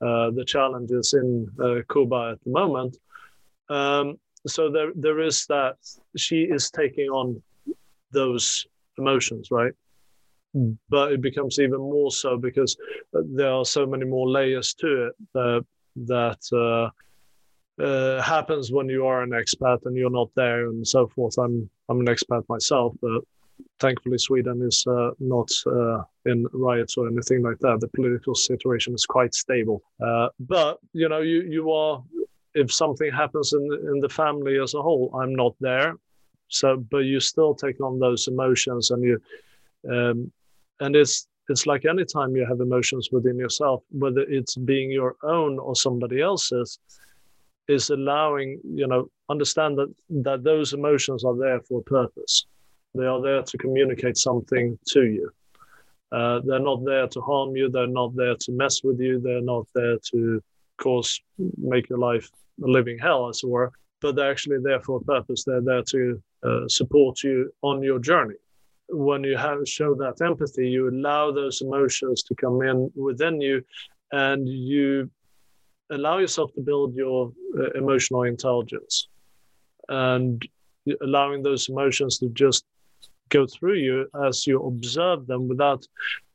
the 0.00 0.44
challenges 0.46 1.14
in 1.14 1.48
uh, 1.62 1.80
Cuba 1.90 2.32
at 2.32 2.44
the 2.44 2.50
moment. 2.50 2.96
Um, 3.68 4.18
so 4.46 4.70
there, 4.70 4.92
there 4.94 5.20
is 5.20 5.46
that 5.46 5.76
she 6.16 6.42
is 6.42 6.70
taking 6.70 7.08
on 7.08 7.42
those 8.12 8.66
emotions, 8.98 9.50
right? 9.50 9.72
Mm. 10.56 10.76
But 10.88 11.12
it 11.12 11.20
becomes 11.20 11.58
even 11.58 11.78
more 11.78 12.10
so 12.10 12.36
because 12.36 12.76
there 13.12 13.50
are 13.50 13.64
so 13.64 13.86
many 13.86 14.04
more 14.04 14.28
layers 14.28 14.74
to 14.74 15.08
it 15.08 15.14
uh, 15.34 15.60
that 15.96 16.40
uh, 16.52 17.82
uh, 17.82 18.22
happens 18.22 18.72
when 18.72 18.88
you 18.88 19.06
are 19.06 19.22
an 19.22 19.30
expat 19.30 19.84
and 19.84 19.96
you're 19.96 20.10
not 20.10 20.30
there 20.34 20.68
and 20.68 20.86
so 20.86 21.06
forth. 21.08 21.36
I'm 21.38 21.68
I'm 21.88 22.00
an 22.00 22.06
expat 22.06 22.48
myself, 22.48 22.94
but 23.02 23.22
thankfully 23.80 24.18
Sweden 24.18 24.62
is 24.62 24.86
uh, 24.86 25.10
not 25.18 25.50
uh, 25.66 26.02
in 26.24 26.46
riots 26.52 26.96
or 26.96 27.08
anything 27.08 27.42
like 27.42 27.58
that. 27.60 27.80
The 27.80 27.88
political 27.88 28.34
situation 28.34 28.94
is 28.94 29.06
quite 29.06 29.34
stable. 29.34 29.82
Uh, 30.04 30.28
but 30.40 30.78
you 30.92 31.08
know, 31.08 31.20
you 31.20 31.42
you 31.42 31.70
are 31.72 32.02
if 32.54 32.72
something 32.72 33.12
happens 33.12 33.52
in 33.52 33.64
in 33.90 34.00
the 34.00 34.08
family 34.08 34.58
as 34.58 34.74
a 34.74 34.82
whole, 34.82 35.10
I'm 35.20 35.34
not 35.34 35.54
there. 35.60 35.94
So, 36.48 36.76
but 36.76 36.98
you 36.98 37.20
still 37.20 37.54
take 37.54 37.80
on 37.80 37.98
those 37.98 38.28
emotions, 38.28 38.90
and 38.90 39.02
you 39.02 39.20
um, 39.90 40.32
and 40.80 40.96
it's 40.96 41.26
it's 41.48 41.66
like 41.66 41.84
any 41.84 42.04
time 42.04 42.34
you 42.34 42.46
have 42.46 42.60
emotions 42.60 43.10
within 43.12 43.36
yourself, 43.36 43.82
whether 43.90 44.22
it's 44.22 44.56
being 44.56 44.90
your 44.90 45.16
own 45.22 45.58
or 45.58 45.76
somebody 45.76 46.20
else's, 46.20 46.78
is 47.68 47.90
allowing 47.90 48.60
you 48.64 48.86
know 48.86 49.10
understand 49.28 49.76
that 49.78 49.92
that 50.08 50.44
those 50.44 50.72
emotions 50.72 51.24
are 51.24 51.36
there 51.36 51.60
for 51.60 51.80
a 51.80 51.82
purpose 51.82 52.46
they 52.98 53.06
are 53.06 53.20
there 53.20 53.42
to 53.42 53.58
communicate 53.58 54.16
something 54.16 54.78
to 54.88 55.02
you. 55.04 55.30
Uh, 56.12 56.40
they're 56.44 56.58
not 56.58 56.84
there 56.84 57.06
to 57.08 57.20
harm 57.20 57.56
you. 57.56 57.68
They're 57.68 57.86
not 57.86 58.14
there 58.14 58.36
to 58.36 58.52
mess 58.52 58.82
with 58.84 59.00
you. 59.00 59.20
They're 59.20 59.40
not 59.40 59.66
there 59.74 59.98
to 60.12 60.42
cause 60.78 61.20
make 61.56 61.88
your 61.88 61.98
life 61.98 62.30
a 62.62 62.66
living 62.66 62.98
hell, 62.98 63.28
as 63.28 63.42
it 63.42 63.48
were. 63.48 63.72
But 64.00 64.14
they're 64.14 64.30
actually 64.30 64.58
there 64.62 64.80
for 64.80 64.98
a 64.98 65.04
purpose. 65.04 65.44
They're 65.44 65.60
there 65.60 65.82
to 65.82 66.22
uh, 66.42 66.68
support 66.68 67.22
you 67.22 67.52
on 67.62 67.82
your 67.82 67.98
journey. 67.98 68.36
When 68.88 69.24
you 69.24 69.36
have 69.36 69.66
show 69.66 69.94
that 69.96 70.24
empathy, 70.24 70.68
you 70.68 70.88
allow 70.88 71.32
those 71.32 71.60
emotions 71.60 72.22
to 72.24 72.34
come 72.34 72.62
in 72.62 72.90
within 72.94 73.40
you, 73.40 73.64
and 74.12 74.48
you 74.48 75.10
allow 75.90 76.18
yourself 76.18 76.52
to 76.54 76.60
build 76.60 76.94
your 76.94 77.32
uh, 77.58 77.70
emotional 77.70 78.22
intelligence, 78.22 79.08
and 79.88 80.46
allowing 81.02 81.42
those 81.42 81.68
emotions 81.68 82.18
to 82.18 82.28
just 82.28 82.64
go 83.28 83.46
through 83.46 83.74
you 83.74 84.08
as 84.24 84.46
you 84.46 84.62
observe 84.62 85.26
them 85.26 85.48
without 85.48 85.86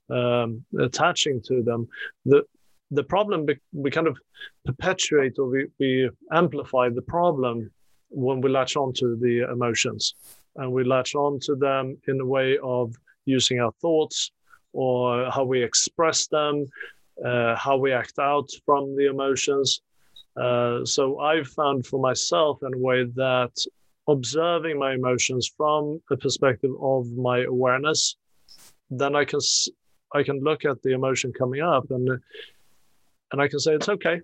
um, 0.09 0.63
attaching 0.79 1.41
to 1.43 1.63
them. 1.63 1.87
The 2.25 2.43
the 2.91 3.03
problem 3.03 3.47
we 3.71 3.89
kind 3.89 4.07
of 4.07 4.17
perpetuate 4.65 5.39
or 5.39 5.47
we, 5.47 5.67
we 5.79 6.09
amplify 6.33 6.89
the 6.89 7.01
problem 7.01 7.71
when 8.09 8.41
we 8.41 8.49
latch 8.49 8.75
on 8.75 8.91
to 8.91 9.15
the 9.15 9.49
emotions 9.49 10.13
and 10.57 10.71
we 10.71 10.83
latch 10.83 11.15
on 11.15 11.39
to 11.39 11.55
them 11.55 11.97
in 12.09 12.19
a 12.19 12.25
way 12.25 12.57
of 12.61 12.93
using 13.25 13.61
our 13.61 13.71
thoughts 13.81 14.31
or 14.73 15.31
how 15.31 15.45
we 15.45 15.63
express 15.63 16.27
them, 16.27 16.65
uh, 17.25 17.55
how 17.55 17.77
we 17.77 17.93
act 17.93 18.19
out 18.19 18.49
from 18.65 18.95
the 18.97 19.07
emotions. 19.09 19.81
Uh, 20.35 20.83
so 20.83 21.19
I've 21.19 21.47
found 21.47 21.85
for 21.85 21.99
myself 21.99 22.61
in 22.63 22.73
a 22.73 22.77
way 22.77 23.05
that 23.15 23.53
observing 24.11 24.77
my 24.79 24.93
emotions 24.93 25.51
from 25.55 26.01
a 26.11 26.17
perspective 26.17 26.71
of 26.81 27.07
my 27.11 27.43
awareness, 27.43 28.17
then 28.89 29.15
I 29.15 29.25
can 29.25 29.39
I 30.13 30.23
can 30.23 30.41
look 30.41 30.65
at 30.65 30.81
the 30.81 30.91
emotion 30.91 31.31
coming 31.31 31.61
up 31.61 31.89
and 31.91 32.09
and 33.31 33.41
I 33.41 33.47
can 33.47 33.59
say 33.59 33.73
it's 33.73 33.89
okay. 33.89 34.21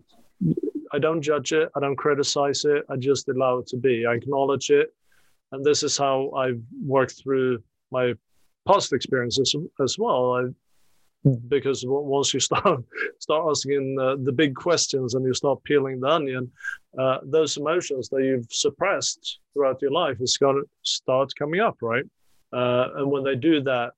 I 0.91 0.99
don't 0.99 1.21
judge 1.21 1.51
it. 1.53 1.69
I 1.75 1.79
don't 1.79 1.95
criticize 1.95 2.65
it. 2.65 2.83
I 2.89 2.95
just 2.97 3.27
allow 3.29 3.59
it 3.59 3.67
to 3.67 3.77
be. 3.77 4.05
I 4.05 4.13
acknowledge 4.13 4.69
it, 4.69 4.93
and 5.51 5.63
this 5.65 5.83
is 5.83 5.97
how 5.97 6.31
I've 6.31 6.61
worked 6.85 7.21
through 7.21 7.63
my 7.91 8.13
past 8.67 8.93
experiences 8.93 9.55
as 9.81 9.97
well. 9.97 10.33
I 10.33 10.43
because 11.47 11.83
once 11.85 12.33
you 12.33 12.39
start 12.49 12.83
start 13.19 13.49
asking 13.49 13.97
uh, 13.99 14.15
the 14.23 14.31
big 14.31 14.55
questions 14.55 15.15
and 15.15 15.25
you 15.25 15.33
start 15.33 15.63
peeling 15.63 15.99
the 15.99 16.07
onion, 16.07 16.51
uh, 16.97 17.17
those 17.23 17.57
emotions 17.57 18.09
that 18.09 18.23
you've 18.23 18.51
suppressed 18.51 19.39
throughout 19.53 19.81
your 19.81 19.91
life 19.91 20.17
is 20.19 20.37
going 20.37 20.55
to 20.55 20.67
start 20.83 21.31
coming 21.37 21.59
up, 21.59 21.77
right? 21.81 22.05
Uh, 22.53 22.87
and 22.95 23.11
when 23.11 23.23
they 23.23 23.35
do 23.35 23.61
that, 23.61 23.91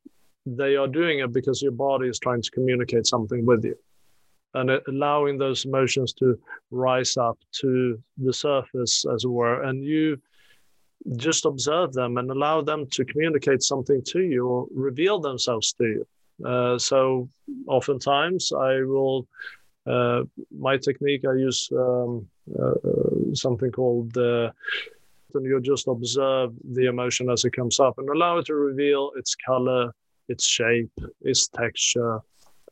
they 0.45 0.75
are 0.75 0.87
doing 0.87 1.19
it 1.19 1.31
because 1.31 1.61
your 1.61 1.71
body 1.71 2.07
is 2.07 2.19
trying 2.19 2.41
to 2.41 2.51
communicate 2.51 3.05
something 3.05 3.45
with 3.45 3.63
you, 3.63 3.75
and 4.55 4.71
allowing 4.87 5.37
those 5.37 5.65
emotions 5.65 6.13
to 6.13 6.39
rise 6.71 7.17
up 7.17 7.37
to 7.51 8.01
the 8.17 8.33
surface, 8.33 9.05
as 9.13 9.23
it 9.23 9.27
were, 9.27 9.63
and 9.63 9.83
you 9.83 10.19
just 11.15 11.45
observe 11.45 11.93
them 11.93 12.17
and 12.17 12.29
allow 12.31 12.61
them 12.61 12.85
to 12.91 13.05
communicate 13.05 13.61
something 13.61 14.01
to 14.03 14.21
you 14.21 14.47
or 14.47 14.67
reveal 14.71 15.19
themselves 15.19 15.73
to 15.73 15.85
you. 15.85 16.07
Uh, 16.45 16.77
so 16.77 17.29
oftentimes 17.67 18.51
I 18.51 18.81
will, 18.81 19.27
uh, 19.85 20.23
my 20.57 20.77
technique, 20.77 21.25
I 21.25 21.33
use 21.33 21.69
um, 21.71 22.27
uh, 22.57 22.71
uh 22.71 23.33
something 23.33 23.71
called, 23.71 24.17
uh, 24.17 24.51
and 25.35 25.45
you 25.45 25.59
just 25.61 25.87
observe 25.87 26.53
the 26.73 26.87
emotion 26.87 27.29
as 27.29 27.45
it 27.45 27.53
comes 27.53 27.79
up 27.79 27.97
and 27.97 28.09
allow 28.09 28.37
it 28.37 28.45
to 28.45 28.55
reveal 28.55 29.11
its 29.15 29.35
color, 29.35 29.93
its 30.27 30.47
shape, 30.47 30.91
its 31.21 31.47
texture, 31.49 32.19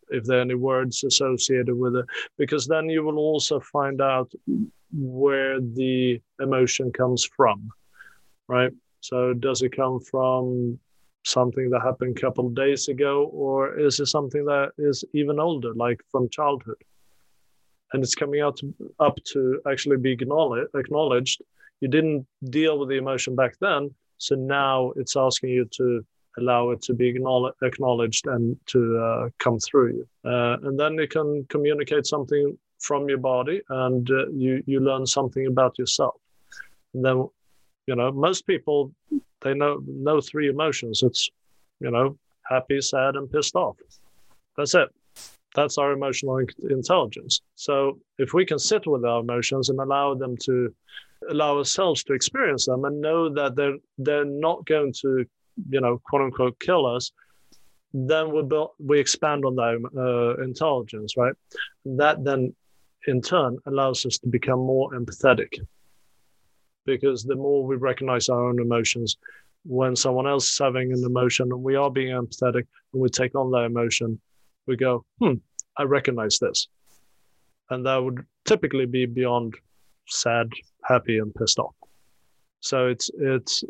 if 0.10 0.24
there 0.24 0.40
are 0.40 0.42
any 0.42 0.56
words 0.56 1.04
associated 1.04 1.76
with 1.76 1.96
it, 1.96 2.06
because 2.38 2.66
then 2.66 2.90
you 2.90 3.04
will 3.04 3.18
also 3.18 3.60
find 3.60 4.02
out 4.02 4.32
where 4.94 5.60
the 5.60 6.20
emotion 6.40 6.92
comes 6.92 7.26
from, 7.36 7.70
right? 8.48 8.72
So 9.02 9.34
does 9.34 9.62
it 9.62 9.76
come 9.76 10.00
from 10.00 10.80
something 11.28 11.70
that 11.70 11.82
happened 11.82 12.18
a 12.18 12.22
couple 12.22 12.48
of 12.48 12.56
days 12.56 12.88
ago, 12.88 13.26
or 13.34 13.78
is 13.78 14.00
it 14.00 14.08
something 14.08 14.46
that 14.46 14.72
is 14.78 15.04
even 15.14 15.40
older, 15.40 15.74
like 15.74 16.02
from 16.12 16.30
childhood? 16.30 16.82
And 17.94 18.04
it's 18.04 18.16
coming 18.16 18.42
out 18.42 18.60
up 19.00 19.18
to 19.34 19.62
actually 19.70 19.98
be 19.98 20.12
acknowledged. 20.12 21.42
You 21.82 21.88
didn't 21.88 22.26
deal 22.50 22.80
with 22.80 22.90
the 22.90 22.98
emotion 22.98 23.36
back 23.36 23.56
then, 23.60 23.94
so 24.18 24.36
now 24.36 24.94
it's 24.96 25.16
asking 25.16 25.52
you 25.52 25.66
to 25.78 26.06
allow 26.40 26.70
it 26.72 26.82
to 26.84 26.94
be 26.94 27.08
acknowledged 27.08 28.28
and 28.28 28.56
to 28.68 28.98
uh, 28.98 29.30
come 29.40 29.60
through 29.60 29.88
you. 29.98 30.32
Uh, 30.32 30.58
and 30.64 30.80
then 30.80 30.94
you 30.96 31.08
can 31.08 31.46
communicate 31.50 32.06
something 32.06 32.58
from 32.80 33.10
your 33.10 33.18
body 33.18 33.62
and 33.70 34.10
uh, 34.12 34.28
you, 34.30 34.64
you 34.68 34.80
learn 34.80 35.06
something 35.06 35.48
about 35.48 35.78
yourself. 35.80 36.16
And 36.94 37.04
then, 37.04 37.28
you 37.88 37.96
know, 37.96 38.12
most 38.12 38.46
people, 38.46 38.92
they 39.48 39.54
know, 39.54 39.80
know 39.86 40.22
three 40.22 40.50
emotions. 40.50 41.04
It's, 41.04 41.30
you 41.80 41.92
know, 41.92 42.18
happy, 42.50 42.82
sad, 42.82 43.16
and 43.16 43.32
pissed 43.32 43.56
off. 43.56 43.78
That's 44.56 44.76
it. 44.76 44.90
That's 45.56 45.78
our 45.78 45.92
emotional 45.92 46.40
intelligence. 46.70 47.42
So 47.56 48.00
if 48.18 48.34
we 48.34 48.46
can 48.46 48.60
sit 48.60 48.86
with 48.86 49.04
our 49.06 49.22
emotions 49.22 49.70
and 49.70 49.80
allow 49.80 50.14
them 50.14 50.36
to 50.44 50.74
allow 51.30 51.58
ourselves 51.58 52.04
to 52.04 52.14
experience 52.14 52.66
them 52.66 52.86
and 52.86 53.02
know 53.02 53.28
that 53.34 53.56
they're 53.56 53.78
they're 53.98 54.26
not 54.48 54.66
going 54.66 54.94
to 55.02 55.26
you 55.70 55.82
know, 55.82 56.02
quote 56.06 56.22
unquote, 56.22 56.60
kill 56.60 56.86
us, 56.86 57.12
then 57.94 58.34
we 58.34 58.44
build, 58.44 58.72
we 58.80 59.00
expand 59.00 59.46
on 59.46 59.56
that 59.56 59.78
uh, 59.98 60.44
intelligence, 60.44 61.16
right? 61.18 61.34
That 61.86 62.24
then, 62.24 62.56
in 63.08 63.22
turn, 63.22 63.58
allows 63.66 64.06
us 64.06 64.18
to 64.20 64.28
become 64.28 64.60
more 64.60 64.92
empathetic, 64.92 65.60
because 66.88 67.24
the 67.24 67.36
more 67.36 67.64
we 67.64 67.76
recognize 67.76 68.30
our 68.30 68.50
own 68.50 68.60
emotions, 68.60 69.18
when 69.66 69.96
someone 69.96 70.26
else 70.26 70.50
is 70.50 70.58
having 70.58 70.92
an 70.94 71.04
emotion 71.04 71.52
and 71.52 71.62
we 71.62 71.76
are 71.76 71.92
being 71.92 72.16
empathetic 72.16 72.66
and 72.94 73.02
we 73.02 73.10
take 73.10 73.36
on 73.36 73.52
that 73.52 73.66
emotion, 73.66 74.20
we 74.66 74.76
go, 74.76 75.06
hmm, 75.20 75.34
I 75.78 75.84
recognize 75.84 76.40
this, 76.40 76.68
and 77.70 77.86
that 77.86 77.98
would 77.98 78.26
typically 78.46 78.86
be 78.86 79.06
beyond 79.06 79.54
sad, 80.08 80.50
happy, 80.86 81.20
and 81.20 81.36
pissed 81.36 81.60
off. 81.60 81.76
So 82.62 82.88
it's 82.88 83.12
it's 83.20 83.64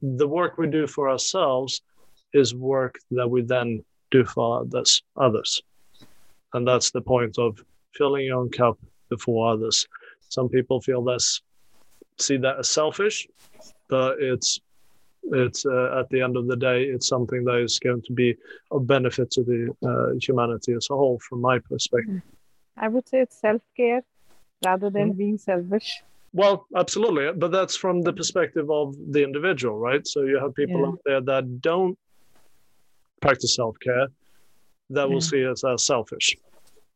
the 0.00 0.26
work 0.26 0.58
we 0.58 0.66
do 0.66 0.86
for 0.86 1.08
ourselves 1.10 1.82
is 2.34 2.54
work 2.54 2.98
that 3.12 3.28
we 3.28 3.42
then 3.42 3.84
do 4.10 4.24
for 4.24 4.60
others 4.62 5.02
others. 5.16 5.62
And 6.54 6.66
that's 6.66 6.90
the 6.90 7.00
point 7.00 7.38
of 7.38 7.62
filling 7.94 8.26
your 8.26 8.40
own 8.40 8.50
cup 8.50 8.78
before 9.08 9.52
others. 9.52 9.86
Some 10.28 10.48
people 10.48 10.80
feel 10.80 11.04
this 11.04 11.42
see 12.22 12.36
that 12.36 12.58
as 12.58 12.70
selfish 12.70 13.26
but 13.88 14.16
it's 14.20 14.60
it's 15.24 15.64
uh, 15.66 16.00
at 16.00 16.08
the 16.10 16.20
end 16.20 16.36
of 16.36 16.46
the 16.46 16.56
day 16.56 16.82
it's 16.84 17.08
something 17.08 17.44
that 17.44 17.58
is 17.58 17.78
going 17.78 18.02
to 18.02 18.12
be 18.12 18.34
of 18.70 18.86
benefit 18.86 19.30
to 19.30 19.42
the 19.42 19.60
uh, 19.88 20.18
humanity 20.20 20.72
as 20.72 20.88
a 20.90 20.94
whole 20.94 21.18
from 21.28 21.40
my 21.40 21.58
perspective 21.58 22.20
i 22.76 22.88
would 22.88 23.06
say 23.08 23.20
it's 23.20 23.38
self-care 23.38 24.02
rather 24.64 24.90
than 24.90 25.08
mm-hmm. 25.10 25.18
being 25.18 25.38
selfish 25.38 26.02
well, 26.34 26.66
absolutely, 26.76 27.30
but 27.32 27.52
that's 27.52 27.76
from 27.76 28.00
the 28.00 28.12
perspective 28.12 28.70
of 28.70 28.96
the 29.10 29.22
individual, 29.22 29.78
right? 29.78 30.06
So 30.06 30.22
you 30.22 30.38
have 30.38 30.54
people 30.54 30.80
yeah. 30.80 30.86
out 30.86 30.98
there 31.04 31.20
that 31.20 31.60
don't 31.60 31.98
practice 33.20 33.54
self 33.54 33.76
care 33.80 34.08
that 34.90 35.08
yeah. 35.08 35.14
will 35.14 35.20
see 35.20 35.46
us 35.46 35.62
as 35.64 35.84
selfish 35.84 36.36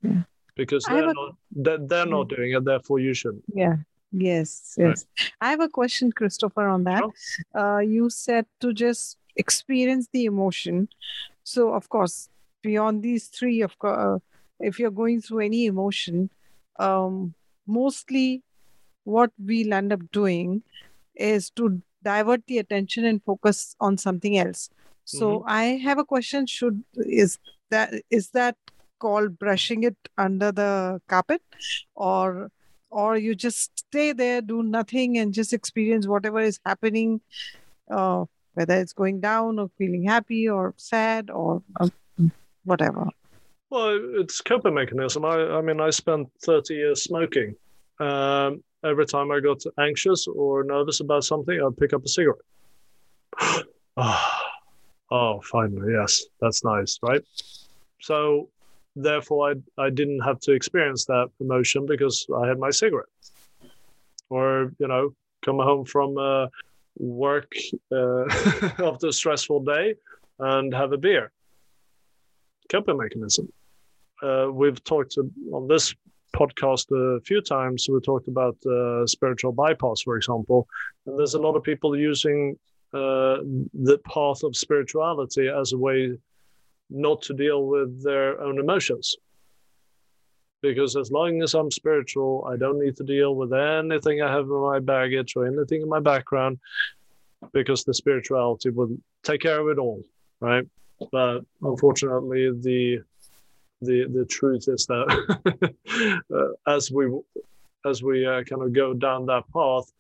yeah. 0.03 0.23
because 0.55 0.85
they're 0.85 1.11
a... 1.11 1.15
not 1.15 1.35
they're, 1.53 1.79
they're 1.79 2.07
not 2.07 2.29
doing 2.29 2.53
it. 2.53 2.65
Therefore, 2.65 2.99
you 2.99 3.13
shouldn't 3.13 3.45
Yeah. 3.53 3.77
Yes. 4.17 4.75
Yes. 4.79 5.05
Right. 5.19 5.33
I 5.41 5.51
have 5.51 5.61
a 5.61 5.69
question, 5.69 6.11
Christopher, 6.11 6.69
on 6.69 6.85
that. 6.85 7.03
Sure. 7.03 7.13
Uh, 7.55 7.79
you 7.81 8.09
said 8.09 8.47
to 8.61 8.73
just 8.73 9.19
experience 9.37 10.09
the 10.13 10.25
emotion. 10.25 10.89
So, 11.45 11.75
of 11.75 11.89
course, 11.89 12.29
beyond 12.63 13.03
these 13.03 13.27
three, 13.27 13.61
of 13.61 13.79
course, 13.79 13.99
uh, 13.99 14.19
if 14.59 14.79
you're 14.79 14.91
going 14.91 15.21
through 15.21 15.41
any 15.41 15.67
emotion, 15.67 16.31
um, 16.79 17.35
mostly 17.67 18.43
what 19.05 19.31
we'll 19.39 19.73
end 19.73 19.93
up 19.93 20.01
doing 20.13 20.63
is 21.15 21.51
to 21.51 21.81
divert 22.03 22.47
the 22.47 22.59
attention 22.59 23.05
and 23.05 23.23
focus 23.23 23.77
on 23.81 23.97
something 23.97 24.37
else 24.39 24.69
so 25.05 25.39
mm-hmm. 25.39 25.49
i 25.49 25.65
have 25.87 25.99
a 25.99 26.05
question 26.05 26.47
should 26.47 26.83
is 26.97 27.39
that 27.71 27.95
is 28.11 28.31
that 28.31 28.57
called 28.99 29.39
brushing 29.39 29.83
it 29.85 29.97
under 30.19 30.51
the 30.53 31.01
carpet 31.09 31.43
or 31.95 32.51
or 33.03 33.17
you 33.17 33.35
just 33.35 33.79
stay 33.79 34.13
there 34.13 34.41
do 34.41 34.63
nothing 34.63 35.19
and 35.19 35.35
just 35.35 35.53
experience 35.53 36.07
whatever 36.07 36.41
is 36.41 36.61
happening 36.65 37.21
uh, 37.91 38.25
whether 38.55 38.75
it's 38.75 38.93
going 38.93 39.21
down 39.21 39.59
or 39.59 39.71
feeling 39.79 40.05
happy 40.05 40.49
or 40.49 40.75
sad 40.77 41.31
or 41.31 41.63
uh, 41.81 41.89
whatever 42.65 43.09
well 43.71 43.99
it's 44.21 44.41
coping 44.41 44.75
mechanism 44.75 45.25
i 45.25 45.37
i 45.59 45.61
mean 45.61 45.81
i 45.81 45.91
spent 45.91 46.29
30 46.43 46.75
years 46.75 47.03
smoking 47.03 47.55
um, 47.99 48.63
every 48.85 49.07
time 49.07 49.31
I 49.31 49.41
got 49.41 49.63
anxious 49.79 50.27
or 50.27 50.65
nervous 50.65 51.01
about 51.01 51.25
something, 51.25 51.61
I'd 51.61 51.77
pick 51.77 51.93
up 51.93 52.05
a 52.05 52.09
cigarette. 52.09 52.39
oh, 53.97 54.41
oh, 55.11 55.41
finally, 55.41 55.93
yes, 55.93 56.25
that's 56.41 56.65
nice, 56.65 56.99
right? 57.03 57.23
So, 58.01 58.49
therefore, 58.97 59.51
I, 59.51 59.83
I 59.83 59.91
didn't 59.91 60.21
have 60.21 60.41
to 60.41 60.53
experience 60.53 61.05
that 61.05 61.29
emotion 61.41 61.87
because 61.87 62.27
I 62.35 62.49
had 62.49 62.59
my 62.59 62.71
cigarette. 62.71 63.07
Or, 64.29 64.73
you 64.79 64.89
know, 64.89 65.15
come 65.45 65.59
home 65.59 65.85
from 65.85 66.19
uh, 66.19 66.49
work 66.99 67.53
uh, 67.93 68.25
after 68.83 69.09
a 69.09 69.13
stressful 69.13 69.61
day 69.65 69.95
and 70.39 70.75
have 70.75 70.93
a 70.93 70.99
beer. 70.99 71.31
Coping 72.71 72.97
mechanism. 72.97 73.53
Uh, 74.23 74.49
we've 74.51 74.83
talked 74.83 75.17
on 75.53 75.69
this 75.69 75.95
podcast 76.35 76.91
a 76.91 77.21
few 77.21 77.41
times. 77.41 77.87
We 77.89 78.01
talked 78.01 78.29
about 78.29 78.57
uh, 78.67 79.07
spiritual 79.07 79.53
bypass, 79.53 80.03
for 80.03 80.17
example, 80.17 80.67
and 81.07 81.19
there's 81.19 81.35
a 81.35 81.39
lot 81.41 81.55
of 81.55 81.63
people 81.63 81.97
using 81.97 82.59
uh, 82.93 83.39
the 83.75 83.99
path 84.05 84.43
of 84.43 84.57
spirituality 84.57 85.49
as 85.49 85.73
a 85.73 85.79
way 85.79 86.19
not 86.91 87.23
to 87.23 87.35
deal 87.35 87.67
with 87.67 88.03
their 88.03 88.41
own 88.41 88.59
emotions. 88.59 89.17
Because 90.63 90.97
as 90.97 91.11
long 91.11 91.43
as 91.43 91.55
I'm 91.55 91.71
spiritual, 91.71 92.49
I 92.51 92.57
don't 92.57 92.81
need 92.81 92.97
to 92.97 93.05
deal 93.05 93.35
with 93.35 93.53
anything 93.53 94.23
I 94.23 94.33
have 94.33 94.45
in 94.45 94.61
my 94.63 94.81
baggage 94.81 95.35
or 95.37 95.47
anything 95.47 95.83
in 95.83 95.89
my 95.89 96.01
background, 96.01 96.59
because 97.53 97.85
the 97.85 97.95
spirituality 97.95 98.71
will 98.71 98.97
take 99.23 99.43
care 99.43 99.61
of 99.61 99.69
it 99.69 99.79
all, 99.79 100.03
right? 100.41 100.67
But 101.13 101.43
unfortunately, 101.63 102.51
the 102.51 103.03
the 103.83 104.07
the 104.07 104.25
truth 104.25 104.65
is 104.69 104.87
that 104.87 105.75
uh, 106.35 106.73
as 106.73 106.91
we 106.91 107.07
as 107.85 108.03
we 108.03 108.27
uh, 108.27 108.43
kind 108.45 108.63
of 108.63 108.73
go 108.73 108.95
down 108.95 109.27
that 109.27 109.45
path, 109.53 109.93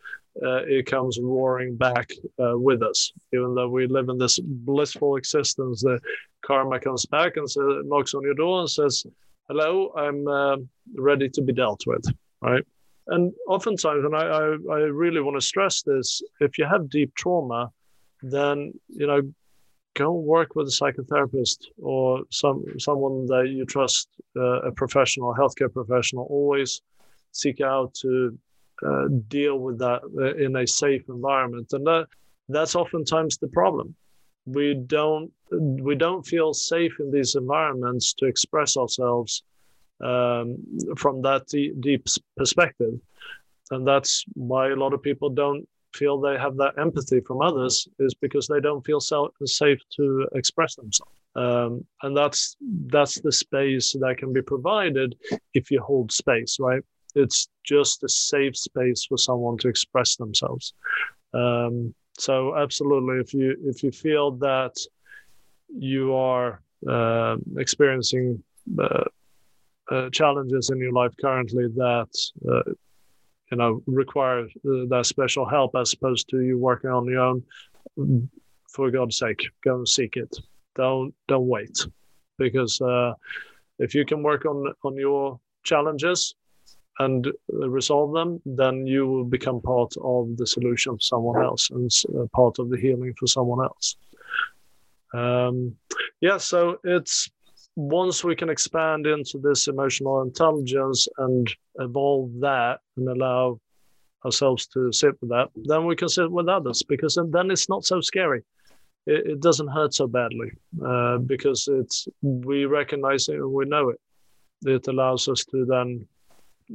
uh, 0.44 0.62
it 0.66 0.86
comes 0.86 1.18
roaring 1.20 1.76
back 1.76 2.10
uh, 2.38 2.58
with 2.58 2.82
us. 2.82 3.12
Even 3.32 3.54
though 3.54 3.68
we 3.68 3.86
live 3.86 4.08
in 4.08 4.18
this 4.18 4.38
blissful 4.38 5.16
existence, 5.16 5.82
the 5.82 5.98
karma 6.44 6.78
comes 6.80 7.06
back 7.06 7.36
and 7.36 7.48
knocks 7.88 8.14
on 8.14 8.22
your 8.22 8.34
door 8.34 8.60
and 8.60 8.70
says, 8.70 9.06
"Hello, 9.48 9.92
I'm 9.96 10.28
uh, 10.28 10.56
ready 10.96 11.28
to 11.30 11.42
be 11.42 11.52
dealt 11.52 11.82
with." 11.86 12.04
Right. 12.42 12.64
And 13.08 13.32
oftentimes, 13.48 14.04
and 14.04 14.16
I, 14.16 14.24
I, 14.26 14.74
I 14.74 14.78
really 14.80 15.20
want 15.20 15.36
to 15.36 15.46
stress 15.46 15.82
this: 15.82 16.22
if 16.40 16.58
you 16.58 16.66
have 16.66 16.90
deep 16.90 17.14
trauma, 17.14 17.70
then 18.22 18.74
you 18.88 19.06
know 19.06 19.22
go 19.94 20.12
work 20.12 20.54
with 20.54 20.66
a 20.68 20.70
psychotherapist 20.70 21.68
or 21.78 22.22
some 22.30 22.64
someone 22.78 23.26
that 23.26 23.48
you 23.48 23.64
trust, 23.64 24.08
uh, 24.36 24.60
a 24.60 24.72
professional, 24.72 25.34
healthcare 25.34 25.72
professional. 25.72 26.26
Always 26.28 26.82
seek 27.32 27.60
out 27.60 27.94
to 28.02 28.38
uh, 28.84 29.08
deal 29.28 29.58
with 29.58 29.78
that 29.78 30.02
uh, 30.18 30.34
in 30.34 30.56
a 30.56 30.66
safe 30.66 31.02
environment, 31.08 31.72
and 31.72 31.86
that 31.86 32.06
that's 32.48 32.74
oftentimes 32.74 33.38
the 33.38 33.48
problem. 33.48 33.94
We 34.44 34.74
don't 34.74 35.32
we 35.50 35.94
don't 35.94 36.26
feel 36.26 36.54
safe 36.54 36.94
in 37.00 37.10
these 37.10 37.34
environments 37.34 38.12
to 38.14 38.26
express 38.26 38.76
ourselves 38.76 39.42
um, 40.02 40.58
from 40.96 41.22
that 41.22 41.46
deep 41.80 42.06
perspective, 42.36 42.94
and 43.70 43.86
that's 43.86 44.24
why 44.34 44.70
a 44.70 44.76
lot 44.76 44.92
of 44.92 45.02
people 45.02 45.30
don't 45.30 45.66
feel 45.94 46.20
they 46.20 46.36
have 46.36 46.56
that 46.58 46.78
empathy 46.78 47.20
from 47.20 47.40
others 47.40 47.88
is 47.98 48.14
because 48.14 48.46
they 48.46 48.60
don't 48.60 48.84
feel 48.84 49.00
so, 49.00 49.32
safe 49.44 49.78
to 49.96 50.28
express 50.34 50.76
themselves. 50.76 51.12
Um, 51.34 51.84
and 52.02 52.16
that's 52.16 52.56
that's 52.86 53.20
the 53.20 53.32
space 53.32 53.92
that 54.00 54.16
can 54.16 54.32
be 54.32 54.42
provided 54.42 55.16
if 55.52 55.70
you 55.70 55.80
hold 55.82 56.10
space, 56.10 56.56
right? 56.58 56.82
It's 57.16 57.48
just 57.64 58.04
a 58.04 58.08
safe 58.08 58.56
space 58.56 59.04
for 59.06 59.18
someone 59.18 59.56
to 59.58 59.68
express 59.68 60.16
themselves. 60.16 60.74
Um, 61.34 61.94
so 62.18 62.56
absolutely, 62.56 63.16
if 63.16 63.34
you 63.34 63.56
if 63.64 63.82
you 63.82 63.90
feel 63.90 64.32
that 64.36 64.74
you 65.68 66.14
are 66.14 66.62
uh, 66.88 67.36
experiencing 67.56 68.42
uh, 68.78 69.04
uh, 69.90 70.10
challenges 70.10 70.70
in 70.70 70.78
your 70.78 70.92
life 70.92 71.12
currently 71.20 71.68
that 71.68 72.08
uh, 72.50 72.70
you 73.50 73.56
know 73.56 73.82
require 73.86 74.40
uh, 74.40 74.84
that 74.88 75.06
special 75.06 75.48
help 75.48 75.74
as 75.76 75.92
opposed 75.92 76.28
to 76.28 76.40
you 76.42 76.58
working 76.58 76.90
on 76.90 77.06
your 77.06 77.20
own 77.20 77.42
for 78.68 78.90
god's 78.90 79.16
sake 79.16 79.42
go 79.64 79.76
and 79.76 79.88
seek 79.88 80.16
it 80.16 80.36
don't 80.74 81.14
don't 81.28 81.46
wait 81.46 81.86
because 82.38 82.80
uh, 82.80 83.12
if 83.78 83.94
you 83.94 84.04
can 84.04 84.22
work 84.22 84.44
on 84.44 84.72
on 84.82 84.96
your 84.96 85.38
challenges 85.62 86.34
and 86.98 87.30
resolve 87.48 88.12
them 88.12 88.40
then 88.44 88.86
you 88.86 89.06
will 89.06 89.24
become 89.24 89.60
part 89.60 89.94
of 90.02 90.36
the 90.36 90.46
solution 90.46 90.94
for 90.94 91.00
someone 91.00 91.42
else 91.42 91.68
and 91.70 91.90
uh, 92.18 92.26
part 92.34 92.58
of 92.58 92.70
the 92.70 92.78
healing 92.78 93.12
for 93.18 93.26
someone 93.26 93.64
else 93.64 93.96
um, 95.14 95.74
yeah 96.20 96.36
so 96.36 96.78
it's 96.84 97.30
once 97.76 98.24
we 98.24 98.34
can 98.34 98.48
expand 98.48 99.06
into 99.06 99.38
this 99.38 99.68
emotional 99.68 100.22
intelligence 100.22 101.06
and 101.18 101.54
evolve 101.78 102.30
that 102.40 102.80
and 102.96 103.06
allow 103.08 103.60
ourselves 104.24 104.66
to 104.66 104.92
sit 104.92 105.14
with 105.20 105.30
that, 105.30 105.48
then 105.64 105.86
we 105.86 105.94
can 105.94 106.08
sit 106.08 106.30
with 106.30 106.48
others 106.48 106.82
because 106.82 107.18
then 107.30 107.50
it's 107.50 107.68
not 107.68 107.84
so 107.84 108.00
scary. 108.00 108.42
It, 109.06 109.26
it 109.26 109.40
doesn't 109.40 109.68
hurt 109.68 109.94
so 109.94 110.06
badly 110.06 110.50
uh, 110.84 111.18
because 111.18 111.68
it's 111.68 112.08
we 112.22 112.64
recognize 112.64 113.28
it 113.28 113.36
and 113.36 113.52
we 113.52 113.66
know 113.66 113.90
it. 113.90 114.00
It 114.64 114.88
allows 114.88 115.28
us 115.28 115.44
to 115.46 115.66
then 115.66 116.06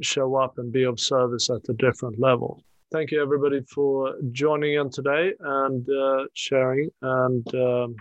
show 0.00 0.36
up 0.36 0.58
and 0.58 0.72
be 0.72 0.84
of 0.84 0.98
service 0.98 1.50
at 1.50 1.68
a 1.68 1.74
different 1.74 2.18
level. 2.18 2.62
Thank 2.92 3.10
you, 3.10 3.22
everybody, 3.22 3.60
for 3.72 4.14
joining 4.32 4.74
in 4.74 4.90
today 4.90 5.32
and 5.40 5.88
uh, 5.88 6.24
sharing 6.34 6.90
and. 7.02 7.54
Um, 7.54 7.96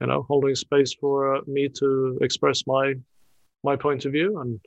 you 0.00 0.06
know 0.06 0.24
holding 0.28 0.54
space 0.54 0.94
for 0.94 1.36
uh, 1.36 1.40
me 1.46 1.68
to 1.68 2.18
express 2.20 2.66
my 2.66 2.94
my 3.64 3.76
point 3.76 4.04
of 4.04 4.12
view 4.12 4.40
and 4.40 4.60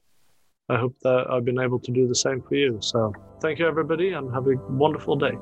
i 0.70 0.78
hope 0.78 0.95
that 1.02 1.26
i've 1.30 1.45
been 1.45 1.60
able 1.60 1.80
to 1.80 1.91
do 1.91 2.08
the 2.08 2.16
same 2.16 2.41
for 2.41 2.56
you 2.56 2.78
so 2.82 3.14
thank 3.41 3.60
you 3.60 3.68
everybody 3.68 4.14
and 4.14 4.34
have 4.34 4.47
a 4.47 4.56
wonderful 4.70 5.16
day 5.16 5.38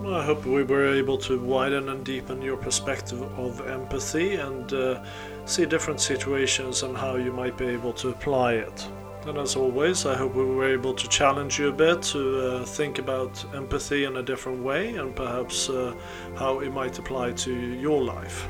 well, 0.00 0.14
I 0.14 0.24
hope 0.24 0.46
we 0.46 0.62
were 0.62 0.94
able 0.94 1.18
to 1.18 1.38
widen 1.38 1.90
and 1.90 2.02
deepen 2.02 2.40
your 2.40 2.56
perspective 2.56 3.20
of 3.38 3.68
empathy 3.68 4.36
and 4.36 4.72
uh, 4.72 5.04
see 5.44 5.66
different 5.66 6.00
situations 6.00 6.82
and 6.82 6.96
how 6.96 7.16
you 7.16 7.30
might 7.34 7.58
be 7.58 7.66
able 7.66 7.92
to 7.92 8.08
apply 8.08 8.54
it. 8.54 8.88
And 9.26 9.36
as 9.36 9.54
always, 9.54 10.06
I 10.06 10.16
hope 10.16 10.34
we 10.34 10.44
were 10.44 10.72
able 10.72 10.94
to 10.94 11.08
challenge 11.08 11.58
you 11.58 11.68
a 11.68 11.72
bit 11.72 12.02
to 12.14 12.40
uh, 12.40 12.64
think 12.64 12.98
about 12.98 13.44
empathy 13.54 14.04
in 14.04 14.16
a 14.16 14.22
different 14.22 14.62
way 14.62 14.96
and 14.96 15.14
perhaps 15.14 15.68
uh, 15.68 15.94
how 16.36 16.60
it 16.60 16.72
might 16.72 16.98
apply 16.98 17.32
to 17.32 17.52
your 17.52 18.02
life. 18.02 18.48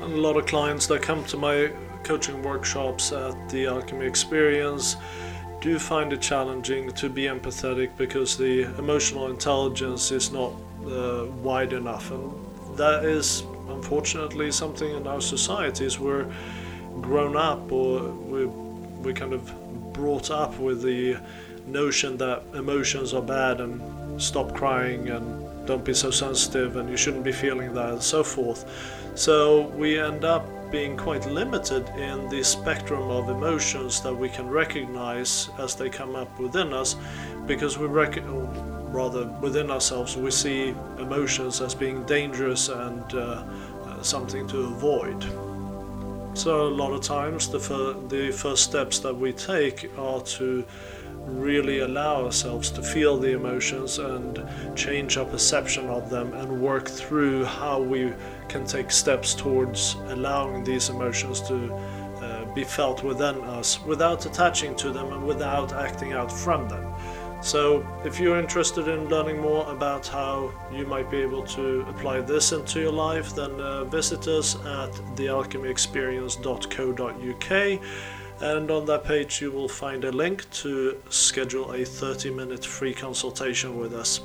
And 0.00 0.12
a 0.12 0.20
lot 0.20 0.36
of 0.36 0.46
clients 0.46 0.86
that 0.86 1.02
come 1.02 1.24
to 1.24 1.36
my 1.36 1.72
coaching 2.04 2.42
workshops 2.42 3.10
at 3.10 3.48
the 3.48 3.66
Alchemy 3.66 4.06
Experience 4.06 4.96
do 5.60 5.78
find 5.78 6.12
it 6.12 6.20
challenging 6.20 6.92
to 6.92 7.08
be 7.08 7.22
empathetic 7.22 7.96
because 7.96 8.36
the 8.36 8.62
emotional 8.78 9.30
intelligence 9.30 10.12
is 10.12 10.30
not 10.30 10.52
uh, 10.86 11.24
wide 11.42 11.72
enough, 11.72 12.10
and 12.10 12.30
that 12.76 13.04
is 13.04 13.44
unfortunately 13.68 14.52
something 14.52 14.94
in 14.94 15.06
our 15.06 15.22
societies 15.22 15.98
we're 15.98 16.30
grown 17.00 17.34
up 17.34 17.72
or 17.72 18.02
we 18.10 18.44
we 18.44 19.14
kind 19.14 19.32
of 19.32 19.50
brought 19.94 20.30
up 20.30 20.58
with 20.58 20.82
the 20.82 21.16
notion 21.66 22.18
that 22.18 22.42
emotions 22.54 23.14
are 23.14 23.22
bad 23.22 23.60
and 23.60 24.20
stop 24.20 24.54
crying 24.54 25.08
and 25.08 25.66
don't 25.66 25.84
be 25.84 25.94
so 25.94 26.10
sensitive 26.10 26.76
and 26.76 26.90
you 26.90 26.96
shouldn't 26.96 27.24
be 27.24 27.32
feeling 27.32 27.72
that 27.72 27.90
and 27.90 28.02
so 28.02 28.22
forth. 28.22 28.68
So 29.14 29.68
we 29.68 29.98
end 29.98 30.24
up 30.24 30.46
being 30.70 30.96
quite 30.96 31.24
limited 31.26 31.88
in 31.90 32.28
the 32.28 32.42
spectrum 32.42 33.10
of 33.10 33.28
emotions 33.30 34.00
that 34.02 34.12
we 34.12 34.28
can 34.28 34.48
recognize 34.48 35.48
as 35.58 35.74
they 35.74 35.88
come 35.88 36.16
up 36.16 36.38
within 36.38 36.72
us 36.72 36.96
because 37.46 37.78
we 37.78 37.86
rec- 37.86 38.22
rather 38.92 39.26
within 39.40 39.70
ourselves 39.70 40.16
we 40.16 40.30
see 40.30 40.74
emotions 40.98 41.60
as 41.60 41.74
being 41.74 42.04
dangerous 42.04 42.68
and 42.68 43.14
uh, 43.14 43.44
something 44.02 44.46
to 44.48 44.64
avoid. 44.64 45.24
So 46.34 46.66
a 46.66 46.68
lot 46.68 46.92
of 46.92 47.00
times 47.00 47.48
the, 47.48 47.60
fir- 47.60 47.94
the 48.08 48.32
first 48.32 48.64
steps 48.64 48.98
that 48.98 49.14
we 49.16 49.32
take 49.32 49.88
are 49.96 50.20
to 50.20 50.64
really 51.26 51.78
allow 51.78 52.24
ourselves 52.24 52.70
to 52.70 52.82
feel 52.82 53.16
the 53.16 53.32
emotions 53.32 53.98
and 53.98 54.44
change 54.76 55.16
our 55.16 55.24
perception 55.24 55.88
of 55.88 56.10
them 56.10 56.34
and 56.34 56.60
work 56.60 56.88
through 56.88 57.44
how 57.44 57.80
we 57.80 58.12
can 58.48 58.66
take 58.66 58.90
steps 58.90 59.32
towards 59.34 59.94
allowing 60.08 60.64
these 60.64 60.90
emotions 60.90 61.40
to 61.42 61.72
uh, 61.72 62.44
be 62.52 62.64
felt 62.64 63.02
within 63.04 63.40
us 63.42 63.82
without 63.84 64.26
attaching 64.26 64.74
to 64.74 64.90
them 64.90 65.12
and 65.12 65.24
without 65.24 65.72
acting 65.72 66.12
out 66.12 66.30
from 66.30 66.68
them. 66.68 66.84
So, 67.44 67.86
if 68.06 68.18
you're 68.18 68.38
interested 68.38 68.88
in 68.88 69.10
learning 69.10 69.38
more 69.38 69.70
about 69.70 70.06
how 70.06 70.50
you 70.72 70.86
might 70.86 71.10
be 71.10 71.18
able 71.18 71.42
to 71.42 71.84
apply 71.90 72.22
this 72.22 72.52
into 72.52 72.80
your 72.80 72.92
life, 72.92 73.34
then 73.34 73.60
uh, 73.60 73.84
visit 73.84 74.26
us 74.26 74.54
at 74.64 74.92
thealchemyexperience.co.uk 75.14 77.80
and 78.40 78.70
on 78.70 78.86
that 78.86 79.04
page 79.04 79.42
you 79.42 79.50
will 79.50 79.68
find 79.68 80.04
a 80.04 80.10
link 80.10 80.50
to 80.50 80.98
schedule 81.10 81.70
a 81.72 81.84
30 81.84 82.30
minute 82.30 82.64
free 82.64 82.94
consultation 82.94 83.78
with 83.78 83.92
us. 83.92 84.20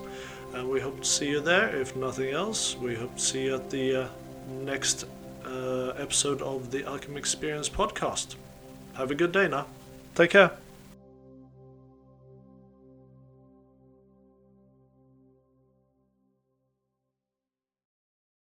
And 0.53 0.69
we 0.69 0.79
hope 0.79 0.99
to 0.99 1.05
see 1.05 1.29
you 1.29 1.41
there. 1.41 1.75
If 1.75 1.95
nothing 1.95 2.33
else, 2.33 2.75
we 2.77 2.95
hope 2.95 3.15
to 3.15 3.21
see 3.21 3.45
you 3.45 3.55
at 3.55 3.69
the 3.69 4.03
uh, 4.03 4.07
next 4.63 5.05
uh, 5.45 5.89
episode 5.97 6.41
of 6.41 6.71
the 6.71 6.85
Alchemy 6.85 7.17
Experience 7.17 7.69
podcast. 7.69 8.35
Have 8.93 9.11
a 9.11 9.15
good 9.15 9.31
day 9.31 9.47
now. 9.47 9.67
Take 10.15 10.31
care. 10.31 10.51